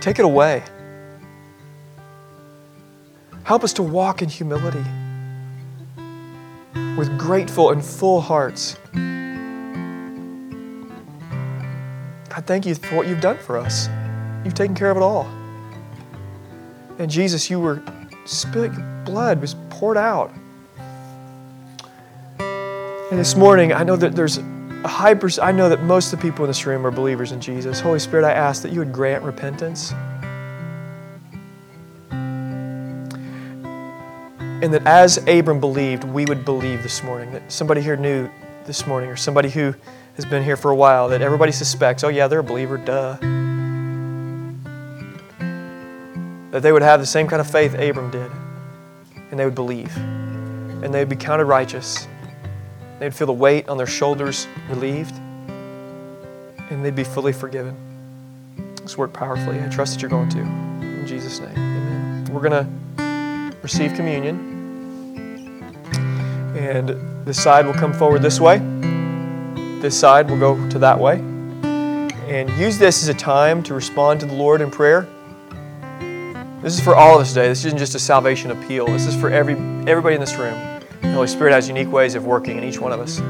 Take 0.01 0.19
it 0.19 0.25
away. 0.25 0.63
Help 3.45 3.63
us 3.63 3.73
to 3.73 3.83
walk 3.83 4.23
in 4.23 4.29
humility 4.29 4.83
with 6.97 7.15
grateful 7.15 7.69
and 7.69 7.85
full 7.85 8.19
hearts. 8.19 8.75
God, 12.29 12.47
thank 12.47 12.65
you 12.65 12.73
for 12.73 12.95
what 12.95 13.07
you've 13.07 13.21
done 13.21 13.37
for 13.37 13.57
us. 13.59 13.87
You've 14.43 14.55
taken 14.55 14.73
care 14.73 14.89
of 14.89 14.97
it 14.97 15.03
all. 15.03 15.25
And 16.97 17.07
Jesus, 17.07 17.47
you 17.47 17.59
were 17.59 17.83
spilled, 18.25 18.73
your 18.75 19.03
blood 19.05 19.39
was 19.39 19.55
poured 19.69 19.97
out. 19.97 20.33
And 22.39 23.19
this 23.19 23.35
morning, 23.35 23.73
I 23.73 23.83
know 23.83 23.95
that 23.95 24.15
there's 24.15 24.39
a 24.39 24.87
high 24.87 25.15
I 25.39 25.51
know 25.51 25.69
that 25.69 25.83
most 25.83 26.11
of 26.11 26.19
the 26.19 26.27
people 26.27 26.45
in 26.45 26.49
this 26.49 26.65
room 26.65 26.83
are 26.83 26.89
believers 26.89 27.31
in 27.31 27.39
Jesus. 27.41 27.79
Holy 27.79 27.99
Spirit, 27.99 28.25
I 28.25 28.31
ask 28.31 28.63
that 28.63 28.71
you 28.71 28.79
would 28.79 28.91
grant 28.91 29.23
repentance. 29.23 29.93
And 34.65 34.73
that 34.73 34.87
as 34.87 35.17
Abram 35.27 35.59
believed, 35.59 36.05
we 36.05 36.25
would 36.25 36.43
believe 36.43 36.81
this 36.81 37.03
morning. 37.03 37.31
That 37.33 37.51
somebody 37.51 37.81
here 37.81 37.95
knew 37.95 38.27
this 38.65 38.87
morning, 38.87 39.11
or 39.11 39.15
somebody 39.15 39.47
who 39.47 39.75
has 40.15 40.25
been 40.25 40.43
here 40.43 40.57
for 40.57 40.71
a 40.71 40.75
while, 40.75 41.07
that 41.09 41.21
everybody 41.21 41.51
suspects, 41.51 42.03
oh, 42.03 42.07
yeah, 42.07 42.27
they're 42.27 42.39
a 42.39 42.43
believer, 42.43 42.79
duh. 42.79 43.15
That 46.49 46.63
they 46.63 46.71
would 46.71 46.81
have 46.81 46.99
the 46.99 47.05
same 47.05 47.27
kind 47.27 47.41
of 47.41 47.47
faith 47.47 47.75
Abram 47.75 48.09
did, 48.09 48.31
and 49.29 49.39
they 49.39 49.45
would 49.45 49.53
believe, 49.53 49.95
and 49.97 50.91
they 50.91 50.97
would 50.97 51.09
be 51.09 51.15
counted 51.15 51.45
righteous. 51.45 52.07
They'd 52.97 53.13
feel 53.13 53.27
the 53.27 53.33
weight 53.33 53.69
on 53.69 53.77
their 53.77 53.85
shoulders 53.85 54.47
relieved, 54.67 55.13
and 56.71 56.83
they'd 56.83 56.95
be 56.95 57.03
fully 57.03 57.33
forgiven. 57.33 57.77
Let's 58.79 58.97
work 58.97 59.13
powerfully. 59.13 59.61
I 59.61 59.67
trust 59.67 59.93
that 59.93 60.01
you're 60.01 60.09
going 60.09 60.29
to. 60.29 60.39
In 60.39 61.05
Jesus' 61.05 61.39
name, 61.39 61.51
amen. 61.51 62.29
We're 62.33 62.49
going 62.49 62.65
to 62.65 63.57
receive 63.61 63.93
communion. 63.93 64.54
And 66.55 67.25
this 67.25 67.41
side 67.41 67.65
will 67.65 67.73
come 67.73 67.93
forward 67.93 68.21
this 68.21 68.39
way. 68.39 68.59
This 69.81 69.99
side 69.99 70.29
will 70.29 70.39
go 70.39 70.69
to 70.69 70.79
that 70.79 70.97
way. 70.97 71.19
And 72.27 72.49
use 72.51 72.77
this 72.79 73.03
as 73.03 73.09
a 73.09 73.13
time 73.13 73.61
to 73.63 73.73
respond 73.73 74.19
to 74.21 74.25
the 74.25 74.33
Lord 74.33 74.61
in 74.61 74.71
prayer. 74.71 75.07
This 76.61 76.73
is 76.73 76.81
for 76.81 76.95
all 76.95 77.15
of 77.15 77.21
us 77.21 77.29
today. 77.29 77.47
This 77.47 77.65
isn't 77.65 77.77
just 77.77 77.93
a 77.93 77.99
salvation 77.99 78.49
appeal. 78.49 78.87
This 78.87 79.05
is 79.05 79.15
for 79.15 79.29
every 79.29 79.53
everybody 79.87 80.15
in 80.15 80.21
this 80.21 80.35
room. 80.35 80.57
The 81.01 81.11
Holy 81.11 81.27
Spirit 81.27 81.51
has 81.53 81.67
unique 81.67 81.91
ways 81.91 82.15
of 82.15 82.25
working 82.25 82.57
in 82.57 82.63
each 82.63 82.79
one 82.79 82.91
of 82.91 82.99
us. 82.99 83.21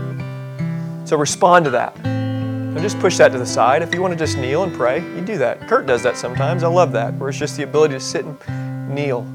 So 1.10 1.18
respond 1.18 1.66
to 1.66 1.72
that. 1.72 1.98
And 2.06 2.80
just 2.80 3.00
push 3.00 3.18
that 3.18 3.34
to 3.34 3.38
the 3.38 3.46
side. 3.46 3.82
If 3.82 3.94
you 3.94 4.02
want 4.02 4.14
to 4.14 4.18
just 4.18 4.38
kneel 4.38 4.64
and 4.64 4.74
pray, 4.74 5.02
you 5.02 5.22
do 5.22 5.38
that. 5.40 5.68
Kurt 5.68 5.86
does 5.86 6.04
that 6.04 6.16
sometimes. 6.16 6.64
I 6.64 6.68
love 6.68 6.92
that, 6.94 7.14
where 7.16 7.30
it's 7.30 7.38
just 7.38 7.58
the 7.58 7.64
ability 7.64 7.96
to 7.96 8.00
sit 8.00 8.24
and 8.24 8.96
kneel. 8.96 9.26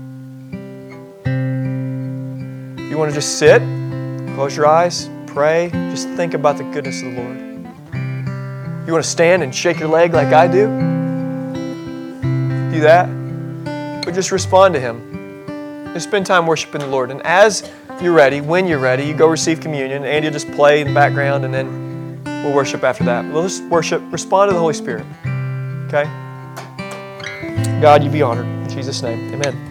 If 2.79 2.91
you 2.91 2.97
want 2.97 3.11
to 3.11 3.15
just 3.15 3.39
sit, 3.39 3.61
close 4.41 4.57
your 4.57 4.67
eyes, 4.67 5.11
pray, 5.27 5.69
just 5.91 6.09
think 6.13 6.33
about 6.33 6.57
the 6.57 6.65
goodness 6.65 7.03
of 7.03 7.13
the 7.13 7.21
Lord. 7.21 7.37
You 8.87 8.93
want 8.95 9.05
to 9.05 9.11
stand 9.11 9.43
and 9.43 9.55
shake 9.55 9.79
your 9.79 9.91
leg 9.91 10.15
like 10.15 10.33
I 10.33 10.49
do? 10.49 10.67
Do 12.73 12.81
that. 12.81 13.05
But 14.03 14.15
just 14.15 14.33
respond 14.33 14.73
to 14.73 14.81
Him. 14.81 15.93
Just 15.93 16.09
spend 16.09 16.25
time 16.25 16.47
worshiping 16.47 16.81
the 16.81 16.87
Lord. 16.87 17.11
And 17.11 17.21
as 17.21 17.71
you're 18.01 18.15
ready, 18.15 18.41
when 18.41 18.67
you're 18.67 18.79
ready, 18.79 19.05
you 19.05 19.13
go 19.13 19.29
receive 19.29 19.61
communion. 19.61 20.07
Andy 20.07 20.29
will 20.29 20.33
just 20.33 20.51
play 20.53 20.81
in 20.81 20.89
the 20.89 20.95
background 20.95 21.45
and 21.45 21.53
then 21.53 22.25
we'll 22.43 22.55
worship 22.55 22.83
after 22.83 23.05
that. 23.05 23.31
We'll 23.31 23.43
just 23.43 23.63
worship, 23.65 24.03
respond 24.11 24.49
to 24.49 24.55
the 24.55 24.61
Holy 24.61 24.73
Spirit. 24.73 25.05
Okay? 25.89 26.05
God, 27.83 28.03
you 28.03 28.09
be 28.09 28.23
honored. 28.23 28.47
In 28.47 28.71
Jesus' 28.71 29.03
name, 29.03 29.35
amen. 29.35 29.70